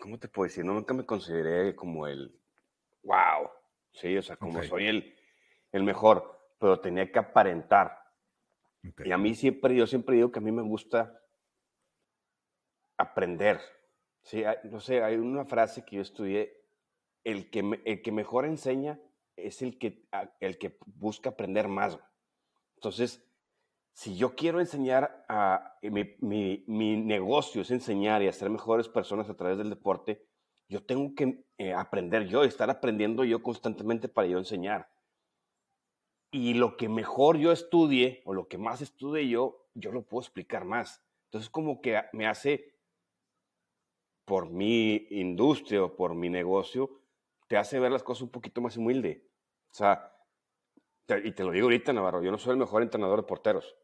¿cómo 0.00 0.18
te 0.18 0.28
puedo 0.28 0.48
decir? 0.48 0.64
nunca 0.64 0.94
me 0.94 1.04
consideré 1.04 1.74
como 1.76 2.06
el, 2.06 2.40
wow, 3.02 3.50
sí, 3.90 4.16
o 4.16 4.22
sea, 4.22 4.36
como 4.36 4.62
soy 4.62 4.86
el, 4.86 5.14
el 5.72 5.82
mejor, 5.82 6.54
pero 6.58 6.80
tenía 6.80 7.10
que 7.10 7.18
aparentar. 7.18 7.98
Y 9.04 9.10
a 9.10 9.18
mí 9.18 9.34
siempre, 9.34 9.74
yo 9.74 9.86
siempre 9.86 10.14
digo 10.14 10.30
que 10.30 10.38
a 10.38 10.42
mí 10.42 10.52
me 10.52 10.62
gusta 10.62 11.20
aprender. 12.96 13.60
Sí, 14.22 14.44
no 14.64 14.80
sé, 14.80 15.02
hay 15.02 15.16
una 15.16 15.44
frase 15.44 15.84
que 15.84 15.96
yo 15.96 16.02
estudié, 16.02 16.64
el 17.24 17.50
que, 17.50 17.80
el 17.84 18.02
que 18.02 18.12
mejor 18.12 18.46
enseña 18.46 19.00
es 19.34 19.62
el 19.62 19.78
que, 19.78 20.06
el 20.38 20.58
que 20.58 20.78
busca 20.86 21.30
aprender 21.30 21.66
más. 21.66 21.98
Entonces, 22.76 23.25
si 23.96 24.14
yo 24.14 24.36
quiero 24.36 24.60
enseñar 24.60 25.24
a 25.26 25.78
mi, 25.80 26.16
mi, 26.66 26.96
negocio 26.98 27.62
es 27.62 27.70
enseñar 27.70 28.22
y 28.22 28.28
hacer 28.28 28.50
mejores 28.50 28.90
personas 28.90 29.30
a 29.30 29.34
través 29.34 29.56
del 29.56 29.70
deporte, 29.70 30.22
yo 30.68 30.84
tengo 30.84 31.14
que 31.14 31.46
eh, 31.56 31.72
aprender 31.72 32.28
yo, 32.28 32.44
estar 32.44 32.68
aprendiendo 32.68 33.24
yo 33.24 33.42
constantemente 33.42 34.08
para 34.08 34.28
yo 34.28 34.36
enseñar. 34.36 34.90
Y 36.30 36.52
lo 36.52 36.76
que 36.76 36.90
mejor 36.90 37.38
yo 37.38 37.52
estudie 37.52 38.20
o 38.26 38.34
lo 38.34 38.48
que 38.48 38.58
más 38.58 38.82
estudie 38.82 39.30
yo, 39.30 39.66
yo 39.72 39.92
lo 39.92 40.02
puedo 40.02 40.20
explicar 40.20 40.66
más. 40.66 41.02
Entonces 41.28 41.48
como 41.48 41.80
que 41.80 41.98
me 42.12 42.26
hace, 42.26 42.74
por 44.26 44.50
mi 44.50 45.06
industria 45.08 45.84
o 45.84 45.96
por 45.96 46.14
mi 46.14 46.28
negocio, 46.28 47.00
te 47.48 47.56
hace 47.56 47.80
ver 47.80 47.92
las 47.92 48.02
cosas 48.02 48.24
un 48.24 48.30
poquito 48.30 48.60
más 48.60 48.76
humilde. 48.76 49.26
O 49.70 49.74
sea, 49.74 50.12
y 51.24 51.32
te 51.32 51.44
lo 51.44 51.52
digo 51.52 51.64
ahorita, 51.64 51.94
Navarro, 51.94 52.22
yo 52.22 52.30
no 52.30 52.36
soy 52.36 52.52
el 52.52 52.58
mejor 52.58 52.82
entrenador 52.82 53.22
de 53.22 53.26
porteros, 53.26 53.74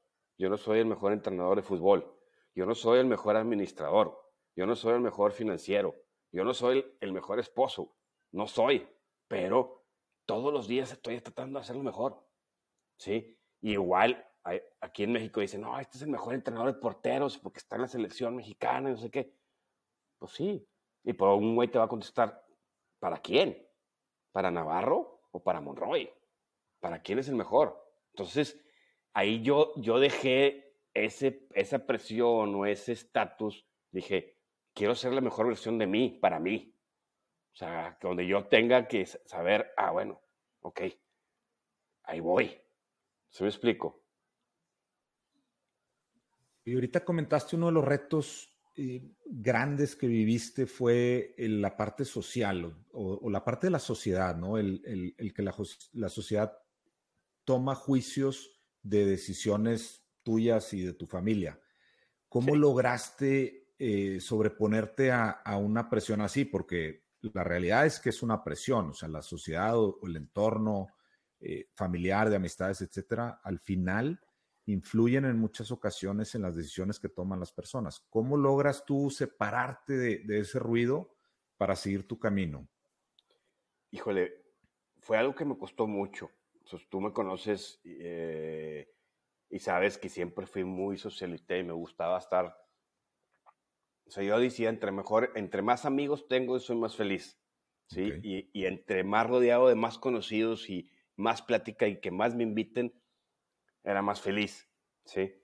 yo 0.43 0.49
no 0.49 0.57
soy 0.57 0.81
el 0.81 0.87
mejor 0.87 1.13
entrenador 1.13 1.55
de 1.55 1.63
fútbol, 1.63 2.19
yo 2.53 2.67
no 2.67 2.75
soy 2.75 2.99
el 2.99 3.07
mejor 3.07 3.37
administrador, 3.37 4.21
yo 4.57 4.67
no 4.67 4.75
soy 4.75 4.95
el 4.95 5.01
mejor 5.01 5.31
financiero, 5.31 5.95
yo 6.33 6.43
no 6.43 6.53
soy 6.53 6.85
el, 6.99 7.13
mejor 7.13 7.39
esposo, 7.39 7.95
no 8.33 8.49
soy, 8.49 8.89
pero 9.29 9.85
todos 10.27 10.53
los 10.53 10.67
días 10.67 10.91
estoy 10.91 11.21
tratando 11.21 11.61
de 11.61 11.63
hacerlo 11.63 11.85
mejor. 11.85 12.27
¿Sí? 12.99 13.39
igual 13.61 14.29
aquí 14.81 15.05
en 15.05 15.13
México 15.13 15.41
dicen, 15.41 15.61
no, 15.61 15.79
este 15.79 15.97
es 15.97 16.03
el 16.03 16.11
mejor 16.11 16.35
entrenador 16.35 16.75
de 16.75 16.81
porteros 16.81 17.39
porque 17.39 17.59
está 17.59 17.77
en 17.77 17.83
la 17.83 17.89
selección 17.89 18.35
mexicana, 18.35 18.91
no 18.91 18.97
sé 18.97 19.13
qué. 19.13 19.33
Pues 20.19 20.33
sí. 20.33 20.69
Y 21.05 21.13
por 21.13 21.29
un 21.39 21.55
güey 21.55 21.69
te 21.69 21.79
va 21.79 21.85
a 21.85 21.89
contestar, 21.89 22.45
¿para 22.99 23.19
quién? 23.19 23.65
¿Para 24.33 24.51
Navarro 24.51 25.21
o 25.31 25.41
para 25.41 25.61
Monroy? 25.61 26.13
¿Para 26.81 27.01
quién 27.01 27.21
es 27.21 27.29
el 27.29 27.37
mejor? 27.37 27.81
Entonces, 28.13 28.61
ahí 29.13 29.43
yo, 29.43 29.73
yo 29.77 29.99
dejé 29.99 30.77
ese, 30.95 31.47
esa 31.55 31.87
presión 31.87 32.55
o 32.55 32.67
ese 32.67 32.93
estatus, 32.93 33.67
dije, 33.91 34.39
quiero 34.75 34.95
ser 34.95 35.13
la 35.13 35.21
mejor 35.21 35.47
versión 35.47 35.79
de 35.79 35.87
mí, 35.87 36.19
para 36.21 36.39
mí. 36.39 36.75
O 37.53 37.57
sea, 37.57 37.99
donde 38.01 38.27
yo 38.27 38.47
tenga 38.47 38.89
que 38.89 39.05
saber, 39.07 39.73
ah, 39.77 39.91
bueno, 39.91 40.21
ok, 40.61 40.83
ahí 42.05 42.21
voy. 42.21 42.59
¿Se 43.29 43.45
me 43.45 43.51
explico? 43.51 44.03
Y 46.65 46.75
ahorita 46.75 47.05
comentaste 47.05 47.57
uno 47.57 47.67
de 47.67 47.73
los 47.73 47.85
retos 47.85 48.53
eh, 48.77 49.03
grandes 49.27 49.97
que 49.97 50.07
viviste 50.07 50.67
fue 50.67 51.35
en 51.37 51.61
la 51.61 51.77
parte 51.77 52.07
social 52.07 52.75
o, 52.93 53.29
la 53.29 53.45
parte 53.45 53.67
de 53.67 53.73
la 53.73 53.79
sociedad, 53.79 54.35
¿no? 54.37 54.57
El, 54.57 55.15
que 55.35 55.43
la, 55.43 56.09
sociedad 56.09 56.57
toma 57.45 57.75
juicios 57.75 58.62
de 58.83 59.07
decisiones 59.07 60.05
tuyas 60.23 60.73
y 60.75 60.83
de 60.83 60.95
tu 60.95 61.07
familia. 61.07 61.61
¿Cómo 62.29 62.57
lograste 62.57 63.63
eh, 63.85 64.21
sobreponerte 64.21 65.11
a, 65.11 65.43
una 65.57 65.91
presión 65.91 66.21
así, 66.21 66.45
porque 66.45 67.07
la 67.21 67.43
realidad 67.43 67.85
es 67.85 67.99
que 67.99 68.11
es 68.11 68.23
una 68.23 68.45
presión, 68.45 68.91
o 68.91 68.95
sea, 68.95 69.09
la 69.09 69.23
sociedad 69.23 69.77
o, 69.77 69.99
el 70.05 70.15
entorno 70.15 70.87
eh, 71.41 71.67
familiar, 71.75 72.31
de 72.31 72.37
amistades, 72.37 72.81
etcétera, 72.81 73.41
al 73.43 73.59
final 73.59 74.21
influyen 74.67 75.25
en 75.25 75.37
muchas 75.37 75.73
ocasiones 75.73 76.33
en 76.37 76.43
las 76.43 76.55
decisiones 76.55 77.01
que 77.01 77.09
toman 77.09 77.41
las 77.41 77.51
personas. 77.51 78.07
¿Cómo 78.09 78.37
logras 78.37 78.85
tú 78.87 79.11
separarte 79.11 79.97
de, 79.97 80.39
ese 80.39 80.61
ruido 80.61 81.17
para 81.57 81.75
seguir 81.75 82.07
tu 82.07 82.21
camino? 82.21 82.69
Híjole, 83.91 84.45
fue 85.01 85.19
algo 85.19 85.35
que 85.35 85.45
me 85.45 85.59
costó 85.59 85.89
mucho. 85.89 86.31
Tú 86.89 87.01
me 87.01 87.13
conoces 87.13 87.81
eh, 87.85 88.89
y 89.51 89.59
sabes 89.59 89.99
que 89.99 90.09
siempre 90.09 90.47
fui 90.47 90.65
muy 90.65 90.97
socialista 90.97 91.57
y 91.57 91.65
me 91.65 91.73
gustaba 91.73 92.19
estar 92.19 92.63
o 94.07 94.11
sea, 94.11 94.25
yo 94.25 94.39
decía, 94.39 94.69
entre 94.69 94.93
mejor, 94.93 95.33
entre 95.37 95.63
más 95.63 95.87
amigos 95.87 96.29
tengo, 96.29 96.59
soy 96.59 96.77
más 96.77 96.97
feliz. 96.97 97.41
¿sí? 97.87 98.13
Y, 98.23 98.51
y, 98.53 98.67
entre 98.67 99.05
más 99.05 99.27
rodeado 99.27 99.69
de 99.69 99.75
más 99.75 99.97
conocidos 99.97 100.69
y 100.69 100.91
más 101.17 101.41
plática 101.41 101.87
y 101.87 101.99
que 101.99 102.11
más 102.11 102.35
me 102.35 102.43
inviten, 102.43 102.93
era 103.83 104.03
más 104.03 104.21
feliz. 104.21 104.71
¿sí? 105.07 105.35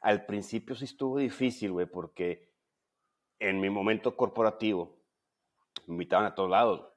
Al 0.00 0.24
principio 0.24 0.76
sí 0.76 0.84
estuvo 0.84 1.18
difícil, 1.18 1.72
güey, 1.72 1.86
porque 1.86 2.54
en 3.40 3.60
mi 3.60 3.70
momento 3.70 4.16
corporativo 4.16 5.02
me 5.88 5.94
invitaban 5.94 6.26
a 6.26 6.34
todos 6.36 6.50
lados. 6.50 6.88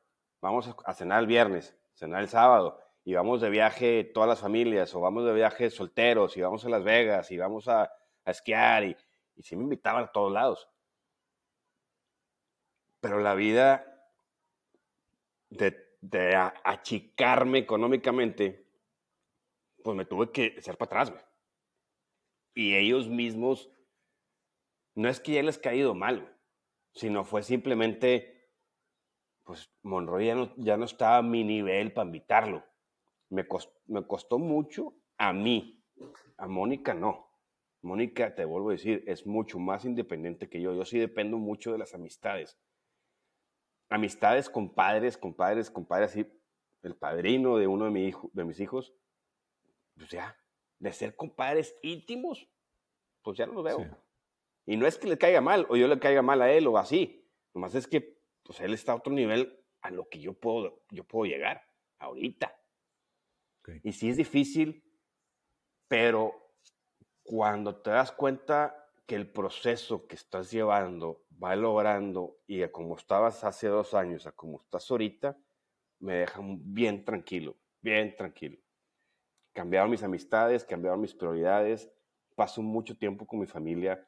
Vamos 0.42 0.76
a 0.86 0.94
cenar 0.94 1.22
el 1.22 1.28
viernes, 1.28 1.76
cenar 1.96 2.22
el 2.22 2.30
sábado, 2.30 2.80
y 3.08 3.14
vamos 3.14 3.40
de 3.40 3.52
viaje 3.52 4.04
todas 4.04 4.28
las 4.28 4.40
familias, 4.40 4.94
o 4.96 5.00
vamos 5.00 5.26
de 5.26 5.34
viaje 5.34 5.70
solteros, 5.70 6.36
y 6.36 6.42
vamos 6.42 6.66
a 6.66 6.70
Las 6.70 6.84
Vegas, 6.84 7.32
y 7.32 7.38
vamos 7.38 7.68
a, 7.68 7.92
esquiar, 8.26 8.84
y, 8.84 8.98
y 9.36 9.44
sí 9.44 9.56
me 9.56 9.64
invitaban 9.64 10.06
a 10.06 10.12
todos 10.12 10.34
lados. 10.34 10.68
Pero 13.00 13.20
la 13.20 13.36
vida 13.36 13.86
de, 15.52 16.36
achicarme 16.64 17.60
económicamente, 17.60 18.68
pues 19.84 19.96
me 19.96 20.06
tuve 20.06 20.32
que 20.32 20.46
echar 20.58 20.76
para 20.76 21.02
atrás, 21.02 21.26
Y 22.56 22.76
ellos 22.76 23.08
mismos, 23.08 23.70
no 24.96 25.10
es 25.10 25.20
que 25.20 25.34
ya 25.34 25.44
les 25.44 25.60
caído 25.60 25.94
mal, 25.94 26.36
sino 26.94 27.24
fue 27.24 27.44
simplemente, 27.44 28.50
pues 29.44 29.70
Monroy 29.84 30.26
ya 30.26 30.34
no, 30.34 30.54
ya 30.58 30.76
no 30.76 30.86
estaba 30.86 31.18
a 31.18 31.22
mi 31.22 31.44
nivel 31.44 31.94
para 31.94 32.08
invitarlo. 32.08 32.64
Me 33.36 33.46
me 33.88 34.08
costó 34.08 34.40
mucho 34.40 34.96
a 35.18 35.34
mí, 35.34 35.84
a 36.38 36.48
Mónica 36.48 36.94
no. 36.94 37.30
Mónica, 37.82 38.34
te 38.34 38.46
vuelvo 38.46 38.70
a 38.70 38.74
decir, 38.74 39.04
es 39.06 39.28
mucho 39.28 39.60
más 39.60 39.86
independiente 39.86 40.50
que 40.50 40.60
yo. 40.60 40.74
Yo 40.74 40.86
sí 40.86 40.98
dependo 40.98 41.38
mucho 41.38 41.72
de 41.72 41.78
las 41.78 41.94
amistades 41.94 42.58
amistades 43.90 44.50
con 44.50 44.74
padres, 44.74 45.18
con 45.18 45.34
padres, 45.34 45.70
con 45.70 45.86
padres, 45.86 46.12
así, 46.12 46.28
el 46.82 46.96
padrino 46.96 47.58
de 47.58 47.68
uno 47.68 47.86
de, 47.86 47.92
mi 47.92 48.06
hijo, 48.06 48.30
de 48.34 48.46
mis 48.46 48.60
hijos, 48.60 48.94
pues 49.96 50.10
ya, 50.10 50.38
de 50.80 50.92
ser 50.92 51.16
compadres 51.16 51.78
íntimos, 51.82 52.48
pues 53.22 53.38
ya 53.38 53.46
no 53.46 53.54
lo 53.54 53.64
veo. 53.64 53.86
Y 54.66 54.78
no 54.78 54.88
es 54.88 54.98
que 54.98 55.08
le 55.08 55.18
caiga 55.18 55.42
mal, 55.42 55.66
o 55.70 55.76
yo 55.76 55.88
le 55.88 56.00
caiga 56.00 56.22
mal 56.22 56.42
a 56.42 56.52
él, 56.52 56.68
o 56.68 56.78
así. 56.78 57.28
Nomás 57.54 57.76
es 57.76 57.88
que, 57.88 58.20
pues 58.44 58.60
él 58.60 58.74
está 58.74 58.92
a 58.92 58.96
otro 58.96 59.14
nivel 59.14 59.64
a 59.82 59.92
lo 59.92 60.10
que 60.10 60.20
yo 60.20 60.34
puedo, 60.34 60.84
yo 60.90 61.04
puedo 61.04 61.26
llegar 61.26 61.64
ahorita. 62.00 62.56
Y 63.84 63.92
sí 63.92 64.10
es 64.10 64.18
difícil, 64.18 64.84
pero 65.88 66.34
cuando 67.24 67.82
te 67.82 67.90
das 67.90 68.12
cuenta 68.12 68.90
que 69.06 69.16
el 69.16 69.32
proceso 69.32 70.08
que 70.08 70.16
estás 70.16 70.52
llevando 70.52 71.26
va 71.42 71.56
logrando 71.56 72.40
y 72.48 72.64
a 72.64 72.72
como 72.72 72.96
estabas 72.96 73.44
hace 73.44 73.68
dos 73.68 73.94
años 73.94 74.26
a 74.28 74.32
como 74.32 74.60
estás 74.62 74.90
ahorita, 74.90 75.38
me 76.00 76.16
dejan 76.16 76.60
bien 76.74 77.06
tranquilo, 77.06 77.58
bien 77.82 78.16
tranquilo. 78.16 78.58
Cambiaron 79.54 79.90
mis 79.90 80.04
amistades, 80.04 80.66
cambiaron 80.66 81.02
mis 81.02 81.14
prioridades, 81.14 81.90
paso 82.36 82.62
mucho 82.62 82.98
tiempo 82.98 83.26
con 83.26 83.40
mi 83.40 83.48
familia. 83.48 84.08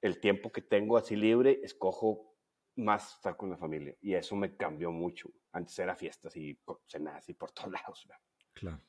El 0.00 0.20
tiempo 0.20 0.50
que 0.50 0.62
tengo 0.62 0.96
así 0.96 1.16
libre, 1.16 1.60
escojo 1.62 2.36
más 2.76 3.14
estar 3.14 3.36
con 3.36 3.50
la 3.50 3.56
familia. 3.56 3.96
Y 4.00 4.14
eso 4.14 4.36
me 4.36 4.56
cambió 4.56 4.90
mucho. 4.90 5.30
Antes 5.52 5.78
era 5.78 5.94
fiestas 5.94 6.36
y 6.36 6.58
cenas 6.86 7.28
y 7.28 7.34
por 7.34 7.52
todos 7.52 7.72
lados. 7.72 8.08
Claro. 8.54 8.80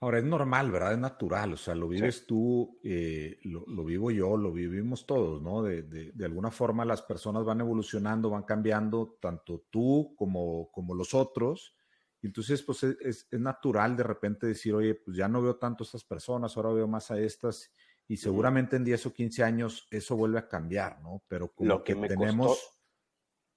Ahora 0.00 0.18
es 0.18 0.24
normal, 0.24 0.70
¿verdad? 0.70 0.92
Es 0.92 0.98
natural, 0.98 1.54
o 1.54 1.56
sea, 1.56 1.74
lo 1.74 1.88
vives 1.88 2.26
tú, 2.26 2.78
eh, 2.84 3.38
lo, 3.44 3.82
vivo 3.82 4.10
yo, 4.10 4.36
lo 4.36 4.52
vivimos 4.52 5.06
todos, 5.06 5.40
¿no? 5.40 5.62
De, 5.62 5.84
de, 5.84 6.24
alguna 6.24 6.50
forma 6.50 6.84
las 6.84 7.00
personas 7.00 7.44
van 7.46 7.60
evolucionando, 7.60 8.28
van 8.28 8.42
cambiando, 8.42 9.16
tanto 9.20 9.64
tú 9.70 10.14
como, 10.14 10.70
como 10.70 10.94
los 10.94 11.14
otros. 11.14 11.74
Entonces, 12.20 12.62
pues 12.62 12.82
es, 12.82 13.26
es, 13.30 13.40
natural 13.40 13.96
de 13.96 14.02
repente 14.02 14.46
decir, 14.46 14.74
oye, 14.74 14.96
pues 14.96 15.16
ya 15.16 15.28
no 15.28 15.40
veo 15.40 15.56
tanto 15.56 15.82
a 15.82 15.86
estas 15.86 16.04
personas, 16.04 16.54
ahora 16.56 16.72
veo 16.72 16.86
más 16.86 17.10
a 17.10 17.18
estas. 17.18 17.72
Y 18.06 18.18
seguramente 18.18 18.76
en 18.76 18.84
10 18.84 19.06
o 19.06 19.12
15 19.14 19.42
años 19.44 19.88
eso 19.90 20.14
vuelve 20.14 20.38
a 20.38 20.46
cambiar, 20.46 21.00
¿no? 21.00 21.22
Pero 21.26 21.52
como 21.52 21.70
lo 21.70 21.82
que, 21.82 21.94
tenemos... 21.94 22.78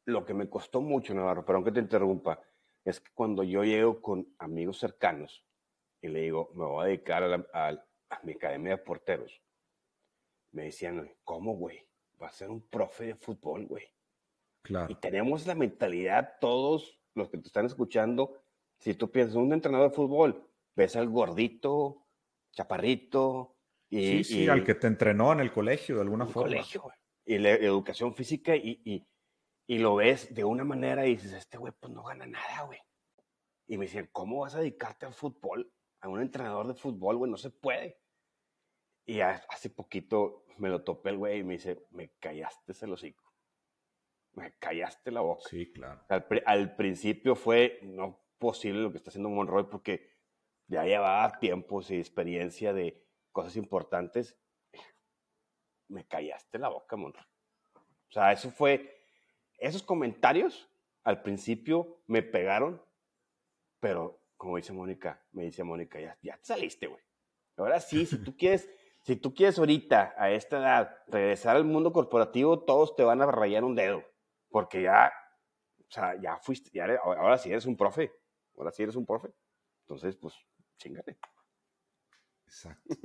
lo 0.05 0.25
que 0.25 0.33
me 0.33 0.49
costó 0.49 0.81
mucho, 0.81 1.13
Navarro, 1.13 1.45
pero 1.45 1.57
aunque 1.57 1.73
te 1.73 1.81
interrumpa, 1.81 2.39
es 2.89 2.99
que 2.99 3.11
cuando 3.13 3.43
yo 3.43 3.63
llego 3.63 4.01
con 4.01 4.33
amigos 4.37 4.79
cercanos, 4.79 5.45
y 6.01 6.07
le 6.07 6.21
digo, 6.21 6.51
me 6.55 6.65
voy 6.65 6.83
a 6.83 6.87
dedicar 6.87 7.23
a, 7.53 7.85
mi 8.23 8.33
academia 8.33 8.71
de 8.71 8.77
porteros. 8.79 9.41
Me 10.51 10.63
decían, 10.63 11.11
¿cómo, 11.23 11.55
güey? 11.55 11.85
Va 12.21 12.27
a 12.27 12.31
ser 12.31 12.49
un 12.49 12.61
profe 12.61 13.05
de 13.05 13.15
fútbol, 13.15 13.67
güey. 13.67 13.83
Claro. 14.63 14.91
Y 14.91 14.95
tenemos 14.95 15.45
la 15.45 15.55
mentalidad, 15.55 16.37
todos 16.41 16.99
los 17.13 17.29
que 17.29 17.37
te 17.37 17.47
están 17.47 17.65
escuchando, 17.65 18.41
si 18.79 18.93
tú 18.93 19.11
piensas, 19.11 19.35
un 19.35 19.53
entrenador 19.53 19.89
de 19.89 19.95
fútbol, 19.95 20.49
ves 20.75 20.95
al 20.95 21.09
gordito, 21.09 22.07
chaparrito, 22.51 23.55
y, 23.89 24.23
sí, 24.23 24.23
sí, 24.23 24.47
al 24.47 24.63
que 24.63 24.75
te 24.75 24.87
entrenó 24.87 25.31
en 25.33 25.39
el 25.39 25.51
colegio, 25.51 25.95
de 25.95 26.01
alguna 26.01 26.25
forma. 26.25 26.49
colegio, 26.49 26.91
y 27.25 27.37
la 27.37 27.51
educación 27.51 28.13
física 28.13 28.55
y, 28.55 28.81
y, 28.85 29.07
y, 29.69 29.77
lo 29.77 29.95
ves 29.95 30.33
de 30.33 30.43
una 30.43 30.63
manera 30.63 31.05
y 31.05 31.15
dices, 31.15 31.33
este 31.33 31.57
güey 31.57 31.73
pues 31.79 31.93
no 31.93 32.03
gana 32.03 32.25
nada, 32.25 32.63
güey. 32.63 32.79
Y 33.67 33.77
me 33.77 33.85
dicen, 33.85 34.09
¿cómo 34.11 34.41
vas 34.41 34.55
a 34.55 34.59
dedicarte 34.59 35.05
al 35.05 35.13
fútbol? 35.13 35.71
A 36.01 36.07
un 36.07 36.21
entrenador 36.21 36.67
de 36.67 36.73
fútbol, 36.73 37.17
güey, 37.17 37.29
no 37.29 37.37
se 37.37 37.51
puede. 37.51 37.99
Y 39.05 39.21
hace 39.21 39.69
poquito 39.69 40.45
me 40.57 40.69
lo 40.69 40.83
topé 40.83 41.09
el 41.09 41.17
güey 41.17 41.39
y 41.39 41.43
me 41.43 41.53
dice, 41.53 41.85
me 41.91 42.11
callaste 42.19 42.73
el 42.81 42.93
hocico. 42.93 43.23
Me 44.33 44.53
callaste 44.57 45.11
la 45.11 45.21
boca. 45.21 45.49
Sí, 45.49 45.71
claro. 45.71 46.03
Al, 46.45 46.75
principio 46.75 47.35
fue 47.35 47.79
no 47.83 48.23
posible 48.37 48.81
lo 48.81 48.91
que 48.91 48.97
está 48.97 49.09
haciendo 49.09 49.29
Monroy 49.29 49.65
porque 49.69 50.11
ya 50.67 50.83
llevaba 50.83 51.39
tiempos 51.39 51.89
y 51.91 51.97
experiencia 51.97 52.73
de 52.73 53.03
cosas 53.31 53.55
importantes. 53.55 54.37
Me 55.87 56.07
callaste 56.07 56.59
la 56.59 56.69
boca, 56.69 56.95
Monroy. 56.95 57.23
O 57.73 58.11
sea, 58.11 58.31
eso 58.31 58.51
fue, 58.51 58.98
esos 59.59 59.83
comentarios 59.83 60.69
al 61.03 61.21
principio 61.21 62.01
me 62.07 62.23
pegaron, 62.23 62.81
pero 63.79 64.21
como 64.37 64.57
dice 64.57 64.73
Mónica, 64.73 65.25
me 65.31 65.43
dice 65.43 65.63
Mónica, 65.63 65.99
ya, 65.99 66.17
ya 66.21 66.39
saliste, 66.41 66.87
güey. 66.87 67.01
Ahora 67.57 67.79
sí, 67.79 68.05
si 68.05 68.23
tú 68.23 68.35
quieres 68.37 68.69
si 69.03 69.15
tú 69.15 69.33
quieres 69.33 69.57
ahorita, 69.57 70.13
a 70.17 70.31
esta 70.31 70.57
edad, 70.59 70.97
regresar 71.07 71.55
al 71.55 71.65
mundo 71.65 71.91
corporativo, 71.91 72.63
todos 72.63 72.95
te 72.95 73.03
van 73.03 73.21
a 73.21 73.25
rayar 73.25 73.63
un 73.63 73.75
dedo, 73.75 74.03
porque 74.49 74.83
ya, 74.83 75.11
o 75.79 75.91
sea, 75.91 76.19
ya 76.21 76.37
fuiste, 76.37 76.69
ya 76.73 76.85
ahora 77.03 77.37
sí 77.37 77.49
eres 77.49 77.65
un 77.65 77.77
profe, 77.77 78.11
ahora 78.57 78.71
sí 78.71 78.83
eres 78.83 78.95
un 78.95 79.05
profe. 79.05 79.33
Entonces, 79.81 80.15
pues, 80.17 80.35
chingate. 80.77 81.17
Exacto. 82.45 82.95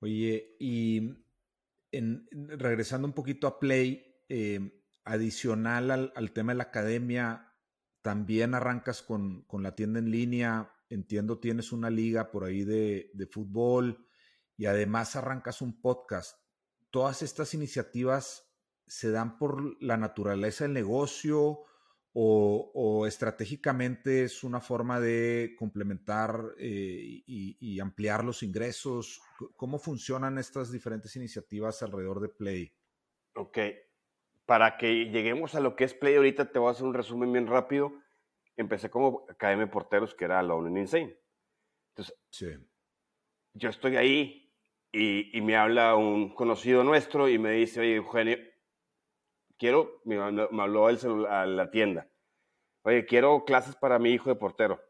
Oye, 0.00 0.56
y 0.58 1.00
en, 1.92 2.28
regresando 2.30 3.06
un 3.06 3.14
poquito 3.14 3.46
a 3.46 3.58
Play, 3.58 4.11
eh, 4.32 4.82
adicional 5.04 6.12
al, 6.14 6.32
tema 6.32 6.52
de 6.52 6.58
la 6.58 6.64
academia, 6.64 7.54
también 8.02 8.54
arrancas 8.54 9.02
con, 9.02 9.42
con 9.42 9.62
la 9.62 9.74
tienda 9.74 9.98
en 9.98 10.10
línea 10.10 10.72
entiendo 10.92 11.38
tienes 11.38 11.72
una 11.72 11.90
liga 11.90 12.30
por 12.30 12.44
ahí 12.44 12.64
de, 12.64 13.10
fútbol 13.30 14.06
y 14.56 14.66
además 14.66 15.16
arrancas 15.16 15.62
un 15.62 15.80
podcast. 15.80 16.38
¿Todas 16.90 17.22
estas 17.22 17.54
iniciativas 17.54 18.52
se 18.86 19.10
dan 19.10 19.38
por 19.38 19.82
la 19.82 19.96
naturaleza 19.96 20.64
del 20.64 20.74
negocio 20.74 21.64
o, 22.14 23.06
estratégicamente 23.06 24.24
es 24.24 24.44
una 24.44 24.60
forma 24.60 25.00
de 25.00 25.56
complementar 25.58 26.54
eh, 26.58 27.22
y, 27.26 27.80
ampliar 27.80 28.22
los 28.22 28.42
ingresos? 28.42 29.22
¿Cómo 29.56 29.78
funcionan 29.78 30.36
estas 30.36 30.70
diferentes 30.70 31.16
iniciativas 31.16 31.82
alrededor 31.82 32.20
de 32.20 32.28
Play? 32.28 32.72
Ok, 33.34 33.58
para 34.52 34.76
que 34.76 35.06
lleguemos 35.06 35.54
a 35.54 35.60
lo 35.60 35.76
que 35.76 35.84
es 35.84 35.94
Play 35.94 36.16
ahorita 36.16 36.52
te 36.52 36.58
voy 36.58 36.68
a 36.68 36.72
hacer 36.72 36.84
un 36.84 36.92
resumen 36.92 37.32
bien 37.32 37.46
rápido 37.46 37.90
empecé 38.54 38.90
como 38.90 39.24
Academia 39.30 39.64
de 39.64 39.72
Porteros, 39.72 40.14
que 40.14 40.26
era 40.26 40.42
Lone 40.42 40.78
Insane. 40.78 41.18
Entonces, 41.96 42.60
yo 43.54 43.70
estoy 43.70 43.96
ahí 43.96 44.54
y, 44.92 45.40
me 45.40 45.56
habla 45.56 45.96
un 45.96 46.34
conocido 46.34 46.84
nuestro 46.84 47.30
y 47.30 47.38
me 47.38 47.52
dice, 47.52 47.80
oye, 47.80 47.96
Eugenio, 47.96 48.36
quiero, 49.56 50.02
me, 50.04 50.16
habló 50.18 50.90
el 50.90 50.98
celular, 50.98 51.32
a 51.32 51.46
la 51.46 51.70
tienda, 51.70 52.10
oye, 52.82 53.06
quiero 53.06 53.46
clases 53.46 53.74
para 53.74 53.98
mi 53.98 54.10
hijo 54.10 54.28
de 54.28 54.36
portero. 54.36 54.82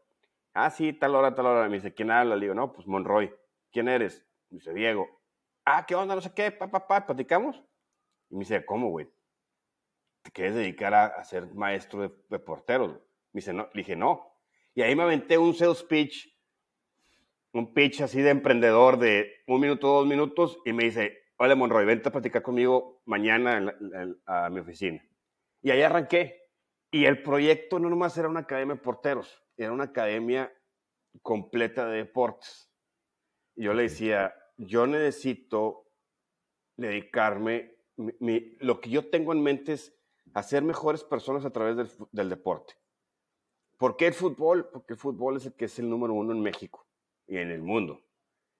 Ah, 0.53 0.71
sí, 0.71 0.91
tal 0.91 1.15
hora, 1.15 1.33
tal 1.33 1.45
hora. 1.45 1.69
Me 1.69 1.75
dice, 1.75 1.93
¿quién 1.93 2.11
habla? 2.11 2.35
Le 2.35 2.41
digo, 2.41 2.53
no, 2.53 2.73
pues 2.73 2.85
Monroy. 2.85 3.33
¿Quién 3.71 3.87
eres? 3.87 4.27
Me 4.49 4.57
dice, 4.57 4.73
Diego. 4.73 5.07
Ah, 5.63 5.85
¿qué 5.87 5.95
onda? 5.95 6.15
No 6.15 6.19
sé 6.19 6.33
qué, 6.33 6.51
pa, 6.51 6.69
pa, 6.69 6.85
pa, 6.85 7.05
platicamos. 7.05 7.63
Y 8.29 8.35
me 8.35 8.39
dice, 8.41 8.65
¿cómo, 8.65 8.89
güey? 8.89 9.07
¿Te 10.23 10.31
quieres 10.31 10.55
dedicar 10.55 10.93
a, 10.93 11.23
ser 11.23 11.53
maestro 11.53 12.01
de, 12.01 12.11
de 12.29 12.39
porteros? 12.39 12.93
Me 13.33 13.39
dice, 13.39 13.53
no, 13.53 13.69
le 13.73 13.81
dije, 13.81 13.95
no. 13.95 14.33
Y 14.73 14.81
ahí 14.81 14.95
me 14.95 15.03
aventé 15.03 15.37
un 15.37 15.53
sales 15.53 15.83
pitch, 15.83 16.33
un 17.51 17.73
pitch 17.73 18.01
así 18.01 18.21
de 18.21 18.31
emprendedor 18.31 18.97
de 18.97 19.43
un 19.47 19.61
minuto, 19.61 19.87
dos 19.87 20.07
minutos, 20.07 20.57
y 20.65 20.73
me 20.73 20.85
dice, 20.85 21.19
hola 21.37 21.55
Monroy, 21.55 21.85
vente 21.85 22.09
a 22.09 22.11
platicar 22.11 22.41
conmigo 22.41 23.01
mañana 23.05 23.75
a 24.25 24.49
mi 24.49 24.59
oficina. 24.59 25.05
Y 25.61 25.71
ahí 25.71 25.81
arranqué. 25.81 26.41
Y 26.91 27.05
el 27.05 27.21
proyecto 27.23 27.79
no 27.79 27.89
nomás 27.89 28.17
era 28.17 28.29
una 28.29 28.41
academia 28.41 28.75
de 28.75 28.81
porteros, 28.81 29.43
era 29.57 29.71
una 29.71 29.85
academia 29.85 30.53
completa 31.21 31.87
de 31.87 31.97
deportes. 31.97 32.71
Y 33.55 33.63
yo 33.63 33.73
le 33.73 33.83
decía, 33.83 34.33
yo 34.57 34.85
necesito 34.87 35.91
dedicarme, 36.77 37.75
lo 38.59 38.79
que 38.79 38.89
yo 38.89 39.09
tengo 39.09 39.33
en 39.33 39.41
mente 39.41 39.73
es 39.73 39.95
hacer 40.33 40.63
mejores 40.63 41.03
personas 41.03 41.45
a 41.45 41.51
través 41.51 41.97
del 42.11 42.29
deporte. 42.29 42.75
¿Por 43.77 43.97
qué 43.97 44.07
el 44.07 44.13
fútbol? 44.13 44.69
Porque 44.71 44.93
el 44.93 44.99
fútbol 44.99 45.37
es 45.37 45.45
el 45.45 45.53
que 45.53 45.65
es 45.65 45.79
el 45.79 45.89
número 45.89 46.13
uno 46.13 46.31
en 46.31 46.41
México 46.41 46.87
y 47.27 47.37
en 47.37 47.51
el 47.51 47.61
mundo. 47.61 48.01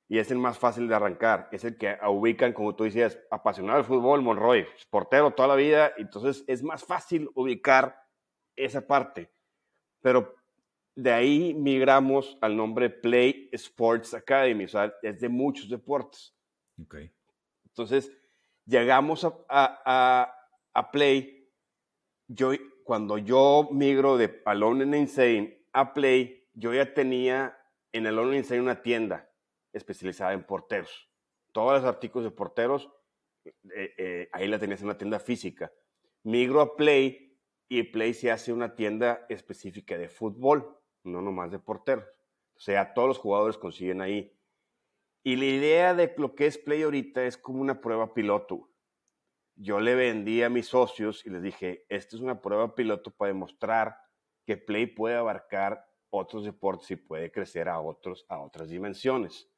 Y 0.10 0.20
es 0.20 0.30
el 0.32 0.38
más 0.38 0.60
fácil 0.60 0.88
de 0.88 0.96
arrancar. 0.96 1.50
Es 1.52 1.64
el 1.64 1.78
que 1.78 1.98
ubican, 2.08 2.54
como 2.54 2.76
tú 2.76 2.84
decías, 2.84 3.18
apasionado 3.32 3.78
del 3.78 3.86
fútbol, 3.86 4.22
Monroy, 4.22 4.66
portero 4.90 5.32
toda 5.32 5.48
la 5.48 5.56
vida. 5.56 5.94
Entonces 5.98 6.44
es 6.48 6.62
más 6.62 6.84
fácil 6.84 7.30
ubicar 7.36 7.98
esa 8.56 8.86
parte. 8.86 9.32
Pero 10.02 10.36
de 10.96 11.12
ahí 11.12 11.54
migramos 11.54 12.38
al 12.42 12.56
nombre 12.56 12.90
Play 12.90 13.50
Sports 13.54 14.14
Academy. 14.14 14.66
O 14.66 14.68
sea, 14.68 14.94
es 15.02 15.20
de 15.20 15.30
muchos 15.30 15.70
deportes. 15.70 16.36
Okay. 16.84 17.12
Entonces, 17.66 18.12
llegamos 18.66 19.24
a, 19.24 19.34
a, 19.50 20.36
a 20.74 20.92
Play. 20.92 21.33
Yo 22.28 22.52
cuando 22.84 23.18
yo 23.18 23.70
migro 23.72 24.18
de 24.18 24.42
Alone 24.46 24.98
Insane 24.98 25.66
a 25.74 25.94
Play, 25.94 26.48
yo 26.54 26.74
ya 26.74 26.94
tenía 26.94 27.58
en 27.92 28.08
Alone 28.08 28.30
and 28.30 28.38
Insane 28.38 28.62
una 28.62 28.82
tienda 28.82 29.30
especializada 29.72 30.34
en 30.34 30.44
porteros. 30.44 31.10
Todos 31.52 31.82
los 31.82 31.84
artículos 31.84 32.26
de 32.26 32.36
porteros, 32.36 32.90
eh, 33.46 33.94
eh, 33.98 34.30
ahí 34.32 34.48
la 34.48 34.60
tenías 34.60 34.82
en 34.82 34.88
una 34.88 34.98
tienda 34.98 35.20
física. 35.20 35.72
Migro 36.24 36.62
a 36.62 36.76
Play 36.76 37.38
y 37.70 37.84
Play 37.84 38.14
se 38.14 38.32
hace 38.32 38.54
una 38.54 38.76
tienda 38.76 39.26
específica 39.30 39.98
de 39.98 40.10
fútbol, 40.10 40.78
no 41.04 41.22
nomás 41.22 41.52
de 41.52 41.60
porteros. 41.60 42.06
O 42.56 42.60
sea, 42.60 42.94
todos 42.94 43.08
los 43.08 43.18
jugadores 43.18 43.58
consiguen 43.58 44.02
ahí. 44.02 44.38
Y 45.24 45.36
la 45.36 45.46
idea 45.46 45.94
de 45.94 46.14
lo 46.18 46.36
que 46.36 46.48
es 46.48 46.58
Play 46.58 46.84
ahorita 46.84 47.26
es 47.26 47.38
como 47.38 47.62
una 47.62 47.82
prueba 47.82 48.14
piloto 48.14 48.73
yo 49.56 49.80
le 49.80 49.96
vendí 49.96 50.42
a 50.42 50.50
mis 50.50 50.68
socios 50.68 51.26
y 51.26 51.30
les 51.30 51.42
dije, 51.42 51.86
esta 51.90 52.16
es 52.16 52.22
una 52.22 52.42
prueba 52.42 52.76
piloto 52.76 53.12
para 53.12 53.30
demostrar 53.30 53.98
que 54.46 54.58
Play 54.58 54.88
puede 54.88 55.16
abarcar 55.16 55.86
otros 56.10 56.44
deportes 56.44 56.92
y 56.92 56.96
puede 56.96 57.32
crecer 57.32 57.70
a, 57.70 57.80
otros, 57.80 58.26
a 58.30 58.40
otras 58.40 58.70
dimensiones. 58.70 59.50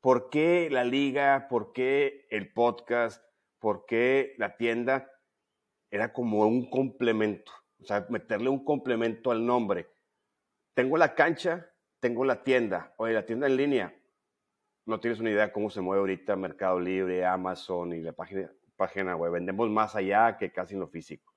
¿Por 0.00 0.30
qué 0.30 0.68
la 0.70 0.84
liga? 0.84 1.46
¿Por 1.48 1.72
qué 1.72 2.26
el 2.30 2.52
podcast? 2.52 3.24
¿Por 3.58 3.86
qué 3.86 4.34
la 4.38 4.56
tienda? 4.56 5.10
Era 5.90 6.12
como 6.12 6.46
un 6.46 6.68
complemento, 6.70 7.52
o 7.80 7.84
sea, 7.84 8.06
meterle 8.08 8.48
un 8.48 8.64
complemento 8.64 9.30
al 9.30 9.44
nombre. 9.44 9.90
Tengo 10.74 10.96
la 10.96 11.14
cancha, 11.14 11.70
tengo 12.00 12.24
la 12.24 12.42
tienda. 12.42 12.94
Oye, 12.96 13.12
la 13.12 13.26
tienda 13.26 13.46
en 13.46 13.56
línea, 13.56 13.94
no 14.86 14.98
tienes 14.98 15.20
una 15.20 15.30
idea 15.30 15.52
cómo 15.52 15.70
se 15.70 15.80
mueve 15.80 16.00
ahorita 16.00 16.34
Mercado 16.36 16.80
Libre, 16.80 17.24
Amazon 17.24 17.92
y 17.92 18.00
la 18.00 18.12
página 18.12 18.50
página 18.82 19.14
web. 19.14 19.32
Vendemos 19.32 19.70
más 19.70 19.94
allá 19.94 20.36
que 20.36 20.50
casi 20.50 20.74
en 20.74 20.80
lo 20.80 20.88
físico. 20.88 21.32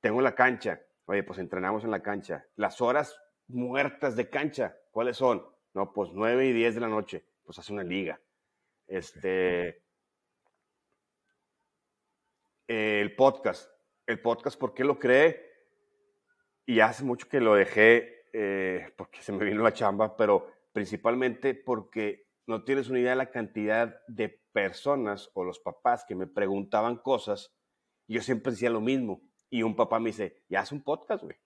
Tengo 0.00 0.20
la 0.22 0.36
cancha. 0.36 0.80
Oye, 1.06 1.24
pues 1.24 1.40
entrenamos 1.40 1.82
en 1.82 1.90
la 1.90 2.00
cancha. 2.00 2.46
Las 2.54 2.80
horas 2.80 3.20
muertas 3.48 4.14
de 4.14 4.30
cancha, 4.30 4.76
¿cuáles 4.92 5.16
son? 5.16 5.44
No, 5.74 5.92
pues 5.92 6.10
9 6.12 6.46
y 6.46 6.52
10 6.52 6.76
de 6.76 6.80
la 6.80 6.86
noche. 6.86 7.24
Pues 7.42 7.58
hace 7.58 7.72
una 7.72 7.82
liga. 7.82 8.20
Este. 8.86 9.82
el 12.68 13.16
podcast. 13.16 13.68
El 14.06 14.20
podcast, 14.20 14.56
¿por 14.56 14.72
qué 14.72 14.84
lo 14.84 14.96
creé? 14.96 15.44
Y 16.66 16.78
hace 16.78 17.02
mucho 17.02 17.28
que 17.28 17.40
lo 17.40 17.54
dejé 17.54 18.26
eh, 18.32 18.92
porque 18.96 19.22
se 19.22 19.32
me 19.32 19.44
vino 19.44 19.60
la 19.64 19.72
chamba, 19.72 20.16
pero 20.16 20.52
principalmente 20.72 21.54
porque 21.54 22.29
no 22.46 22.64
tienes 22.64 22.88
una 22.88 23.00
idea 23.00 23.10
de 23.10 23.16
la 23.16 23.30
cantidad 23.30 24.00
de 24.08 24.40
personas 24.52 25.30
o 25.34 25.44
los 25.44 25.60
papás 25.60 26.04
que 26.06 26.14
me 26.14 26.26
preguntaban 26.26 26.96
cosas, 26.96 27.54
y 28.06 28.14
yo 28.14 28.22
siempre 28.22 28.52
decía 28.52 28.70
lo 28.70 28.80
mismo. 28.80 29.22
Y 29.48 29.62
un 29.62 29.76
papá 29.76 29.98
me 29.98 30.10
dice, 30.10 30.42
ya 30.48 30.60
haz 30.60 30.72
un 30.72 30.82
podcast, 30.82 31.22
güey, 31.22 31.36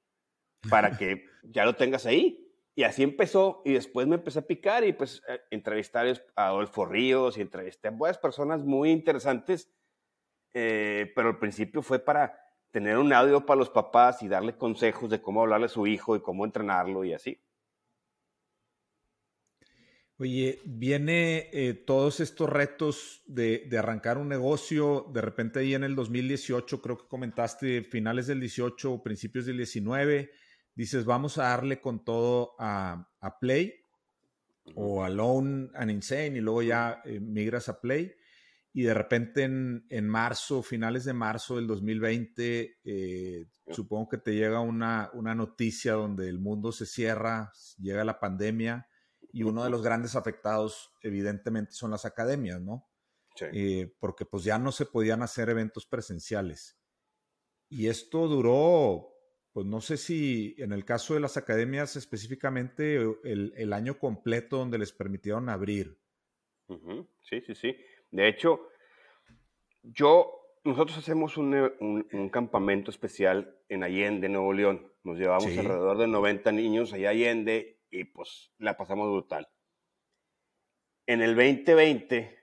para 0.71 0.97
que 0.97 1.25
ya 1.43 1.65
lo 1.65 1.77
tengas 1.77 2.07
ahí. 2.07 2.41
Y 2.77 2.83
así 2.83 3.03
empezó, 3.03 3.63
y 3.65 3.75
después 3.75 4.07
me 4.07 4.17
empecé 4.17 4.41
a 4.41 4.47
picar 4.47 4.83
y 4.85 4.93
pues 4.93 5.23
eh, 5.29 5.41
entrevistar 5.51 6.07
a 6.35 6.47
Adolfo 6.49 6.85
Ríos 6.85 7.39
y 7.39 7.43
entrevisté 7.43 7.89
a 7.89 7.93
buenas 7.93 8.19
personas 8.19 8.65
muy 8.65 8.91
interesantes, 8.91 9.73
eh, 10.55 11.13
pero 11.15 11.29
al 11.29 11.39
principio 11.39 11.83
fue 11.83 12.01
para 12.01 12.37
tener 12.73 12.99
un 12.99 13.13
audio 13.13 13.47
para 13.47 13.59
los 13.59 13.71
papás 13.71 14.23
y 14.25 14.29
darle 14.29 14.57
consejos 14.57 15.09
de 15.09 15.23
cómo 15.23 15.43
hablarle 15.43 15.67
a 15.67 15.69
su 15.69 15.87
hijo 15.87 16.17
y 16.17 16.21
cómo 16.23 16.45
entrenarlo 16.45 17.05
y 17.05 17.13
así. 17.13 17.44
Oye, 20.17 20.61
viene 20.65 21.51
eh, 21.53 21.75
todos 21.75 22.21
estos 22.21 22.49
retos 22.49 23.23
de, 23.27 23.69
arrancar 23.77 24.17
un 24.17 24.29
negocio, 24.29 25.11
de 25.13 25.21
repente 25.21 25.59
ahí 25.59 25.75
en 25.75 25.83
el 25.83 25.97
2018, 25.97 26.81
creo 26.81 26.99
que 26.99 27.09
comentaste 27.09 27.83
finales 27.83 28.29
del 28.29 28.39
18, 28.39 29.03
principios 29.03 29.47
del 29.47 29.57
19, 29.57 30.31
dices, 30.77 31.05
vamos 31.05 31.39
a 31.39 31.49
darle 31.49 31.81
con 31.81 32.05
todo 32.05 32.55
a, 32.61 33.11
Play 33.41 33.75
o 34.77 35.03
a 35.03 35.11
Lone 35.11 35.71
and 35.75 35.91
Insane 35.91 36.39
y 36.39 36.41
luego 36.41 36.63
ya 36.63 37.03
eh, 37.05 37.19
migras 37.19 37.69
a 37.69 37.81
Play 37.81 38.15
y 38.73 38.83
de 38.83 38.95
repente 38.95 39.43
en, 39.43 40.09
marzo, 40.09 40.63
finales 40.63 41.05
de 41.05 41.13
marzo 41.13 41.57
del 41.57 41.67
2020, 41.67 42.79
eh, 42.85 43.47
supongo 43.73 44.11
que 44.11 44.19
te 44.19 44.37
llega 44.37 44.61
una, 44.61 45.11
una 45.15 45.35
noticia 45.35 45.95
donde 45.95 46.29
el 46.29 46.39
mundo 46.39 46.71
se 46.71 46.87
cierra, 46.87 47.51
llega 47.79 48.05
la 48.05 48.21
pandemia 48.21 48.87
y 49.35 49.43
uno 49.43 49.65
de 49.65 49.71
los 49.71 49.83
grandes 49.83 50.15
afectados, 50.15 50.93
evidentemente, 51.03 51.73
son 51.73 51.91
las 51.91 52.05
academias, 52.05 52.61
¿no? 52.61 52.89
Sí. 53.35 53.47
Eh, 53.53 53.93
porque 53.99 54.25
pues 54.25 54.45
ya 54.45 54.61
no 54.61 54.71
se 54.71 54.87
podían 54.87 55.23
hacer 55.23 55.49
eventos 55.49 55.87
presenciales. 55.87 56.79
Y 57.69 57.89
esto 57.89 58.29
duró, 58.29 59.09
pues 59.53 59.67
no 59.67 59.81
sé 59.81 59.97
si 59.97 60.55
en 60.59 60.71
el 60.71 60.85
caso 60.85 61.15
de 61.15 61.21
las 61.21 61.37
academias 61.37 61.97
específicamente, 61.97 62.95
el, 63.25 63.73
año 63.73 63.99
completo 63.99 64.59
donde 64.59 64.79
les 64.79 64.93
permitieron 64.93 65.49
abrir. 65.49 65.99
Sí, 67.23 67.41
sí, 67.41 67.57
sí. 67.57 67.77
De 68.13 68.29
hecho, 68.29 68.69
yo, 69.83 70.31
nosotros 70.63 70.97
hacemos 70.97 71.37
un, 71.37 72.31
campamento 72.31 72.93
especial 72.93 73.59
en 73.69 73.83
Allende, 73.83 74.29
Nuevo 74.29 74.53
León. 74.53 74.93
Nos 75.03 75.19
llevamos 75.19 75.47
alrededor 75.59 75.99
de 75.99 76.07
90 76.07 76.53
niños 76.53 76.93
allá 76.93 77.11
Allende 77.11 77.75
y 77.95 78.05
pues 78.05 78.53
la 78.59 78.77
pasamos 78.77 79.09
brutal. 79.09 79.49
En 81.07 81.23
el 81.23 81.37
2020, 81.37 82.37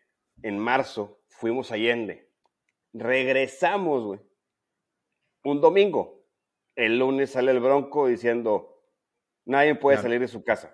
en 0.44 0.58
marzo, 0.58 1.24
fuimos 1.28 1.72
a 1.72 1.76
Allende. 1.76 2.32
Regresamos, 2.94 4.04
güey. 4.04 4.20
Un 5.44 5.60
domingo. 5.60 6.26
El 6.76 7.00
lunes 7.00 7.32
sale 7.32 7.52
el 7.52 7.60
bronco 7.60 8.08
diciendo, 8.08 8.82
nadie 9.44 9.76
puede 9.76 9.98
salir 9.98 10.22
de 10.22 10.30
su 10.30 10.44
casa. 10.44 10.74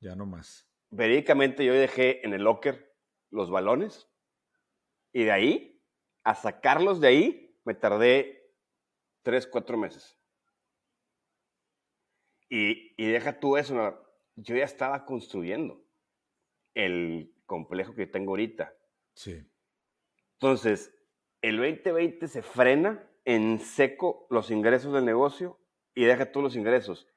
Ya 0.00 0.14
no 0.14 0.26
más. 0.26 0.70
Verídicamente 0.90 1.64
yo 1.64 1.72
dejé 1.72 2.24
en 2.26 2.34
el 2.34 2.42
locker 2.42 2.94
los 3.30 3.50
balones 3.50 4.10
y 5.12 5.24
de 5.24 5.32
ahí, 5.32 5.82
a 6.24 6.34
sacarlos 6.34 7.00
de 7.00 7.08
ahí, 7.08 7.58
me 7.64 7.74
tardé 7.74 8.52
tres, 9.22 9.46
cuatro 9.46 9.78
meses. 9.78 10.18
Y, 12.50 12.92
y 13.02 13.10
deja 13.10 13.38
tú 13.38 13.56
eso, 13.56 14.09
yo 14.42 14.56
ya 14.56 14.64
estaba 14.64 15.04
construyendo 15.04 15.82
el 16.74 17.34
complejo 17.46 17.94
que 17.94 18.06
tengo 18.06 18.32
ahorita. 18.32 18.74
Sí. 19.14 19.44
Entonces, 20.34 20.94
el 21.42 21.56
2020 21.56 22.28
se 22.28 22.42
frena 22.42 23.06
en 23.24 23.58
seco 23.58 24.26
los 24.30 24.50
ingresos 24.50 24.92
del 24.92 25.04
negocio 25.04 25.58
y 25.94 26.04
deja 26.04 26.32
todos 26.32 26.44
los 26.44 26.56
ingresos. 26.56 27.08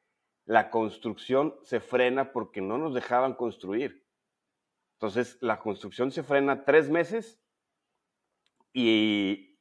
La 0.45 0.69
construcción 0.69 1.55
se 1.63 1.79
frena 1.79 2.33
porque 2.33 2.61
no 2.61 2.77
nos 2.77 2.93
dejaban 2.93 3.35
construir. 3.35 4.05
Entonces, 4.95 5.37
la 5.41 5.59
construcción 5.59 6.11
se 6.11 6.23
frena 6.23 6.65
tres 6.65 6.89
meses 6.89 7.41
y, 8.73 9.59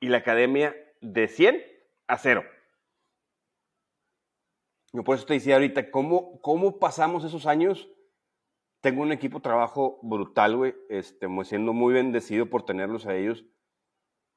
y 0.00 0.08
la 0.08 0.18
academia 0.18 0.74
de 1.00 1.28
100 1.28 1.62
a 2.08 2.18
cero. 2.18 2.44
Por 4.92 5.16
eso 5.16 5.24
te 5.24 5.34
decía 5.34 5.54
ahorita, 5.54 5.90
¿cómo, 5.90 6.38
¿cómo 6.42 6.78
pasamos 6.78 7.24
esos 7.24 7.46
años? 7.46 7.88
Tengo 8.82 9.02
un 9.02 9.12
equipo 9.12 9.38
de 9.38 9.42
trabajo 9.42 9.98
brutal, 10.02 10.56
güey. 10.56 10.74
Este, 10.90 11.28
siendo 11.44 11.72
muy 11.72 11.94
bendecido 11.94 12.50
por 12.50 12.64
tenerlos 12.66 13.06
a 13.06 13.16
ellos. 13.16 13.44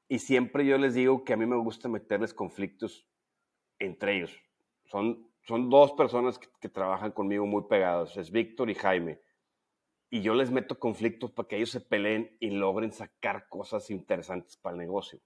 Y 0.08 0.20
siempre 0.20 0.64
yo 0.64 0.78
les 0.78 0.94
digo 0.94 1.24
que 1.24 1.34
a 1.34 1.36
mí 1.36 1.44
me 1.44 1.56
gusta 1.56 1.88
meterles 1.88 2.32
conflictos 2.32 3.06
entre 3.78 4.16
ellos. 4.16 4.40
Son, 4.86 5.30
son 5.42 5.68
dos 5.68 5.92
personas 5.92 6.38
que, 6.38 6.48
que 6.58 6.70
trabajan 6.70 7.12
conmigo 7.12 7.44
muy 7.44 7.64
pegados. 7.64 8.16
Es 8.16 8.30
Víctor 8.30 8.70
y 8.70 8.74
Jaime. 8.74 9.20
Y 10.08 10.22
yo 10.22 10.34
les 10.34 10.50
meto 10.50 10.78
conflictos 10.78 11.32
para 11.32 11.48
que 11.48 11.56
ellos 11.56 11.70
se 11.70 11.80
peleen 11.80 12.34
y 12.40 12.50
logren 12.50 12.92
sacar 12.92 13.48
cosas 13.48 13.90
interesantes 13.90 14.56
para 14.56 14.74
el 14.74 14.78
negocio 14.78 15.20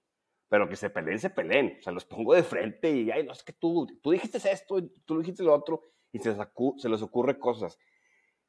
pero 0.51 0.67
que 0.67 0.75
se 0.75 0.89
peleen, 0.89 1.17
se 1.17 1.29
peleen. 1.29 1.77
O 1.79 1.81
sea, 1.81 1.93
los 1.93 2.03
pongo 2.03 2.33
de 2.33 2.43
frente 2.43 2.91
y, 2.91 3.09
ay, 3.09 3.25
no, 3.25 3.31
es 3.31 3.41
que 3.41 3.53
tú, 3.53 3.87
tú 4.03 4.11
dijiste 4.11 4.37
esto, 4.51 4.83
tú 5.05 5.19
dijiste 5.19 5.43
lo 5.43 5.53
otro, 5.53 5.81
y 6.11 6.19
se, 6.19 6.35
se 6.35 6.89
les 6.89 7.01
ocurre 7.01 7.39
cosas. 7.39 7.79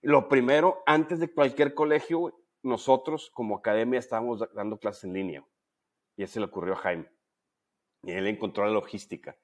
Lo 0.00 0.28
primero, 0.28 0.82
antes 0.84 1.20
de 1.20 1.32
cualquier 1.32 1.74
colegio, 1.74 2.36
nosotros 2.64 3.30
como 3.30 3.56
academia 3.56 4.00
estábamos 4.00 4.42
dando 4.52 4.80
clases 4.80 5.04
en 5.04 5.12
línea. 5.12 5.46
Y 6.16 6.24
eso 6.24 6.40
le 6.40 6.46
ocurrió 6.46 6.72
a 6.72 6.78
Jaime. 6.78 7.08
Y 8.02 8.10
él 8.10 8.26
encontró 8.26 8.64
la 8.64 8.72
logística 8.72 9.38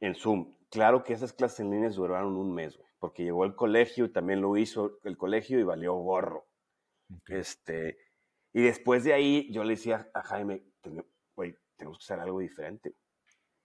en 0.00 0.14
Zoom. 0.14 0.54
Claro 0.68 1.02
que 1.02 1.14
esas 1.14 1.32
clases 1.32 1.60
en 1.60 1.70
línea 1.70 1.88
duraron 1.88 2.36
un 2.36 2.52
mes, 2.52 2.76
güey, 2.76 2.90
porque 2.98 3.24
llegó 3.24 3.46
el 3.46 3.54
colegio 3.54 4.04
y 4.04 4.12
también 4.12 4.42
lo 4.42 4.54
hizo 4.58 4.98
el 5.02 5.16
colegio 5.16 5.58
y 5.58 5.62
valió 5.62 5.94
gorro. 5.94 6.46
Este, 7.28 7.96
y 8.52 8.60
después 8.60 9.02
de 9.02 9.14
ahí 9.14 9.50
yo 9.50 9.64
le 9.64 9.70
decía 9.70 10.10
a 10.12 10.22
Jaime, 10.22 10.62
güey, 11.34 11.56
tenemos 11.80 11.98
que 11.98 12.04
hacer 12.04 12.20
algo 12.20 12.40
diferente. 12.40 12.94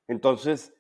Entonces, 0.08 0.74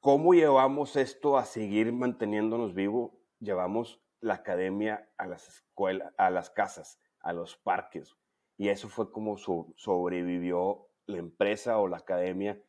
¿cómo 0.00 0.32
llevamos 0.32 0.96
esto 0.96 1.36
a 1.36 1.44
seguir 1.44 1.92
manteniéndonos 1.92 2.74
vivos? 2.74 3.12
Llevamos 3.40 4.02
la 4.20 4.34
academia 4.34 5.10
a 5.18 5.26
las 5.26 5.46
escuelas, 5.48 6.12
a 6.16 6.30
las 6.30 6.48
casas, 6.48 6.98
a 7.20 7.34
los 7.34 7.56
parques. 7.56 8.16
Y 8.56 8.70
eso 8.70 8.88
fue 8.88 9.12
como 9.12 9.36
sobrevivió 9.36 10.88
la 11.06 11.18
empresa 11.18 11.78
o 11.78 11.86
la 11.86 11.98
academia. 11.98 12.60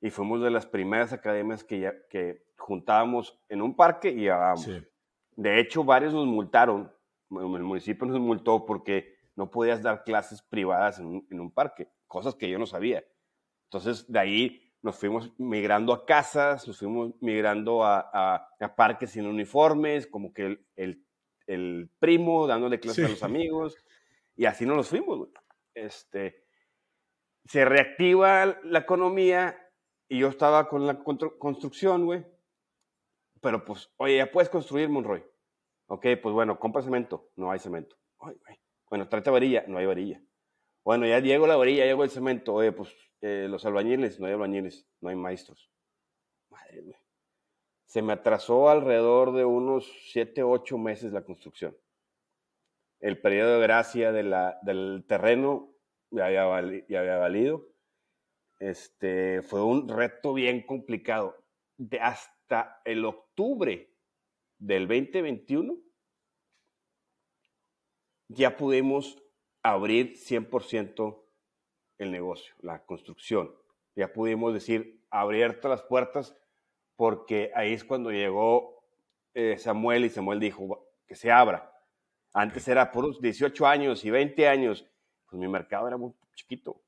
Y 0.00 0.10
fuimos 0.10 0.40
de 0.40 0.50
las 0.50 0.64
primeras 0.64 1.12
academias 1.12 1.64
que, 1.64 1.80
ya, 1.80 1.94
que 2.08 2.46
juntábamos 2.56 3.42
en 3.48 3.60
un 3.60 3.74
parque 3.74 4.10
y 4.10 4.20
llevábamos. 4.20 4.70
De 5.32 5.60
hecho, 5.60 5.82
varios 5.82 6.14
nos 6.14 6.26
multaron. 6.26 6.92
El 7.30 7.64
municipio 7.64 8.06
nos 8.06 8.20
multó 8.20 8.64
porque 8.64 9.18
no 9.34 9.50
podías 9.50 9.82
dar 9.82 10.04
clases 10.04 10.40
privadas 10.42 11.00
en 11.00 11.40
un 11.40 11.50
parque 11.50 11.88
cosas 12.08 12.34
que 12.34 12.48
yo 12.50 12.58
no 12.58 12.66
sabía. 12.66 13.04
Entonces, 13.64 14.10
de 14.10 14.18
ahí 14.18 14.72
nos 14.82 14.96
fuimos 14.96 15.32
migrando 15.38 15.92
a 15.92 16.06
casas, 16.06 16.66
nos 16.66 16.78
fuimos 16.78 17.12
migrando 17.20 17.84
a, 17.84 18.48
parques 18.76 19.10
sin 19.10 19.26
uniformes, 19.26 20.06
como 20.06 20.32
que 20.32 20.58
el, 20.76 21.04
el, 21.46 21.90
primo 21.98 22.46
dándole 22.46 22.80
clases 22.80 23.06
a 23.06 23.08
los 23.08 23.22
amigos, 23.22 23.76
y 24.36 24.46
así 24.46 24.66
nos 24.66 24.76
los 24.76 24.88
fuimos. 24.88 25.28
Este, 25.74 26.44
se 27.44 27.64
reactiva 27.64 28.58
la 28.62 28.80
economía 28.80 29.58
y 30.08 30.18
yo 30.18 30.28
estaba 30.28 30.68
con 30.68 30.86
la 30.86 31.02
construcción, 31.02 32.06
güey. 32.06 32.24
Pero 33.40 33.64
pues, 33.64 33.90
oye, 33.96 34.16
ya 34.16 34.30
puedes 34.30 34.48
construir, 34.48 34.88
Monroy. 34.88 35.24
Ok, 35.86 36.06
pues 36.22 36.34
bueno, 36.34 36.58
compra 36.58 36.82
cemento. 36.82 37.30
No 37.36 37.50
hay 37.50 37.58
cemento. 37.58 37.96
Bueno, 38.90 39.08
trate 39.08 39.30
varilla. 39.30 39.64
No 39.66 39.78
hay 39.78 39.86
varilla. 39.86 40.22
Bueno, 40.88 41.06
ya 41.06 41.20
llegó 41.20 41.46
la 41.46 41.58
orilla, 41.58 41.84
llegó 41.84 42.02
el 42.02 42.08
cemento. 42.08 42.54
Oye, 42.54 42.72
pues 42.72 42.88
eh, 43.20 43.46
los 43.46 43.66
albañiles, 43.66 44.18
no 44.18 44.26
hay 44.26 44.32
albañiles, 44.32 44.88
no 45.02 45.10
hay 45.10 45.16
maestros. 45.16 45.70
Madre 46.48 46.80
mía. 46.80 46.98
Se 47.84 48.00
me 48.00 48.14
atrasó 48.14 48.70
alrededor 48.70 49.34
de 49.34 49.44
unos 49.44 49.86
7, 50.12 50.42
8 50.44 50.78
meses 50.78 51.12
la 51.12 51.26
construcción. 51.26 51.76
El 53.00 53.20
periodo 53.20 53.56
de 53.56 53.62
gracia 53.64 54.12
del 54.12 55.04
terreno 55.06 55.74
ya 56.10 56.24
había, 56.24 56.82
ya 56.88 57.00
había 57.00 57.18
valido. 57.18 57.68
Este, 58.58 59.42
fue 59.42 59.62
un 59.62 59.90
reto 59.90 60.32
bien 60.32 60.64
complicado. 60.64 61.36
De 61.76 62.00
hasta 62.00 62.80
el 62.86 63.04
octubre 63.04 63.94
del 64.56 64.88
2021 64.88 65.76
ya 68.28 68.56
pudimos 68.56 69.22
abrir 69.72 70.14
100% 70.14 71.22
el 71.98 72.10
negocio, 72.10 72.54
la 72.60 72.84
construcción. 72.84 73.54
Ya 73.94 74.12
pudimos 74.12 74.54
decir, 74.54 75.02
abiertas 75.10 75.70
las 75.70 75.82
puertas, 75.82 76.36
porque 76.96 77.50
ahí 77.54 77.72
es 77.72 77.84
cuando 77.84 78.10
llegó 78.10 78.84
eh, 79.34 79.56
Samuel 79.58 80.04
y 80.04 80.10
Samuel 80.10 80.40
dijo 80.40 80.88
que 81.06 81.14
se 81.14 81.30
abra. 81.30 81.72
Antes 82.32 82.66
era 82.68 82.90
por 82.90 83.04
unos 83.04 83.20
18 83.20 83.66
años 83.66 84.04
y 84.04 84.10
20 84.10 84.48
años, 84.48 84.86
pues 85.26 85.40
mi 85.40 85.48
mercado 85.48 85.88
era 85.88 85.96
muy 85.96 86.12
chiquito. 86.34 86.82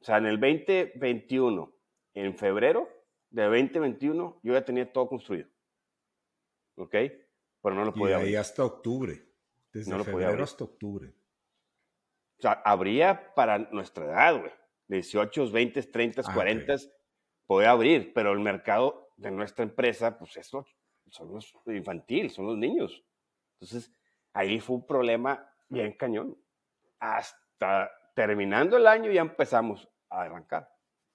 O 0.00 0.04
sea, 0.04 0.18
en 0.18 0.26
el 0.26 0.38
2021, 0.38 1.72
en 2.14 2.36
febrero 2.36 2.88
de 3.30 3.44
2021, 3.44 4.40
yo 4.42 4.52
ya 4.52 4.64
tenía 4.64 4.92
todo 4.92 5.08
construido. 5.08 5.48
¿Ok? 6.76 6.94
Pero 7.62 7.74
no 7.74 7.84
lo 7.84 7.92
podía 7.92 8.20
y 8.22 8.26
ahí 8.26 8.36
hasta 8.36 8.64
octubre. 8.64 9.26
Desde 9.72 10.04
febrero 10.04 10.44
hasta 10.44 10.64
octubre. 10.64 11.12
O 12.38 12.42
sea, 12.42 12.52
habría 12.64 13.34
para 13.34 13.58
nuestra 13.58 14.04
edad, 14.04 14.40
güey. 14.40 14.52
18, 14.88 15.50
20, 15.50 15.82
30, 15.82 16.22
40, 16.32 16.74
puede 17.46 17.66
abrir, 17.66 18.12
pero 18.12 18.32
el 18.32 18.40
mercado 18.40 19.10
de 19.16 19.30
nuestra 19.30 19.64
empresa, 19.64 20.16
pues 20.18 20.36
eso 20.36 20.66
son 21.10 21.32
los 21.32 21.52
infantil, 21.66 22.30
son 22.30 22.46
los 22.46 22.56
niños. 22.56 23.04
Entonces, 23.54 23.92
ahí 24.32 24.60
fue 24.60 24.76
un 24.76 24.86
problema 24.86 25.48
bien 25.68 25.92
cañón. 25.92 26.36
Hasta 26.98 27.90
terminando 28.14 28.76
el 28.76 28.86
año 28.86 29.10
ya 29.10 29.22
empezamos 29.22 29.88
a 30.10 30.22
arrancar. 30.22 30.70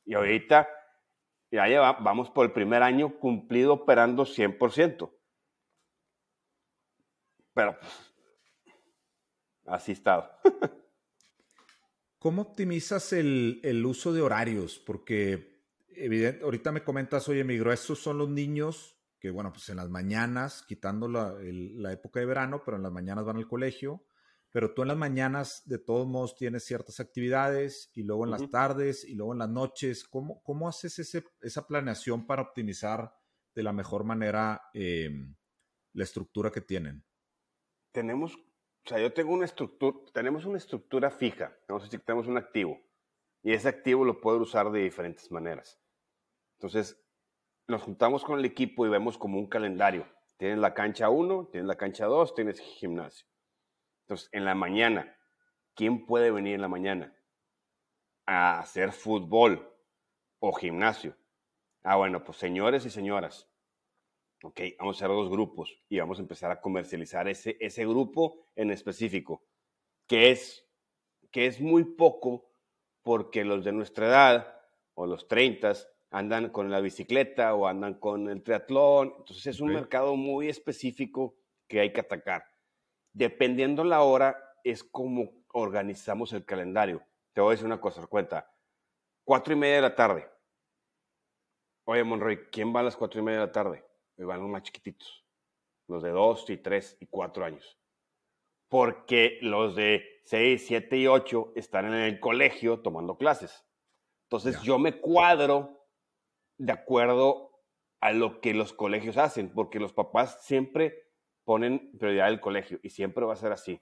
Y 0.06 0.14
ahorita 0.14 0.68
ya 1.52 1.68
lleva, 1.68 1.94
vamos 1.94 2.30
por 2.30 2.46
el 2.46 2.52
primer 2.52 2.84
año 2.84 3.20
cumplido 3.20 3.74
operando 3.74 4.24
100%. 4.26 5.12
Pero 7.54 7.78
pues, 7.78 8.14
así 9.66 9.92
está. 9.92 10.40
¿Cómo 12.22 12.44
optimizas 12.44 13.14
el, 13.14 13.84
uso 13.86 14.14
de 14.14 14.22
horarios? 14.22 14.78
Porque 14.78 15.66
evidente, 15.90 16.44
ahorita 16.44 16.72
me 16.72 16.84
comentas, 16.84 17.28
oye, 17.28 17.44
mi 17.44 17.58
grueso 17.58 17.96
son 17.96 18.20
los 18.20 18.30
niños 18.30 18.96
que, 19.20 19.32
bueno, 19.32 19.52
pues 19.52 19.68
en 19.70 19.78
las 19.78 19.90
mañanas, 19.90 20.64
quitando 20.68 21.08
la, 21.08 21.34
la 21.42 21.92
época 21.92 22.20
de 22.20 22.28
verano, 22.28 22.62
pero 22.64 22.78
en 22.78 22.84
las 22.84 22.92
mañanas 22.92 23.26
van 23.26 23.38
al 23.38 23.48
colegio 23.48 24.06
pero 24.52 24.74
tú 24.74 24.82
en 24.82 24.90
las 24.90 24.98
mañanas 24.98 25.64
de 25.66 25.80
todos 25.80 26.06
modos 26.08 26.36
tienes 26.36 26.66
ciertas 26.66 27.00
actividades 27.00 27.90
y 27.94 28.04
luego 28.04 28.26
en 28.26 28.32
las 28.32 28.50
tardes 28.50 29.06
y 29.06 29.16
luego 29.16 29.32
en 29.32 29.40
las 29.40 29.50
noches. 29.50 30.04
¿Cómo, 30.04 30.44
cómo 30.44 30.68
haces 30.68 31.00
ese, 31.00 31.24
esa 31.42 31.66
planeación 31.66 32.28
para 32.28 32.42
optimizar 32.42 33.14
de 33.56 33.64
la 33.64 33.72
mejor 33.72 34.04
manera 34.04 34.62
em, 34.74 35.34
la 35.94 36.04
estructura 36.04 36.52
que 36.52 36.60
tienen? 36.60 37.06
Tenemos, 37.94 38.38
o 38.86 38.90
sea, 38.90 39.00
yo 39.00 39.14
tengo 39.14 39.34
una 39.34 39.46
estructura, 39.46 39.98
tenemos 40.14 40.46
una 40.46 40.58
estructura 40.58 41.12
fija, 41.12 41.56
vamos 41.68 41.84
a 41.84 41.86
decir 41.86 42.00
que 42.00 42.06
tenemos 42.06 42.28
un 42.28 42.38
activo 42.38 42.80
y 43.44 43.54
ese 43.54 43.70
activo 43.70 44.06
lo 44.06 44.22
puedo 44.22 44.40
usar 44.40 44.72
de 44.72 44.82
diferentes 44.82 45.32
maneras. 45.32 45.80
Entonces, 46.60 47.02
nos 47.68 47.84
juntamos 47.84 48.24
con 48.24 48.40
el 48.40 48.46
equipo 48.46 48.86
y 48.86 48.90
vemos 48.90 49.18
como 49.18 49.40
un 49.40 49.48
calendario. 49.48 50.08
Tienes 50.38 50.60
la 50.60 50.74
cancha 50.74 51.10
1, 51.10 51.50
tienes 51.52 51.68
la 51.68 51.78
cancha 51.78 52.06
2, 52.06 52.36
tienes 52.36 52.60
gimnasio 52.60 53.32
entonces, 54.12 54.30
en 54.34 54.44
la 54.44 54.56
mañana, 54.56 55.18
¿quién 55.74 56.06
puede 56.06 56.32
venir 56.32 56.56
en 56.56 56.62
la 56.62 56.68
mañana 56.68 57.16
a 58.26 58.60
hacer 58.60 58.92
fútbol 58.92 59.74
o 60.40 60.52
gimnasio? 60.52 61.16
Ah, 61.82 61.96
bueno, 61.96 62.22
pues 62.22 62.38
señores 62.38 62.86
y 62.86 62.90
señoras, 62.90 63.50
ok, 64.44 64.62
vamos 64.80 64.96
a 64.96 65.06
hacer 65.06 65.16
dos 65.16 65.30
grupos 65.30 65.78
y 65.90 66.00
vamos 66.00 66.20
a 66.20 66.22
empezar 66.22 66.52
a 66.52 66.62
comercializar 66.62 67.28
ese, 67.28 67.58
ese 67.60 67.86
grupo 67.86 68.48
en 68.56 68.72
específico, 68.72 69.44
que 70.08 70.32
es, 70.32 70.68
que 71.32 71.46
es 71.46 71.62
muy 71.62 71.84
poco 71.84 72.52
porque 73.02 73.44
los 73.44 73.64
de 73.64 73.72
nuestra 73.72 74.08
edad 74.08 74.60
o 74.94 75.06
los 75.06 75.28
30 75.28 75.74
andan 76.12 76.50
con 76.50 76.70
la 76.70 76.82
bicicleta 76.82 77.56
o 77.56 77.68
andan 77.68 77.96
con 77.96 78.30
el 78.30 78.44
triatlón, 78.44 79.14
entonces 79.18 79.48
es 79.48 79.62
un 79.62 79.74
mercado 79.74 80.16
muy 80.16 80.50
específico 80.50 81.36
que 81.68 81.80
hay 81.80 81.94
que 81.94 82.02
atacar 82.02 82.44
dependiendo 83.14 83.84
la 83.84 84.02
hora, 84.02 84.38
es 84.64 84.84
como 84.84 85.32
organizamos 85.54 86.34
el 86.34 86.46
calendario. 86.46 87.04
Te 87.34 87.42
voy 87.42 87.50
a 87.50 87.52
decir 87.52 87.66
una 87.66 87.82
cosa, 87.82 88.06
cuenta. 88.08 88.50
Cuatro 89.24 89.54
y 89.54 89.58
media 89.58 89.76
de 89.76 89.82
la 89.82 89.96
tarde. 89.96 90.30
Oye, 91.86 92.04
Monroy, 92.04 92.50
¿quién 92.52 92.74
va 92.76 92.82
a 92.82 92.84
las 92.84 92.96
cuatro 92.96 93.20
y 93.20 93.24
media 93.24 93.42
de 93.42 93.46
la 93.48 93.52
tarde? 93.52 93.86
Me 94.22 94.28
van 94.28 94.40
los 94.40 94.50
más 94.50 94.62
chiquititos. 94.62 95.26
Los 95.88 96.04
de 96.04 96.12
dos 96.12 96.48
y 96.52 96.58
tres 96.58 96.96
y 97.00 97.08
cuatro 97.08 97.44
años. 97.44 97.80
Porque 98.70 99.40
los 99.42 99.76
de 99.76 100.22
seis, 100.26 100.64
siete 100.68 100.96
y 100.98 101.08
ocho 101.08 101.52
están 101.56 101.88
en 101.88 101.96
el 102.02 102.20
colegio 102.20 102.82
tomando 102.82 103.18
clases. 103.18 103.66
Entonces 104.26 104.62
yo 104.62 104.78
me 104.78 105.02
cuadro 105.02 105.88
de 106.60 106.72
acuerdo 106.72 107.64
a 108.00 108.12
lo 108.12 108.42
que 108.42 108.54
los 108.54 108.74
colegios 108.74 109.18
hacen, 109.18 109.52
porque 109.52 109.80
los 109.80 109.92
papás 109.92 110.46
siempre 110.46 111.10
ponen 111.44 111.92
prioridad 111.98 112.30
el 112.30 112.40
colegio 112.40 112.80
y 112.84 112.92
siempre 112.92 113.26
va 113.26 113.34
a 113.34 113.38
ser 113.38 113.52
así. 113.52 113.82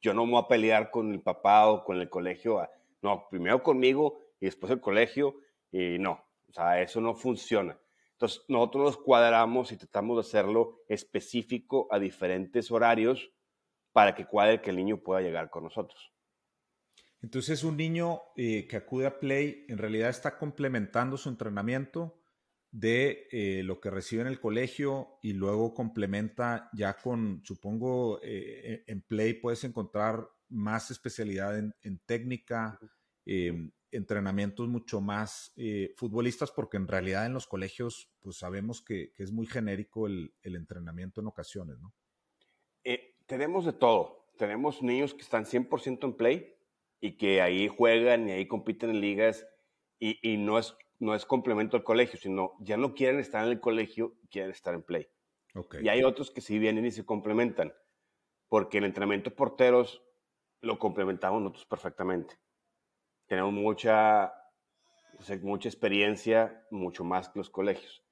Yo 0.00 0.14
no 0.14 0.26
me 0.26 0.32
voy 0.32 0.42
a 0.42 0.48
pelear 0.48 0.90
con 0.90 1.12
el 1.12 1.22
papá 1.22 1.68
o 1.68 1.84
con 1.84 2.00
el 2.00 2.10
colegio. 2.10 2.68
No, 3.02 3.28
primero 3.30 3.62
conmigo 3.62 4.18
y 4.40 4.46
después 4.46 4.72
el 4.72 4.80
colegio 4.80 5.36
y 5.70 6.00
no. 6.00 6.24
O 6.48 6.52
sea, 6.52 6.82
eso 6.82 7.00
no 7.00 7.14
funciona. 7.14 7.78
Entonces, 8.22 8.44
nosotros 8.46 8.84
nos 8.84 8.96
cuadramos 8.98 9.72
y 9.72 9.76
tratamos 9.76 10.16
de 10.16 10.20
hacerlo 10.20 10.84
específico 10.88 11.88
a 11.90 11.98
diferentes 11.98 12.70
horarios 12.70 13.32
para 13.90 14.14
que 14.14 14.26
cuadre 14.26 14.62
que 14.62 14.70
el 14.70 14.76
niño 14.76 15.02
pueda 15.02 15.22
llegar 15.22 15.50
con 15.50 15.64
nosotros. 15.64 16.12
Entonces, 17.20 17.64
un 17.64 17.76
niño 17.76 18.20
eh, 18.36 18.68
que 18.68 18.76
acude 18.76 19.06
a 19.06 19.18
Play 19.18 19.66
en 19.68 19.76
realidad 19.76 20.08
está 20.08 20.38
complementando 20.38 21.16
su 21.16 21.30
entrenamiento 21.30 22.22
de 22.70 23.26
eh, 23.32 23.64
lo 23.64 23.80
que 23.80 23.90
recibe 23.90 24.22
en 24.22 24.28
el 24.28 24.38
colegio 24.38 25.18
y 25.20 25.32
luego 25.32 25.74
complementa 25.74 26.70
ya 26.74 26.96
con, 26.96 27.42
supongo, 27.44 28.20
eh, 28.22 28.84
en 28.86 29.02
Play 29.02 29.34
puedes 29.34 29.64
encontrar 29.64 30.28
más 30.48 30.92
especialidad 30.92 31.58
en, 31.58 31.98
técnica, 32.06 32.78
em, 33.26 33.72
entrenamientos 33.92 34.68
mucho 34.68 35.00
más 35.00 35.52
eh, 35.56 35.92
futbolistas, 35.96 36.50
porque 36.50 36.76
en 36.76 36.88
realidad 36.88 37.26
en 37.26 37.34
los 37.34 37.46
colegios 37.46 38.10
pues 38.20 38.38
sabemos 38.38 38.82
que, 38.82 39.12
es 39.16 39.32
muy 39.32 39.46
genérico 39.46 40.06
el, 40.06 40.32
entrenamiento 40.42 41.20
en 41.20 41.28
ocasiones, 41.28 41.78
¿no? 41.80 41.92
tenemos 43.26 43.64
de 43.64 43.72
todo. 43.72 44.26
Tenemos 44.36 44.82
niños 44.82 45.14
que 45.14 45.22
están 45.22 45.44
100% 45.44 46.04
en 46.04 46.12
Play 46.14 46.54
y 47.00 47.16
que 47.16 47.40
ahí 47.40 47.68
juegan 47.68 48.28
y 48.28 48.32
ahí 48.32 48.46
compiten 48.46 48.90
en 48.90 49.00
ligas 49.00 49.46
y, 49.98 50.18
y 50.28 50.36
no 50.36 50.58
es 50.58 50.74
no 51.02 51.16
es 51.16 51.26
complemento 51.26 51.76
al 51.76 51.82
colegio, 51.82 52.18
sino 52.18 52.52
ya 52.60 52.76
no 52.76 52.94
quieren 52.94 53.18
estar 53.18 53.44
en 53.44 53.50
el 53.50 53.60
colegio, 53.60 54.14
quieren 54.30 54.52
estar 54.52 54.72
en 54.72 54.82
play. 54.82 55.08
Y 55.80 55.88
hay 55.88 56.04
otros 56.04 56.30
que 56.30 56.40
sí 56.40 56.60
vienen 56.60 56.86
y 56.86 56.92
se 56.92 57.04
complementan, 57.04 57.74
porque 58.48 58.78
el 58.78 58.84
entrenamiento 58.84 59.30
de 59.30 59.36
porteros 59.36 60.00
lo 60.60 60.78
complementamos 60.78 61.42
nosotros 61.42 61.66
perfectamente. 61.66 62.38
Tenemos 63.32 63.54
mucha, 63.54 64.30
mucha 65.40 65.66
experiencia, 65.66 66.66
mucho 66.70 67.02
más 67.02 67.30
que 67.30 67.38
los 67.38 67.48
colegios. 67.48 68.04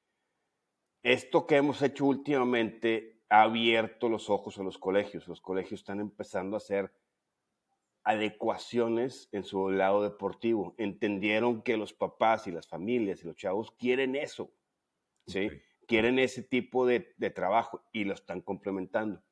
Esto 1.02 1.46
que 1.46 1.56
hemos 1.56 1.82
hecho 1.82 2.06
últimamente 2.06 3.20
ha 3.28 3.42
abierto 3.42 4.08
los 4.08 4.30
ojos 4.30 4.56
a 4.56 4.62
los 4.62 4.78
colegios. 4.78 5.28
Los 5.28 5.42
colegios 5.42 5.80
están 5.82 6.00
empezando 6.00 6.56
a 6.56 6.56
hacer 6.56 6.94
adecuaciones 8.02 9.28
en 9.32 9.44
su 9.44 9.68
lado 9.68 10.02
deportivo. 10.02 10.74
Entendieron 10.78 11.60
que 11.60 11.76
los 11.76 11.92
papás 11.92 12.46
y 12.46 12.50
las 12.50 12.66
familias 12.66 13.22
y 13.22 13.26
los 13.26 13.36
chavos 13.36 13.72
quieren 13.72 14.16
eso, 14.16 14.50
¿sí? 15.26 15.50
Quieren 15.86 16.18
ese 16.18 16.42
tipo 16.42 16.86
de, 16.86 17.00
trabajo 17.34 17.84
y 17.92 18.04
lo 18.04 18.14
están 18.14 18.40
complementando. 18.40 19.22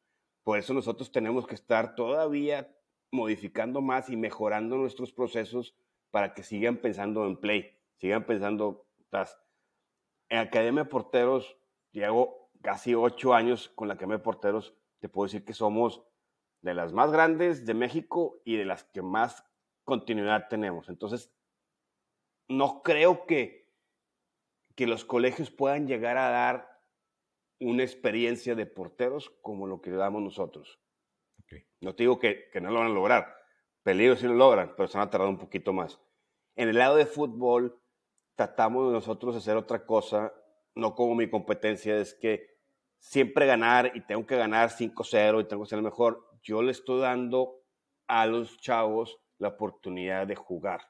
Por 0.42 0.58
eso 0.58 0.74
nosotros 0.74 1.10
tenemos 1.10 1.46
que 1.46 1.54
estar 1.54 1.94
todavía 1.94 2.77
modificando 3.10 3.80
más 3.80 4.10
y 4.10 4.16
mejorando 4.16 4.76
nuestros 4.76 5.12
procesos 5.12 5.74
para 6.10 6.34
que 6.34 6.42
sigan 6.42 6.78
pensando 6.78 7.26
en 7.26 7.36
play, 7.36 7.76
sigan 7.96 8.24
pensando, 8.24 8.86
en 10.28 10.38
Academia 10.38 10.84
de 10.84 10.90
Porteros, 10.90 11.56
llevo 11.92 12.50
casi 12.62 12.94
ocho 12.94 13.34
años 13.34 13.68
con 13.74 13.88
la 13.88 13.94
Academia 13.94 14.18
de 14.18 14.24
Porteros, 14.24 14.74
te 15.00 15.08
puedo 15.08 15.26
decir 15.26 15.44
que 15.44 15.54
somos 15.54 16.02
de 16.60 16.74
las 16.74 16.92
más 16.92 17.12
grandes 17.12 17.66
de 17.66 17.74
México 17.74 18.40
y 18.44 18.56
de 18.56 18.64
las 18.64 18.84
que 18.84 19.02
más 19.02 19.44
continuidad 19.84 20.48
tenemos. 20.48 20.88
Entonces, 20.88 21.32
no 22.48 22.82
creo 22.82 23.26
que, 23.26 23.72
que 24.74 24.86
los 24.86 25.04
colegios 25.04 25.50
puedan 25.50 25.86
llegar 25.86 26.18
a 26.18 26.30
dar 26.30 26.82
una 27.60 27.82
experiencia 27.82 28.54
de 28.54 28.66
porteros 28.66 29.30
como 29.42 29.66
lo 29.66 29.80
que 29.80 29.90
damos 29.90 30.22
nosotros. 30.22 30.80
No 31.80 31.94
te 31.94 32.02
digo 32.02 32.18
que, 32.18 32.50
no 32.60 32.70
lo 32.70 32.80
van 32.80 32.90
a 32.90 32.94
lograr. 32.94 33.36
Peligro 33.82 34.16
si 34.16 34.26
lo 34.26 34.34
logran, 34.34 34.74
pero 34.76 34.88
se 34.88 34.98
van 34.98 35.08
a 35.12 35.28
un 35.28 35.38
poquito 35.38 35.72
más. 35.72 36.00
En 36.56 36.68
el 36.68 36.78
lado 36.78 36.96
de 36.96 37.06
fútbol, 37.06 37.80
tratamos 38.34 38.88
de 38.88 38.92
nosotros 38.92 39.36
hacer 39.36 39.56
otra 39.56 39.86
cosa, 39.86 40.32
no 40.74 40.94
como 40.94 41.14
mi 41.14 41.30
competencia 41.30 41.96
es 41.96 42.14
que 42.14 42.58
siempre 42.98 43.46
ganar 43.46 43.92
y 43.94 44.00
tengo 44.00 44.26
que 44.26 44.36
ganar 44.36 44.70
5-0 44.70 45.40
y 45.40 45.44
tengo 45.44 45.62
que 45.62 45.68
ser 45.68 45.78
el 45.78 45.84
mejor 45.84 46.28
yo 46.42 46.62
le 46.62 46.72
estoy 46.72 47.00
dando 47.00 47.62
a 48.06 48.26
los 48.26 48.58
chavos 48.60 49.20
la 49.38 49.48
oportunidad 49.48 50.26
de 50.26 50.34
jugar. 50.34 50.80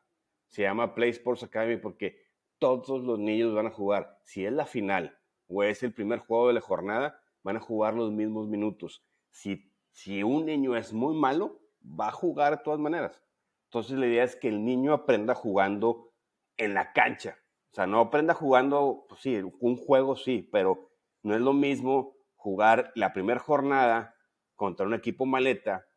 Se 0.46 0.62
llama 0.62 0.94
Play 0.94 1.10
Sports 1.10 1.42
Academy 1.42 1.76
porque 1.76 2.16
todos 2.58 3.02
los 3.02 3.18
niños 3.18 3.54
van 3.54 3.66
a 3.66 3.70
jugar. 3.72 4.18
Si 4.22 4.44
es 4.44 4.52
la 4.52 4.66
final 4.66 5.18
o 5.46 5.62
es 5.62 5.82
el 5.82 5.92
primer 5.92 6.20
juego 6.20 6.48
de 6.48 6.54
la 6.54 6.60
jornada, 6.60 7.20
van 7.42 7.56
a 7.56 7.60
jugar 7.60 7.94
los 7.94 8.12
mismos 8.12 8.48
minutos. 8.48 9.04
Si, 9.30 9.72
si 9.92 10.22
un 10.22 10.46
niño 10.46 10.76
es 10.76 10.92
muy 10.92 11.14
malo, 11.14 11.60
va 11.82 12.08
a 12.08 12.12
jugar 12.12 12.58
de 12.58 12.62
todas 12.64 12.80
maneras. 12.80 13.22
Entonces 13.64 13.98
la 13.98 14.06
idea 14.06 14.24
es 14.24 14.36
que 14.36 14.48
el 14.48 14.64
niño 14.64 14.92
aprenda 14.92 15.34
jugando 15.34 16.12
en 16.56 16.74
la 16.74 16.92
cancha. 16.92 17.38
O 17.72 17.74
sea, 17.74 17.86
no 17.86 18.00
aprenda 18.00 18.34
jugando, 18.34 19.06
pues 19.08 19.20
sí, 19.20 19.40
un 19.60 19.76
juego 19.76 20.16
sí, 20.16 20.48
pero 20.50 20.90
no 21.22 21.34
es 21.34 21.40
lo 21.40 21.52
mismo 21.52 22.16
jugar 22.36 22.92
la 22.94 23.12
primera 23.12 23.40
jornada 23.40 24.14
contra 24.54 24.86
un 24.86 24.94
equipo 24.94 25.26
maleta 25.26 25.88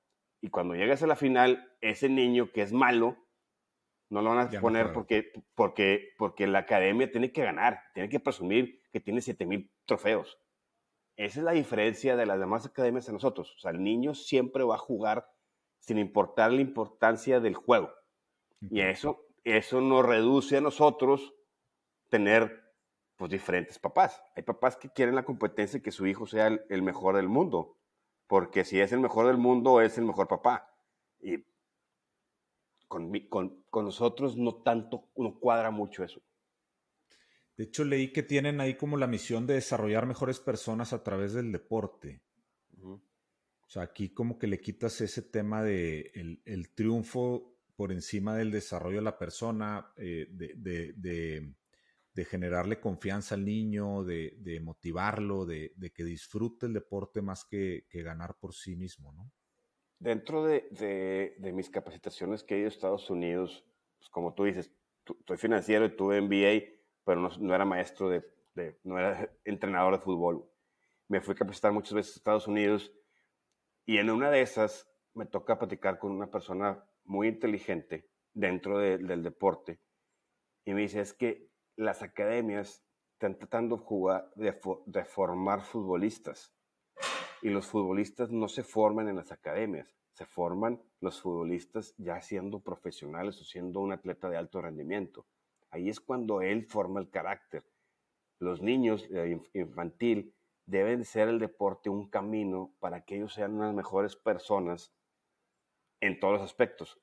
y 0.41 0.49
cuando 0.49 0.73
llegues 0.73 1.03
a 1.03 1.07
la 1.07 1.15
final, 1.15 1.71
ese 1.81 2.09
niño 2.09 2.51
que 2.51 2.63
es 2.63 2.73
malo, 2.73 3.15
no 4.09 4.21
lo 4.23 4.31
van 4.31 4.39
a 4.39 4.59
poner 4.59 4.91
porque, 4.91 5.31
porque, 5.53 6.13
porque 6.17 6.47
la 6.47 6.59
academia 6.59 7.11
tiene 7.11 7.31
que 7.31 7.43
ganar, 7.43 7.79
tiene 7.93 8.09
que 8.09 8.19
presumir 8.19 8.81
que 8.91 8.99
tiene 8.99 9.21
7000 9.21 9.71
trofeos. 9.85 10.39
Esa 11.17 11.39
es 11.39 11.45
la 11.45 11.51
diferencia 11.51 12.15
de 12.15 12.25
las 12.25 12.39
demás 12.39 12.65
academias 12.65 13.07
a 13.09 13.11
nosotros. 13.11 13.53
O 13.55 13.59
sea, 13.59 13.71
el 13.71 13.83
niño 13.83 14.15
siempre 14.15 14.63
va 14.63 14.75
a 14.75 14.79
jugar 14.79 15.27
sin 15.79 15.97
importar 15.97 16.51
la 16.51 16.61
importancia 16.61 17.39
del 17.39 17.55
juego. 17.55 17.91
Y 18.69 18.81
eso, 18.81 19.25
eso 19.43 19.81
nos 19.81 20.05
reduce 20.05 20.57
a 20.57 20.61
nosotros 20.61 21.33
tener 22.09 22.61
pues, 23.17 23.31
diferentes 23.31 23.79
papás. 23.79 24.23
Hay 24.35 24.43
papás 24.43 24.77
que 24.77 24.89
quieren 24.89 25.15
la 25.15 25.25
competencia 25.25 25.77
y 25.77 25.81
que 25.81 25.91
su 25.91 26.05
hijo 26.05 26.27
sea 26.27 26.47
el, 26.47 26.81
mejor 26.83 27.15
del 27.15 27.27
mundo, 27.27 27.77
porque 28.27 28.63
si 28.63 28.79
es 28.79 28.91
el 28.91 28.99
mejor 28.99 29.27
del 29.27 29.37
mundo, 29.37 29.81
es 29.81 29.97
el 29.97 30.05
mejor 30.05 30.27
papá. 30.27 30.69
Y 31.19 31.43
con, 32.87 33.11
con, 33.29 33.63
con 33.69 33.85
nosotros 33.85 34.37
no 34.37 34.55
tanto, 34.61 35.09
no 35.15 35.39
cuadra 35.39 35.71
mucho 35.71 36.03
eso. 36.03 36.21
De 37.57 37.65
hecho, 37.65 37.83
leí 37.83 38.11
que 38.11 38.23
tienen 38.23 38.61
ahí 38.61 38.75
como 38.75 38.97
la 38.97 39.07
misión 39.07 39.45
de 39.45 39.55
desarrollar 39.55 40.05
mejores 40.05 40.39
personas 40.39 40.93
a 40.93 41.03
través 41.03 41.33
del 41.33 41.51
deporte. 41.51 42.21
O 42.81 43.73
sea, 43.73 43.83
aquí 43.83 44.09
como 44.09 44.37
que 44.37 44.47
le 44.47 44.59
quitas 44.59 44.99
ese 44.99 45.21
tema 45.21 45.63
de 45.63 46.11
el, 46.43 46.73
triunfo 46.73 47.55
por 47.77 47.93
encima 47.93 48.35
del 48.35 48.51
desarrollo 48.51 48.97
de 48.97 49.03
la 49.03 49.17
persona, 49.17 49.93
eh, 49.95 50.27
de, 50.29 52.25
generarle 52.25 52.81
confianza 52.81 53.35
al 53.35 53.45
niño, 53.45 54.03
de, 54.03 54.59
motivarlo, 54.61 55.45
de, 55.45 55.71
que 55.93 56.03
disfrute 56.03 56.65
el 56.65 56.73
deporte 56.73 57.21
más 57.21 57.45
que, 57.45 57.85
ganar 57.93 58.35
por 58.39 58.53
sí 58.53 58.75
mismo, 58.75 59.13
¿no? 59.13 59.31
Dentro 59.99 60.43
de, 60.43 61.37
mis 61.53 61.69
capacitaciones 61.69 62.43
que 62.43 62.55
he 62.55 62.57
ido 62.57 62.67
a 62.67 62.71
Estados 62.71 63.09
Unidos, 63.09 63.65
pues 63.99 64.09
como 64.09 64.33
tú 64.33 64.43
dices, 64.43 64.69
estoy 65.07 65.37
financiero 65.37 65.85
y 65.85 65.95
tuve 65.95 66.19
MBA, 66.19 66.80
pero 67.03 67.29
no, 67.39 67.55
era 67.55 67.65
maestro 67.65 68.09
de, 68.09 68.23
no 68.83 68.97
era 68.97 69.29
entrenador 69.45 69.93
de 69.93 70.03
fútbol. 70.03 70.49
Me 71.07 71.21
fui 71.21 71.33
a 71.33 71.37
capacitar 71.37 71.71
muchas 71.71 71.93
veces 71.93 72.15
a 72.15 72.19
Estados 72.19 72.47
Unidos 72.47 72.91
y 73.85 73.97
en 73.97 74.09
una 74.09 74.29
de 74.29 74.41
esas 74.41 74.89
me 75.13 75.25
toca 75.25 75.59
platicar 75.59 75.99
con 75.99 76.11
una 76.11 76.31
persona 76.31 76.85
muy 77.03 77.27
inteligente 77.27 78.09
dentro 78.33 78.77
del 78.79 79.23
deporte 79.23 79.81
y 80.65 80.73
me 80.73 80.81
dice, 80.81 81.01
es 81.01 81.13
que 81.13 81.49
las 81.75 82.01
academias 82.01 82.83
están 83.13 83.37
tratando 83.37 83.77
jugar, 83.77 84.31
de, 84.35 84.57
de 84.85 85.05
formar 85.05 85.61
futbolistas 85.61 86.53
y 87.41 87.49
los 87.49 87.67
futbolistas 87.67 88.31
no 88.31 88.47
se 88.47 88.63
forman 88.63 89.07
en 89.07 89.15
las 89.15 89.31
academias, 89.31 89.95
se 90.13 90.25
forman 90.25 90.81
los 90.99 91.21
futbolistas 91.21 91.95
ya 91.97 92.21
siendo 92.21 92.59
profesionales 92.59 93.39
o 93.41 93.43
siendo 93.43 93.79
un 93.79 93.91
atleta 93.91 94.29
de 94.29 94.37
alto 94.37 94.61
rendimiento. 94.61 95.25
Ahí 95.71 95.89
es 95.89 95.99
cuando 95.99 96.41
él 96.41 96.65
forma 96.65 96.99
el 96.99 97.09
carácter. 97.09 97.63
Los 98.39 98.61
niños 98.61 99.07
eh, 99.11 99.39
infantil 99.53 100.35
deben 100.65 101.05
ser 101.05 101.27
el 101.27 101.39
deporte 101.39 101.89
un 101.89 102.09
camino 102.09 102.75
para 102.79 103.03
que 103.03 103.15
ellos 103.15 103.33
sean 103.33 103.55
unas 103.55 103.73
mejores 103.73 104.15
personas 104.15 104.93
en 106.01 106.19
todos 106.19 106.33
los 106.33 106.41
aspectos. 106.43 106.99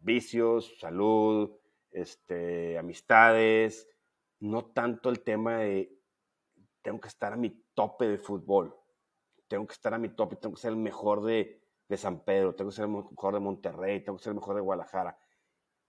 vicios, 0.00 0.78
salud, 0.78 1.50
este, 1.90 2.78
amistades, 2.78 3.88
no 4.40 4.66
tanto 4.66 5.10
el 5.10 5.22
tema 5.22 5.58
de 5.58 5.92
tengo 6.82 7.00
que 7.00 7.08
estar 7.08 7.32
a 7.32 7.36
mi 7.36 7.50
tope 7.74 8.06
de 8.06 8.18
fútbol, 8.18 8.76
tengo 9.48 9.66
que 9.66 9.72
estar 9.72 9.92
a 9.92 9.98
mi 9.98 10.08
tope, 10.10 10.36
tengo 10.36 10.54
que 10.54 10.60
ser 10.60 10.70
el 10.70 10.76
mejor 10.76 11.24
de, 11.24 11.60
de 11.88 11.96
San 11.96 12.20
Pedro, 12.20 12.54
tengo 12.54 12.70
que 12.70 12.76
ser 12.76 12.84
el 12.84 12.92
mejor 12.92 13.34
de 13.34 13.40
Monterrey, 13.40 14.04
tengo 14.04 14.18
que 14.18 14.24
ser 14.24 14.30
el 14.30 14.36
mejor 14.36 14.54
de 14.54 14.60
Guadalajara. 14.60 15.18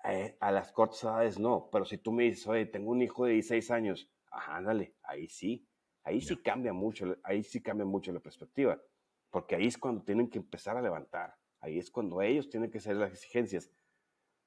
Eh, 0.10 0.38
a 0.39 0.51
las 0.51 0.72
cortas 0.72 1.03
edades 1.03 1.38
no, 1.38 1.70
pero 1.70 1.84
si 1.84 1.97
tú 1.97 2.14
me 2.14 2.24
dices, 2.24 2.47
oye, 2.47 2.66
tengo 2.66 2.91
un 2.91 3.01
hijo 3.01 3.26
de 3.26 3.34
16 3.34 3.72
años, 3.72 4.10
ajá, 4.32 4.55
ándale, 4.55 4.95
ahí 5.03 5.28
sí, 5.28 5.68
ahí 6.03 6.22
sí 6.22 6.38
cambia 6.38 6.72
mucho, 6.72 7.18
ahí 7.24 7.43
sí 7.43 7.62
cambia 7.62 7.86
mucho 7.86 8.14
la 8.14 8.22
perspectiva, 8.22 8.82
porque 9.30 9.55
ahí 9.55 9.68
es 9.68 9.78
cuando 9.78 10.03
tienen 10.03 10.30
que 10.30 10.38
empezar 10.38 10.78
a 10.78 10.82
levantar, 10.82 11.36
ahí 11.60 11.78
es 11.78 11.91
cuando 11.91 12.22
ellos 12.22 12.49
tienen 12.49 12.72
que 12.72 12.78
hacer 12.78 12.95
las 12.95 13.12
exigencias. 13.12 13.70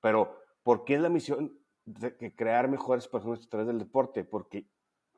Pero, 0.00 0.38
¿por 0.62 0.84
qué 0.84 0.94
es 0.94 1.02
la 1.02 1.10
misión 1.10 1.58
de 1.84 2.34
crear 2.34 2.66
mejores 2.68 3.06
personas 3.06 3.44
a 3.44 3.48
través 3.50 3.66
del 3.66 3.78
deporte? 3.78 4.24
Porque 4.24 4.66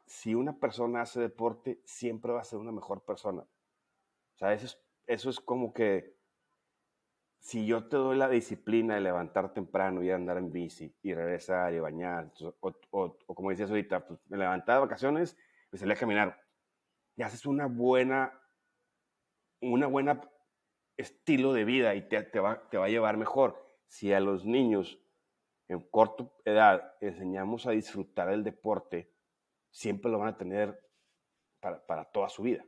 si 0.07 0.35
una 0.35 0.59
persona 0.59 1.03
hace 1.03 1.21
deporte, 1.21 1.81
siempre 1.85 2.33
va 2.33 2.41
a 2.41 2.45
ser 2.45 2.59
una 2.59 2.73
mejor 2.73 3.05
persona. 3.05 3.43
O 3.43 4.39
sea, 4.39 4.53
eso 4.53 4.67
es, 4.67 4.79
eso 5.07 5.31
es 5.31 5.39
como 5.39 5.73
que 5.73 6.17
si 7.43 7.67
yo 7.67 7.89
te 7.89 7.97
doy 7.97 8.17
la 8.17 8.29
disciplina 8.29 8.95
de 8.95 9.01
levantar 9.01 9.53
temprano 9.53 10.01
y 10.01 10.11
andar 10.11 10.39
en 10.39 10.53
bici 10.53 10.95
y 11.03 11.13
regresar 11.13 11.75
y 11.75 11.81
bañar, 11.81 12.33
o, 12.61 13.17
como 13.27 13.51
decías 13.51 13.69
ahorita, 13.69 14.07
pues 14.07 14.21
me 14.29 14.39
levanté 14.39 14.71
de 14.71 14.79
vacaciones 14.79 15.37
y 15.73 15.77
salí 15.77 15.91
a 15.91 15.97
caminar, 15.97 16.41
y 17.17 17.23
haces 17.23 17.45
una 17.45 17.67
buena, 17.67 18.33
una 19.61 19.89
buena 19.89 20.21
estilo 20.97 21.53
de 21.53 21.65
vida 21.65 21.97
y 21.97 22.09
te, 22.09 22.23
te, 22.23 22.39
va, 22.39 22.69
te 22.71 22.79
va 22.79 22.87
a 22.87 22.91
llevar 22.91 23.17
mejor. 23.17 23.77
Si 23.89 24.13
a 24.13 24.21
los 24.21 24.45
niños 24.45 25.01
en 25.67 25.81
corta 25.91 26.31
edad 26.45 26.95
enseñamos 27.01 27.67
a 27.67 27.73
disfrutar 27.73 28.29
el 28.29 28.45
deporte, 28.45 29.17
siempre 29.69 30.13
lo 30.13 30.21
van 30.21 30.29
a 30.29 30.39
tener 30.39 30.81
para, 31.59 31.85
para 31.85 32.05
toda 32.05 32.29
su 32.29 32.45
vida. 32.45 32.65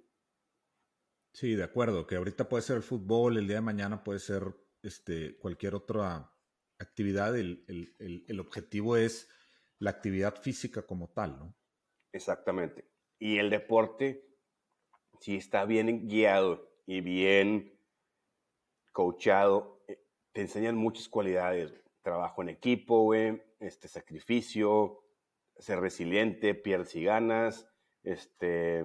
Sí, 1.32 1.54
de 1.54 1.62
acuerdo, 1.62 2.08
que 2.08 2.16
ahorita 2.16 2.48
puede 2.48 2.62
ser 2.62 2.76
el 2.76 2.82
fútbol, 2.82 3.36
el 3.36 3.46
día 3.46 3.56
de 3.56 3.62
mañana 3.62 4.02
puede 4.02 4.18
ser 4.18 4.63
este, 4.84 5.36
cualquier 5.38 5.74
otra 5.74 6.30
actividad, 6.78 7.36
el, 7.36 8.40
objetivo 8.40 8.96
es 8.96 9.28
la 9.78 9.90
actividad 9.90 10.36
física 10.36 10.86
como 10.86 11.08
tal, 11.08 11.38
¿no? 11.38 11.54
Exactamente. 12.12 12.84
Y 13.18 13.38
el 13.38 13.50
deporte, 13.50 14.28
si 15.20 15.36
está 15.36 15.64
bien 15.64 16.06
guiado 16.06 16.70
y 16.86 17.00
bien 17.00 17.78
coachado, 18.92 19.82
eh, 19.88 19.98
te 20.32 20.42
enseñan 20.42 20.76
muchas 20.76 21.08
cualidades. 21.08 21.72
Trabajo 22.02 22.42
en 22.42 22.50
equipo, 22.50 23.14
este 23.14 23.88
sacrificio, 23.88 25.02
ser 25.56 25.80
resiliente, 25.80 26.54
pierdes 26.54 26.94
y 26.94 27.04
ganas, 27.04 27.66
este, 28.02 28.84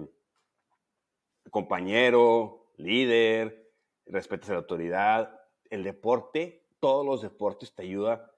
compañero, 1.50 2.72
líder, 2.78 3.70
respetas 4.06 4.48
a 4.50 4.52
la 4.54 4.58
autoridad 4.60 5.39
el 5.70 5.84
deporte, 5.84 6.66
todos 6.80 7.06
los 7.06 7.22
deportes 7.22 7.72
te 7.74 7.82
ayuda 7.82 8.34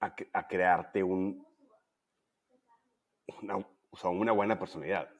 a, 0.00 0.46
crearte 0.46 1.02
un, 1.02 1.44
una, 3.42 4.32
buena 4.32 4.58
personalidad. 4.58 5.10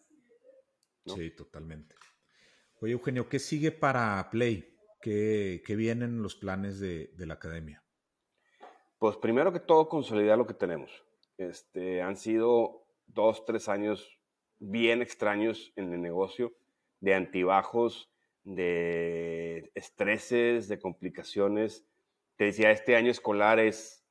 Sí, 1.07 1.31
totalmente. 1.31 1.95
Oye, 2.81 2.93
Eugenio, 2.93 3.29
¿qué 3.29 3.39
sigue 3.39 3.73
para 3.73 4.29
Play? 4.31 4.77
¿Qué, 5.01 5.63
vienen 5.69 6.23
los 6.23 6.35
planes 6.35 6.81
de, 6.81 7.11
la 7.19 7.35
academia? 7.35 7.83
Pues 8.99 9.17
primero 9.17 9.53
que 9.53 9.61
todo, 9.61 9.89
consolidar 9.89 10.39
lo 10.39 10.47
que 10.47 10.55
tenemos. 10.55 11.05
Este, 11.37 12.03
han 12.03 12.17
sido 12.17 12.87
dos, 13.07 13.45
tres 13.45 13.69
años 13.69 14.19
bien 14.59 15.03
extraños 15.03 15.73
en 15.77 15.93
el 15.93 16.01
negocio, 16.01 16.55
de 17.01 17.15
antibajos, 17.15 18.11
de 18.47 19.73
estreses, 19.75 20.69
de 20.69 20.79
complicaciones. 20.79 21.85
Te 22.37 22.45
decía, 22.45 22.71
este 22.71 22.97
año 22.97 23.11
escolar 23.11 23.59
es, 23.59 24.07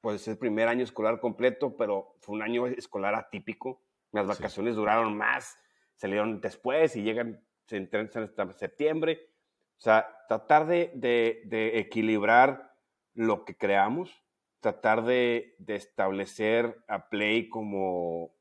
pues 0.00 0.22
es 0.22 0.28
el 0.28 0.38
primer 0.38 0.68
año 0.68 0.84
escolar 0.84 1.20
completo, 1.20 1.76
pero 1.76 2.14
fue 2.20 2.36
un 2.36 2.42
año 2.42 2.66
escolar 2.68 3.14
atípico. 3.14 3.82
Las 4.12 4.26
vacaciones 4.26 4.76
duraron 4.76 5.16
más, 5.16 5.56
salieron 5.96 6.40
después 6.40 6.94
y 6.96 7.02
llegan, 7.02 7.44
se 7.66 7.76
entran 7.76 8.08
hasta 8.14 8.52
septiembre. 8.52 9.28
O 9.76 9.80
sea, 9.80 10.24
tratar 10.28 10.66
de, 10.66 10.92
de, 10.94 11.78
equilibrar 11.78 12.74
lo 13.14 13.44
que 13.44 13.56
creamos, 13.56 14.24
tratar 14.60 15.04
de, 15.04 15.56
de, 15.58 15.74
establecer 15.74 16.84
a 16.86 17.08
Play 17.08 17.48
como 17.48 18.36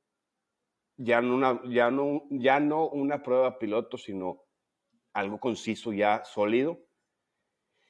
ya 0.97 1.21
no, 1.21 1.33
una, 1.33 1.61
ya, 1.65 1.89
no, 1.89 2.23
ya 2.29 2.59
no 2.59 2.87
una 2.89 3.23
prueba 3.23 3.57
piloto, 3.57 3.97
sino 3.97 4.43
algo 5.13 5.39
conciso 5.39 5.93
ya 5.93 6.23
sólido. 6.25 6.79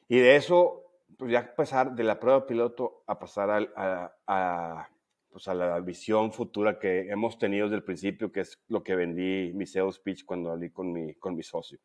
Y 0.07 0.19
de 0.19 0.35
eso, 0.35 0.83
pues 1.17 1.31
ya 1.31 1.55
pasar 1.55 1.95
de 1.95 2.03
la 2.03 2.19
prueba 2.19 2.45
piloto 2.45 3.03
a 3.07 3.19
pasar 3.19 3.49
a, 3.75 4.15
a, 4.27 4.89
pues 5.29 5.47
a 5.47 5.53
la 5.53 5.79
visión 5.79 6.31
futura 6.31 6.79
que 6.79 7.09
hemos 7.09 7.37
tenido 7.37 7.65
desde 7.65 7.77
el 7.77 7.83
principio, 7.83 8.31
que 8.31 8.41
es 8.41 8.59
lo 8.67 8.83
que 8.83 8.95
vendí 8.95 9.53
mi 9.53 9.65
sales 9.65 9.99
pitch 9.99 10.25
cuando 10.25 10.51
hablé 10.51 10.71
con 10.71 10.91
mi, 10.91 11.13
con 11.15 11.35
mi 11.35 11.43
socio. 11.43 11.79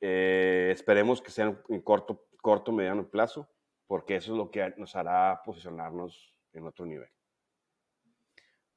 Eh, 0.00 0.70
esperemos 0.72 1.22
que 1.22 1.30
sea 1.30 1.56
en 1.68 1.80
corto, 1.80 2.26
corto, 2.40 2.72
mediano 2.72 3.08
plazo, 3.08 3.48
porque 3.86 4.16
eso 4.16 4.32
es 4.32 4.38
lo 4.38 4.50
que 4.50 4.74
nos 4.76 4.96
hará 4.96 5.40
posicionarnos 5.44 6.34
en 6.52 6.66
otro 6.66 6.86
nivel. 6.86 7.08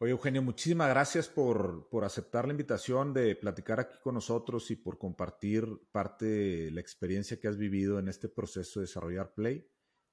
Oye, 0.06 0.12
Eugenio, 0.12 0.44
muchísimas 0.44 0.88
gracias 0.88 1.28
por, 1.28 1.88
aceptar 2.04 2.46
la 2.46 2.52
invitación 2.52 3.12
de 3.12 3.36
platicar 3.36 3.80
aquí 3.80 3.98
con 4.04 4.14
nosotros 4.14 4.70
y 4.70 4.76
por 4.76 5.00
compartir 5.00 5.66
parte 5.92 6.26
de 6.26 6.70
la 6.70 6.80
experiencia 6.80 7.40
que 7.40 7.48
has 7.48 7.58
vivido 7.58 7.98
en 7.98 8.08
este 8.08 8.30
proceso 8.30 8.80
de 8.80 8.84
desarrollar 8.84 9.34
Play. 9.34 9.68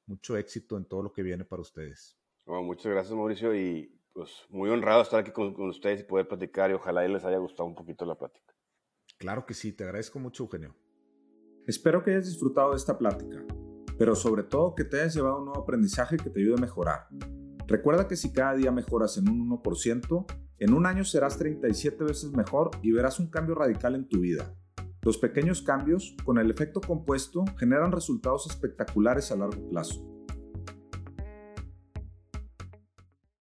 Mucho 0.06 0.38
éxito 0.38 0.78
en 0.78 0.86
todo 0.86 1.02
lo 1.02 1.12
que 1.12 1.22
viene 1.22 1.44
para 1.44 1.60
ustedes. 1.60 2.18
muchas 2.46 2.90
gracias, 2.90 3.14
Mauricio, 3.14 3.54
y 3.54 4.00
pues 4.14 4.30
muy 4.48 4.70
honrado 4.70 5.02
estar 5.02 5.20
aquí 5.20 5.30
con, 5.30 5.52
con 5.52 5.68
ustedes 5.68 6.00
y 6.00 6.04
poder 6.04 6.26
platicar 6.26 6.70
y 6.70 6.72
ojalá 6.72 7.06
les 7.06 7.26
haya 7.26 7.36
gustado 7.36 7.66
un 7.66 7.74
poquito 7.74 8.06
la 8.06 8.16
plática. 8.16 8.54
Claro 9.18 9.44
que 9.44 9.52
sí, 9.52 9.74
te 9.74 9.84
agradezco 9.84 10.18
mucho, 10.18 10.44
Eugenio. 10.44 10.74
Espero 11.66 12.02
que 12.02 12.12
hayas 12.12 12.28
disfrutado 12.28 12.70
de 12.70 12.78
esta 12.78 12.96
plática, 12.96 13.44
pero 13.98 14.14
sobre 14.14 14.44
todo 14.44 14.74
que 14.74 14.84
te 14.84 15.02
hayas 15.02 15.14
llevado 15.14 15.40
un 15.40 15.44
nuevo 15.44 15.60
aprendizaje 15.60 16.16
que 16.16 16.30
te 16.30 16.40
ayude 16.40 16.54
a 16.54 16.62
mejorar. 16.62 17.08
Recuerda 17.72 18.06
que 18.06 18.16
si 18.16 18.34
cada 18.34 18.54
día 18.54 18.70
mejoras 18.70 19.16
en 19.16 19.30
un 19.30 19.48
1%, 19.48 20.26
en 20.58 20.74
un 20.74 20.84
año 20.84 21.06
serás 21.06 21.38
37 21.38 22.04
veces 22.04 22.30
mejor 22.32 22.70
y 22.82 22.92
verás 22.92 23.18
un 23.18 23.30
cambio 23.30 23.54
radical 23.54 23.94
en 23.94 24.06
tu 24.06 24.20
vida. 24.20 24.54
Los 25.00 25.16
pequeños 25.16 25.62
cambios, 25.62 26.14
con 26.22 26.36
el 26.36 26.50
efecto 26.50 26.82
compuesto, 26.82 27.46
generan 27.56 27.90
resultados 27.90 28.46
espectaculares 28.46 29.32
a 29.32 29.36
largo 29.36 29.70
plazo. 29.70 30.11